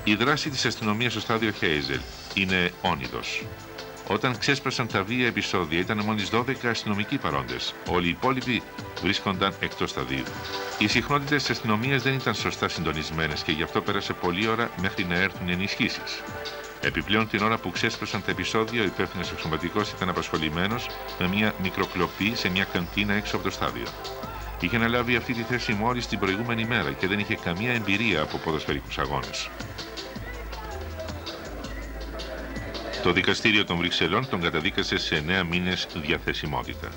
Η 0.04 0.16
δράση 0.16 0.50
της 0.50 0.66
αστυνομίας 0.66 1.12
στο 1.12 1.22
στάδιο 1.22 1.52
Χέιζελ 1.52 2.00
είναι 2.36 2.72
όνειδος. 2.82 3.46
Όταν 4.08 4.38
ξέσπασαν 4.38 4.88
τα 4.88 5.04
βία 5.04 5.28
επεισόδια 5.28 5.80
ήταν 5.80 6.02
μόλις 6.06 6.30
12 6.34 6.66
αστυνομικοί 6.66 7.18
παρόντες. 7.18 7.74
Όλοι 7.88 8.06
οι 8.06 8.10
υπόλοιποι 8.10 8.62
βρίσκονταν 9.02 9.54
εκτός 9.60 9.90
σταδίου. 9.90 10.24
Οι 10.78 10.88
συχνότητες 10.88 11.42
της 11.42 11.50
αστυνομίας 11.50 12.04
δεν 12.04 12.14
ήταν 12.14 12.34
σωστά 12.34 12.68
συντονισμένες 12.68 13.44
και 13.44 13.52
γι' 13.52 13.64
αυτό 13.64 13.82
πέρασε 13.82 14.14
πολλή 14.14 14.48
ώρα 14.48 14.70
μέχρι 14.82 15.04
να 15.06 15.16
έρθουν 15.16 15.50
ενισχύσεις. 15.50 16.24
Επιπλέον, 16.82 17.28
την 17.30 17.44
ώρα 17.44 17.58
που 17.58 17.72
ξέσπασαν 17.72 18.24
τα 18.26 18.32
επεισόδια, 18.32 18.82
ο 18.82 18.86
υπεύθυνος 18.86 19.32
εξωματικός 19.32 19.92
ήταν 19.92 20.10
απασχολημένος 20.10 20.90
με 21.20 21.28
μια 21.28 21.54
μικροκλοπή 21.62 22.36
σε 22.36 22.50
μια 22.50 22.64
καντίνα 22.64 23.14
έξω 23.14 23.36
από 23.36 23.46
το 23.46 23.52
στάδιο. 23.52 23.86
Είχε 24.60 24.76
αναλάβει 24.76 25.16
αυτή 25.16 25.34
τη 25.34 25.42
θέση 25.42 25.74
μόλις 25.74 26.08
την 26.08 26.20
προηγούμενη 26.20 26.66
μέρα 26.66 26.92
και 26.92 27.08
δεν 27.08 27.20
είχε 27.20 27.36
καμία 27.36 27.72
εμπειρία 27.72 28.22
από 28.22 28.38
ποδοσφαιρικούς 28.38 28.98
αγώνες. 28.98 29.50
Το 33.08 33.14
δικαστήριο 33.14 33.66
των 33.66 33.78
Βρυξελών 33.78 34.30
τον 34.30 34.42
καταδίκασε 34.42 34.98
σε 34.98 35.24
9 35.28 35.44
μήνες 35.50 35.88
διαθεσιμότητα. 35.96 36.90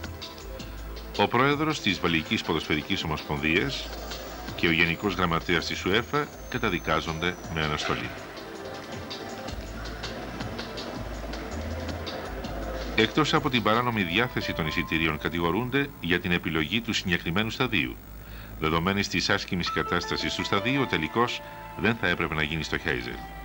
Ο 1.19 1.29
πρόεδρος 1.29 1.81
της 1.81 2.01
Βαλικής 2.01 2.43
Ποδοσφαιρικής 2.43 3.05
Ομοσπονδίας 3.05 3.89
και 4.57 4.67
ο 4.67 4.71
Γενικός 4.71 5.15
Γραμματέας 5.15 5.67
της 5.67 5.85
ΟΕΦΑ 5.85 6.29
καταδικάζονται 6.49 7.35
με 7.55 7.63
αναστολή. 7.63 8.11
Εκτός 12.97 13.35
από 13.35 13.51
την 13.51 13.63
παράνομη 13.63 14.03
διάθεση 14.03 14.53
των 14.53 14.67
εισιτηρίων 14.67 15.19
κατηγορούνται 15.19 15.91
για 16.01 16.21
την 16.21 16.33
επιλογή 16.33 16.81
του 16.81 16.93
συγκεκριμένου 16.93 17.51
σταδίου. 17.51 17.97
Δεδομένης 18.61 19.09
της 19.09 19.31
άσκημης 19.31 19.73
κατάστασης 19.73 20.35
του 20.35 20.45
σταδίου, 20.45 20.81
ο 20.81 20.87
τελικός 20.87 21.43
δεν 21.81 21.95
θα 21.95 22.09
έπρεπε 22.09 22.35
να 22.35 22.43
γίνει 22.43 22.63
στο 22.63 22.79
Χέιζελ. 22.79 23.40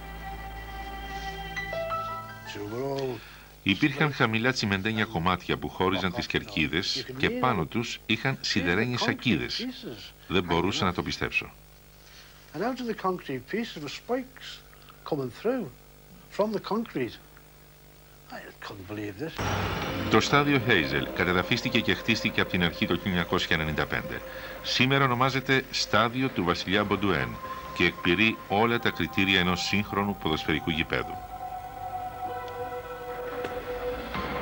Υπήρχαν 3.64 4.14
χαμηλά 4.14 4.51
τσιμεντένια 4.51 5.06
κομμάτια 5.06 5.58
που 5.58 5.70
χώριζαν 5.70 6.14
τις 6.14 6.28
κερκίδες 6.28 7.06
και 7.18 7.30
πάνω 7.30 7.66
τους 7.66 7.99
είχαν 8.06 8.38
σιδερένιες 8.41 9.01
σακίδες. 9.01 9.66
Δεν 10.28 10.43
μπορούσα 10.43 10.86
να 10.86 10.93
το 10.93 11.03
πιστέψω. 11.03 11.53
Το 20.10 20.20
στάδιο 20.20 20.60
Χέιζελ 20.60 21.08
κατεδαφίστηκε 21.16 21.80
και 21.80 21.93
χτίστηκε 21.93 22.41
από 22.41 22.49
την 22.49 22.64
αρχή 22.64 22.88
το 22.88 22.99
1995. 23.47 24.22
Σήμερα 24.64 25.03
ονομάζεται 25.03 25.64
Στάδιο 25.72 26.30
του 26.30 26.43
Βασιλιά 26.43 26.84
Μποντουέν 26.84 27.30
και 27.78 27.86
εκπληρεί 27.86 28.38
όλα 28.47 28.80
τα 28.80 28.89
κριτήρια 28.89 29.39
ενός 29.39 29.62
σύγχρονου 29.62 30.18
ποδοσφαιρικού 30.22 30.70
γηπέδου. 30.70 31.35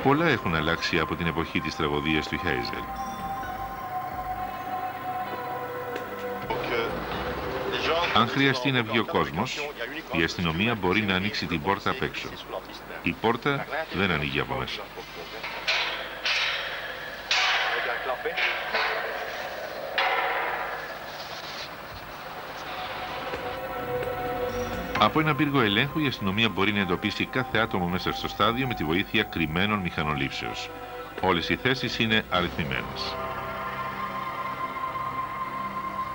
Πολλά 0.04 0.26
έχουν 0.28 0.54
αλλάξει 0.54 0.98
από 0.98 1.16
την 1.16 1.26
εποχή 1.26 1.60
της 1.60 1.76
τραγωδίας 1.76 2.28
του 2.28 2.38
Χέιζελ. 2.38 2.84
Αν 8.14 8.28
χρειαστεί 8.28 8.70
να 8.70 8.82
βγει 8.82 8.98
ο 8.98 9.04
κόσμος, 9.04 9.60
η 10.12 10.22
αστυνομία 10.22 10.74
μπορεί 10.74 11.02
να 11.02 11.14
ανοίξει 11.14 11.46
την 11.46 11.62
πόρτα 11.62 11.90
απ' 11.90 12.02
έξω. 12.02 12.28
Η 13.02 13.12
πόρτα 13.12 13.66
δεν 13.92 14.10
ανοίγει 14.10 14.40
από 14.40 14.54
μέσα. 14.54 14.80
Από 24.98 25.20
ένα 25.20 25.34
πύργο 25.34 25.60
ελέγχου 25.60 25.98
η 25.98 26.06
αστυνομία 26.06 26.48
μπορεί 26.48 26.72
να 26.72 26.80
εντοπίσει 26.80 27.26
κάθε 27.26 27.58
άτομο 27.58 27.88
μέσα 27.88 28.12
στο 28.12 28.28
στάδιο 28.28 28.66
με 28.66 28.74
τη 28.74 28.84
βοήθεια 28.84 29.22
κρυμμένων 29.22 29.78
μηχανολήψεως. 29.78 30.70
Όλες 31.20 31.48
οι 31.48 31.56
θέσεις 31.56 31.98
είναι 31.98 32.24
αριθμημένες. 32.30 33.16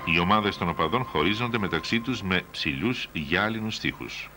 Οι 0.04 0.18
ομάδες 0.18 0.56
των 0.56 0.68
οπαδών 0.68 1.04
χωρίζονται 1.04 1.58
μεταξύ 1.58 2.00
τους 2.00 2.22
με 2.22 2.42
ψηλούς 2.50 3.08
γυάλινους 3.12 3.74
στίχους. 3.74 4.30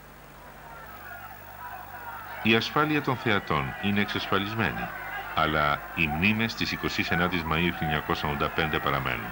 Η 2.44 2.56
ασφάλεια 2.56 3.02
των 3.02 3.16
θεατών 3.16 3.76
είναι 3.82 4.02
εξασφαλισμένη, 4.02 4.90
αλλά 5.36 5.82
οι 5.96 6.08
μνήμες 6.08 6.56
της 6.56 6.72
29ης 6.72 7.44
Μαΐου 7.52 7.74
1985 7.74 8.80
παραμένουν. 8.84 9.32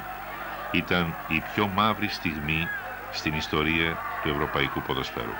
Ήταν 0.72 1.16
η 1.28 1.39
πιο 1.53 1.68
μαύρη 1.68 2.07
στιγμή 2.07 2.68
στην 3.12 3.34
ιστορία 3.34 3.97
του 4.24 4.30
ευρωπαϊκού 4.30 4.82
ποδοσφαίρου. 4.82 5.34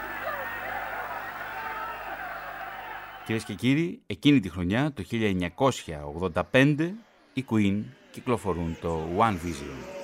Κυρίες 3.26 3.44
και 3.44 3.54
κύριοι, 3.54 4.02
εκείνη 4.08 4.40
τη 4.40 4.50
χρονιά, 4.50 4.94
το 4.94 5.04
1985, 6.52 6.94
οι 7.34 7.46
Queen 7.50 7.84
κυκλοφορούν 8.12 8.78
το 8.82 9.08
One 9.18 9.34
Vision. 9.34 10.01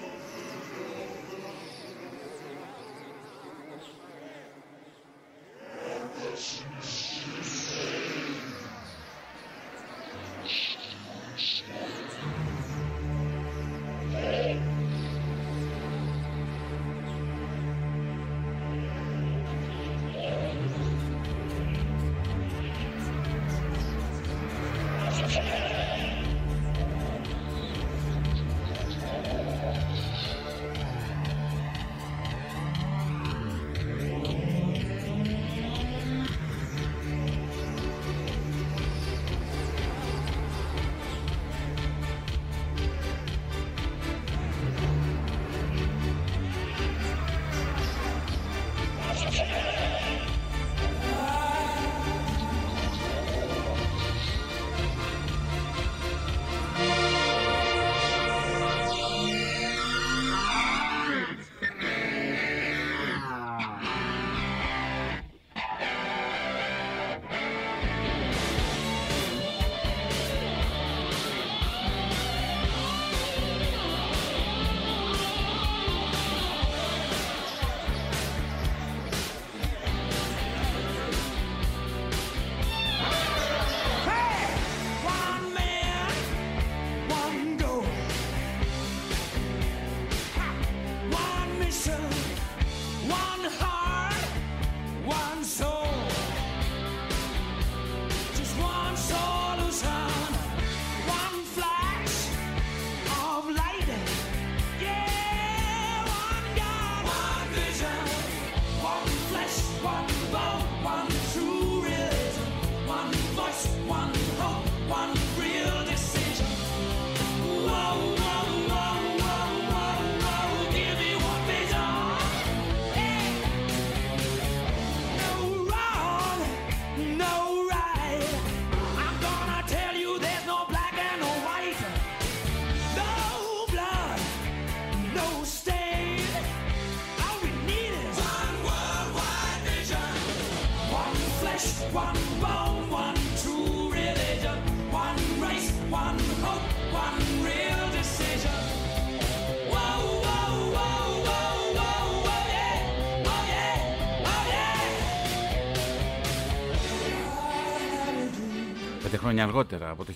Αργότερα, 159.48 159.90
από 159.90 160.06
το 160.06 160.14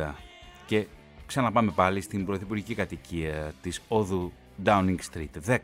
1985-1990 0.00 0.14
και 0.66 0.86
ξαναπάμε 1.26 1.70
πάλι 1.70 2.00
στην 2.00 2.26
πρωθυπουργική 2.26 2.74
κατοικία 2.74 3.52
της 3.62 3.82
όδου 3.88 4.32
Downing 4.64 4.96
Street 5.12 5.28
10. 5.46 5.58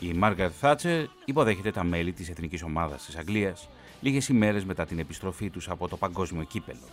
Η 0.00 0.12
Μάργαρετ 0.12 0.52
Θάτσερ 0.58 1.04
υποδέχεται 1.24 1.70
τα 1.70 1.84
μέλη 1.84 2.12
της 2.12 2.28
εθνικής 2.28 2.62
ομάδας 2.62 3.04
της 3.04 3.16
Αγγλίας 3.16 3.68
λίγες 4.00 4.28
ημέρες 4.28 4.64
μετά 4.64 4.84
την 4.84 4.98
επιστροφή 4.98 5.50
τους 5.50 5.68
από 5.68 5.88
το 5.88 5.96
παγκόσμιο 5.96 6.42
κύπελο. 6.42 6.88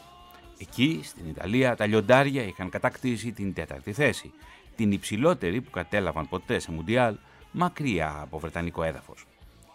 Εκεί, 0.57 0.99
στην 1.03 1.29
Ιταλία, 1.29 1.75
τα 1.75 1.85
λιοντάρια 1.85 2.43
είχαν 2.43 2.69
κατακτήσει 2.69 3.31
την 3.31 3.53
τέταρτη 3.53 3.93
θέση, 3.93 4.31
την 4.75 4.91
υψηλότερη 4.91 5.61
που 5.61 5.69
κατέλαβαν 5.69 6.29
ποτέ 6.29 6.59
σε 6.59 6.71
Μουντιάλ, 6.71 7.15
μακριά 7.51 8.19
από 8.21 8.39
βρετανικό 8.39 8.83
έδαφος. 8.83 9.25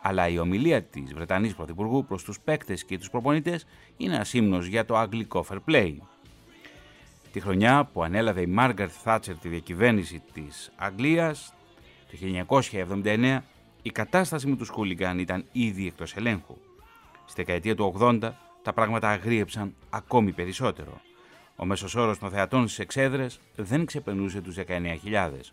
Αλλά 0.03 0.29
η 0.29 0.39
ομιλία 0.39 0.83
της 0.83 1.15
Βρετανής 1.15 1.55
Πρωθυπουργού 1.55 2.05
προς 2.05 2.23
τους 2.23 2.41
παίκτες 2.41 2.85
και 2.85 2.99
τους 2.99 3.11
προπονητές 3.11 3.67
είναι 3.97 4.15
ένα 4.15 4.27
ύμνος 4.33 4.67
για 4.67 4.85
το 4.85 4.97
αγγλικό 4.97 5.47
fair 5.51 5.59
play. 5.69 5.95
Τη 7.33 7.41
χρονιά 7.41 7.85
που 7.93 8.03
ανέλαβε 8.03 8.41
η 8.41 8.47
Μάργαρτ 8.47 8.93
Θάτσερ 9.03 9.39
τη 9.39 9.49
διακυβέρνηση 9.49 10.23
της 10.33 10.73
Αγγλίας, 10.77 11.55
το 12.11 12.17
1979, 13.03 13.39
η 13.83 13.91
κατάσταση 13.91 14.47
με 14.47 14.57
τους 14.57 14.69
χούλιγκαν 14.69 15.19
ήταν 15.19 15.45
ήδη 15.53 15.87
εκτός 15.87 16.17
ελέγχου. 16.17 16.57
Στη 17.25 17.43
δεκαετία 17.43 17.75
του 17.75 17.95
80 17.99 18.31
τα 18.63 18.73
πράγματα 18.73 19.09
αγρίεψαν 19.09 19.75
ακόμη 19.91 20.33
περισσότερο. 20.33 21.01
Ο 21.57 21.65
μέσος 21.65 21.95
όρος 21.95 22.19
των 22.19 22.31
θεατών 22.31 22.67
στις 22.67 22.79
εξέδρες 22.79 23.41
δεν 23.57 23.85
ξεπερνούσε 23.85 24.41
τους 24.41 24.57
19.000. 24.57 25.53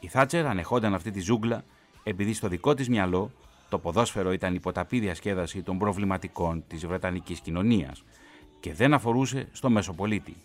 Η 0.00 0.08
Θάτσερ 0.08 0.46
ανεχόταν 0.46 0.94
αυτή 0.94 1.10
τη 1.10 1.20
ζούγκλα 1.20 1.64
επειδή 2.02 2.32
στο 2.32 2.48
δικό 2.48 2.74
της 2.74 2.88
μυαλό 2.88 3.30
το 3.74 3.80
ποδόσφαιρο 3.80 4.32
ήταν 4.32 4.54
υποταπή 4.54 4.98
διασκέδαση 4.98 5.62
των 5.62 5.78
προβληματικών 5.78 6.64
της 6.66 6.86
Βρετανικής 6.86 7.40
κοινωνίας 7.40 8.04
και 8.60 8.74
δεν 8.74 8.94
αφορούσε 8.94 9.48
στο 9.52 9.70
μέσο 9.70 9.92
πολίτη. 9.92 10.36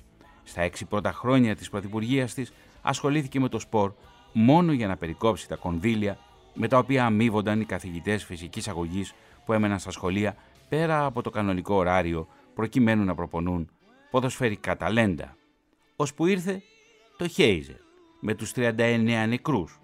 Στα 0.43 0.61
έξι 0.61 0.86
πρώτα 0.86 1.11
χρόνια 1.11 1.55
της 1.55 1.69
πρωθυπουργίας 1.69 2.34
της 2.34 2.53
ασχολήθηκε 2.82 3.39
με 3.39 3.49
το 3.49 3.59
σπορ 3.59 3.93
μόνο 4.34 4.71
για 4.71 4.88
να 4.88 4.97
περικόψει 4.97 5.47
τα 5.47 5.55
κονδύλια 5.55 6.17
με 6.53 6.67
τα 6.67 6.77
οποία 6.77 7.05
αμείβονταν 7.05 7.61
οι 7.61 7.65
καθηγητές 7.65 8.23
φυσικής 8.23 8.67
αγωγής 8.67 9.13
που 9.45 9.53
έμεναν 9.53 9.80
στα 9.80 9.91
σχολεία 9.91 10.36
πέρα 10.69 11.05
από 11.05 11.21
το 11.21 11.30
κανονικό 11.30 11.75
ωράριο 11.75 12.27
προκειμένου 12.53 13.03
να 13.03 13.15
προπονούν 13.15 13.69
ποδοσφαιρικά 14.11 14.77
ταλέντα. 14.77 15.36
Ως 15.95 16.13
που 16.13 16.25
ήρθε 16.25 16.61
το 17.17 17.27
Χέιζερ 17.27 17.77
με 18.19 18.34
τους 18.34 18.51
39 18.55 19.25
νεκρούς. 19.27 19.78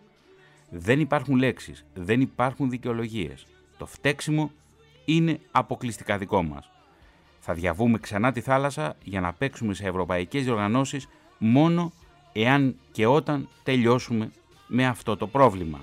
Δεν 0.78 1.00
υπάρχουν 1.00 1.36
λέξεις, 1.36 1.86
δεν 1.94 2.22
υπάρχουν 2.22 2.70
δικαιολογίες. 2.70 3.46
Το 3.78 3.86
φταίξιμο 3.86 4.52
είναι 5.06 5.40
αποκλειστικά 5.52 6.18
δικό 6.18 6.44
μας. 6.44 6.70
Θα 7.40 7.54
διαβούμε 7.54 7.98
ξανά 7.98 8.32
τη 8.32 8.42
θάλασσα 8.42 8.96
για 9.04 9.22
να 9.22 9.34
παίξουμε 9.34 9.74
σε 9.74 9.88
ευρωπαϊκές 9.88 10.44
διοργανώσεις 10.44 11.08
μόνο 11.38 11.92
εάν 12.34 12.76
και 12.92 13.06
όταν 13.06 13.50
τελειώσουμε 13.64 14.32
με 14.68 14.86
αυτό 14.86 15.18
το 15.18 15.28
πρόβλημα. 15.28 15.80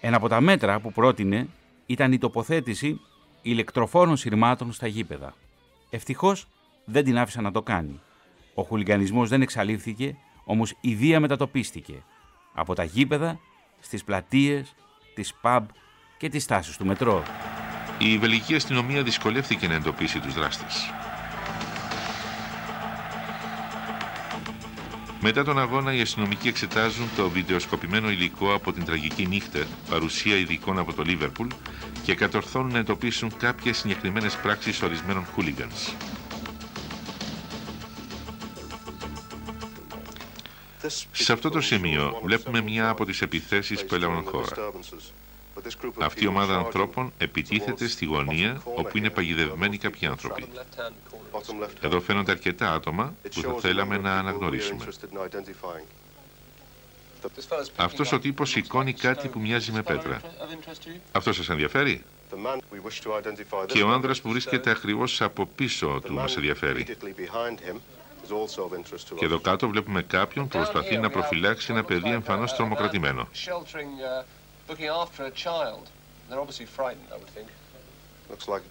Ένα 0.00 0.16
από 0.16 0.28
τα 0.28 0.40
μέτρα 0.40 0.80
που 0.80 0.92
πρότεινε 0.92 1.48
ήταν 1.86 2.12
η 2.12 2.18
τοποθέτηση 2.18 3.00
ηλεκτροφόρων 3.42 4.16
σειρμάτων 4.16 4.72
στα 4.72 4.86
γήπεδα. 4.86 5.34
Ευτυχώς 5.90 6.48
δεν 6.84 7.04
την 7.04 7.18
άφησαν 7.18 7.42
να 7.42 7.52
το 7.52 7.62
κάνει. 7.62 8.00
Ο 8.54 8.62
χουλιγανισμός 8.62 9.28
δεν 9.28 9.42
εξαλείφθηκε, 9.42 10.16
όμως 10.44 10.74
η 10.80 10.94
βία 10.94 11.20
μετατοπίστηκε. 11.20 12.02
Από 12.58 12.74
τα 12.74 12.84
γήπεδα, 12.84 13.40
στις 13.80 14.04
πλατείες, 14.04 14.74
τις 15.14 15.34
παμπ 15.40 15.68
και 16.18 16.28
τις 16.28 16.42
στάσεις 16.42 16.76
του 16.76 16.86
μετρό. 16.86 17.22
Η 17.98 18.18
βελγική 18.18 18.54
αστυνομία 18.54 19.02
δυσκολεύτηκε 19.02 19.68
να 19.68 19.74
εντοπίσει 19.74 20.20
τους 20.20 20.34
δράστες. 20.34 20.92
Μετά 25.20 25.44
τον 25.44 25.58
αγώνα, 25.58 25.94
οι 25.94 26.00
αστυνομικοί 26.00 26.48
εξετάζουν 26.48 27.08
το 27.16 27.30
βιντεοσκοπημένο 27.30 28.10
υλικό 28.10 28.54
από 28.54 28.72
την 28.72 28.84
τραγική 28.84 29.26
νύχτα, 29.26 29.66
παρουσία 29.90 30.36
ειδικών 30.36 30.78
από 30.78 30.92
το 30.92 31.02
Λίβερπουλ 31.02 31.48
και 32.02 32.14
κατορθώνουν 32.14 32.72
να 32.72 32.78
εντοπίσουν 32.78 33.36
κάποιες 33.36 33.76
συγκεκριμένες 33.76 34.36
πράξεις 34.36 34.82
ορισμένων 34.82 35.24
χούλιγκανς. 35.24 35.92
Σε 41.12 41.32
αυτό 41.32 41.50
το 41.50 41.60
σημείο 41.60 42.20
βλέπουμε 42.22 42.60
μια 42.60 42.88
από 42.88 43.04
τις 43.04 43.22
επιθέσεις 43.22 43.84
που 43.84 43.94
έλαβαν 43.94 44.22
χώρα. 44.24 44.72
Αυτή 45.98 46.24
η 46.24 46.26
ομάδα 46.26 46.56
ανθρώπων 46.56 47.12
επιτίθεται 47.18 47.88
στη 47.88 48.04
γωνία 48.04 48.62
όπου 48.64 48.96
είναι 48.98 49.10
παγιδευμένοι 49.10 49.78
κάποιοι 49.78 50.08
άνθρωποι. 50.08 50.48
Εδώ 51.80 52.00
φαίνονται 52.00 52.30
αρκετά 52.30 52.72
άτομα 52.72 53.14
που 53.34 53.40
θα 53.40 53.54
θέλαμε 53.60 53.98
να 53.98 54.18
αναγνωρίσουμε. 54.18 54.84
Αυτός 57.76 58.12
ο 58.12 58.18
τύπος 58.18 58.50
σηκώνει 58.50 58.92
κάτι 58.92 59.28
που 59.28 59.40
μοιάζει 59.40 59.72
με 59.72 59.82
πέτρα. 59.82 60.20
Αυτό 61.12 61.32
σας 61.32 61.48
ενδιαφέρει; 61.48 62.04
Και 63.66 63.82
ο 63.82 63.88
άνδρας 63.88 64.20
που 64.20 64.28
βρίσκεται 64.28 64.70
ακριβώς 64.70 65.22
από 65.22 65.46
πίσω 65.46 66.00
του 66.04 66.14
μας 66.14 66.36
ενδιαφέρει. 66.36 66.86
Και 69.18 69.24
εδώ 69.24 69.40
κάτω 69.40 69.68
βλέπουμε 69.68 70.02
κάποιον 70.02 70.48
που 70.48 70.56
προσπαθεί 70.58 70.96
να 70.98 71.10
προφυλάξει 71.10 71.72
ένα 71.72 71.84
παιδί 71.84 72.10
εμφανώς 72.10 72.54
τρομοκρατημένο. 72.56 73.28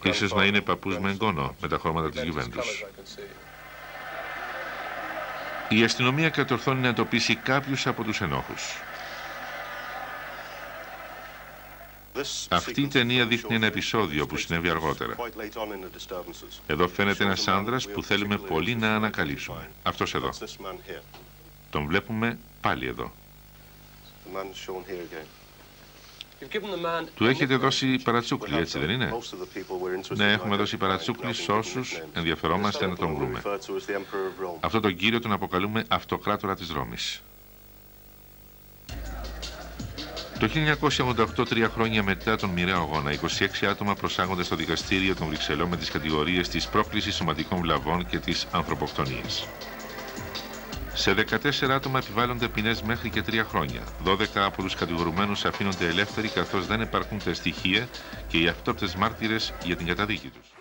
Ίσως 0.04 0.34
να 0.34 0.46
είναι 0.46 0.62
παππούς 0.62 1.00
με 1.00 1.10
εγγόνο 1.10 1.56
με 1.62 1.68
τα 1.68 1.78
χρώματα 1.78 2.10
της 2.10 2.22
Γιουβέντους. 2.24 2.86
Η 5.70 5.84
αστυνομία 5.84 6.30
κατορθώνει 6.30 6.82
να 6.82 6.88
εντοπίσει 6.88 7.36
κάποιους 7.36 7.88
από 7.88 8.04
τους 8.04 8.22
ενόχους. 8.22 8.82
Αυτή 12.50 12.82
η 12.82 12.88
ταινία 12.88 13.26
δείχνει 13.26 13.56
ένα 13.56 13.66
επεισόδιο 13.66 14.26
που 14.26 14.38
συνέβη 14.38 14.70
αργότερα. 14.70 15.16
Εδώ 16.68 16.88
φαίνεται 16.88 17.24
ένας 17.24 17.48
άνδρας 17.48 17.88
που 17.88 18.04
θέλουμε 18.04 18.38
πολύ 18.38 18.76
να 18.76 18.96
ανακαλύψουμε. 18.96 19.70
Αυτός 19.84 20.14
εδώ. 20.14 20.30
Τον 21.70 21.86
βλέπουμε 21.88 22.40
πάλι 22.62 22.88
εδώ. 22.88 23.12
Του 27.16 27.26
έχετε 27.26 27.56
δώσει 27.56 27.96
παρατσούκλι, 28.04 28.58
έτσι 28.58 28.80
δεν 28.80 28.90
είναι; 28.90 29.12
Ναι, 30.16 30.32
έχουμε 30.32 30.56
δώσει 30.56 30.78
παρατσούκλι 30.78 31.34
σε 31.34 31.52
όσους 31.52 32.02
ενδιαφερόμαστε 32.14 32.88
να 32.88 32.96
τον 32.96 33.16
βρούμε. 33.16 33.42
Αυτό 34.60 34.80
τον 34.80 34.96
κύριο 34.96 35.20
τον 35.20 35.32
αποκαλούμε 35.32 35.86
Αυτοκράτορα 35.88 36.56
της 36.56 36.70
Ρώμης. 36.72 37.22
Το 40.40 40.48
1988, 41.40 41.48
τρία 41.50 41.70
χρόνια 41.70 42.04
μετά 42.04 42.36
τον 42.36 42.50
μοιραίο 42.50 42.78
αγώνα, 42.78 43.12
26 43.12 43.66
άτομα 43.70 43.94
προσάγονται 43.94 44.44
στο 44.44 44.56
δικαστήριο 44.56 45.16
των 45.16 45.28
Βρυξελών 45.28 45.68
με 45.70 45.78
τις 45.78 45.90
κατηγορίες 45.90 46.50
της 46.50 46.68
πρόκλησης 46.68 47.16
σωματικών 47.16 47.60
βλαβών 47.62 48.06
και 48.08 48.20
της 48.20 48.48
ανθρωποκτονίας. 48.52 49.48
Σε 50.94 51.14
14 51.14 51.72
άτομα 51.72 52.00
επιβάλλονται 52.00 52.48
ποινές 52.48 52.82
μέχρι 52.82 53.10
και 53.10 53.22
3 53.22 53.44
χρόνια. 53.44 53.82
12 54.04 54.16
από 54.36 54.64
του 54.64 54.70
κατηγορουμένους 54.78 55.46
αφήνονται 55.46 55.88
ελεύθεροι 55.88 56.28
καθώς 56.28 56.68
δεν 56.68 56.82
υπάρχουν 56.82 57.20
τα 57.24 57.34
στοιχεία 57.34 57.88
και 58.28 58.38
οι 58.38 58.48
αυτόπτες 58.48 58.96
μάρτυρες 58.96 59.54
για 59.64 59.76
την 59.76 59.86
καταδίκη 59.88 60.28
τους. 60.30 60.57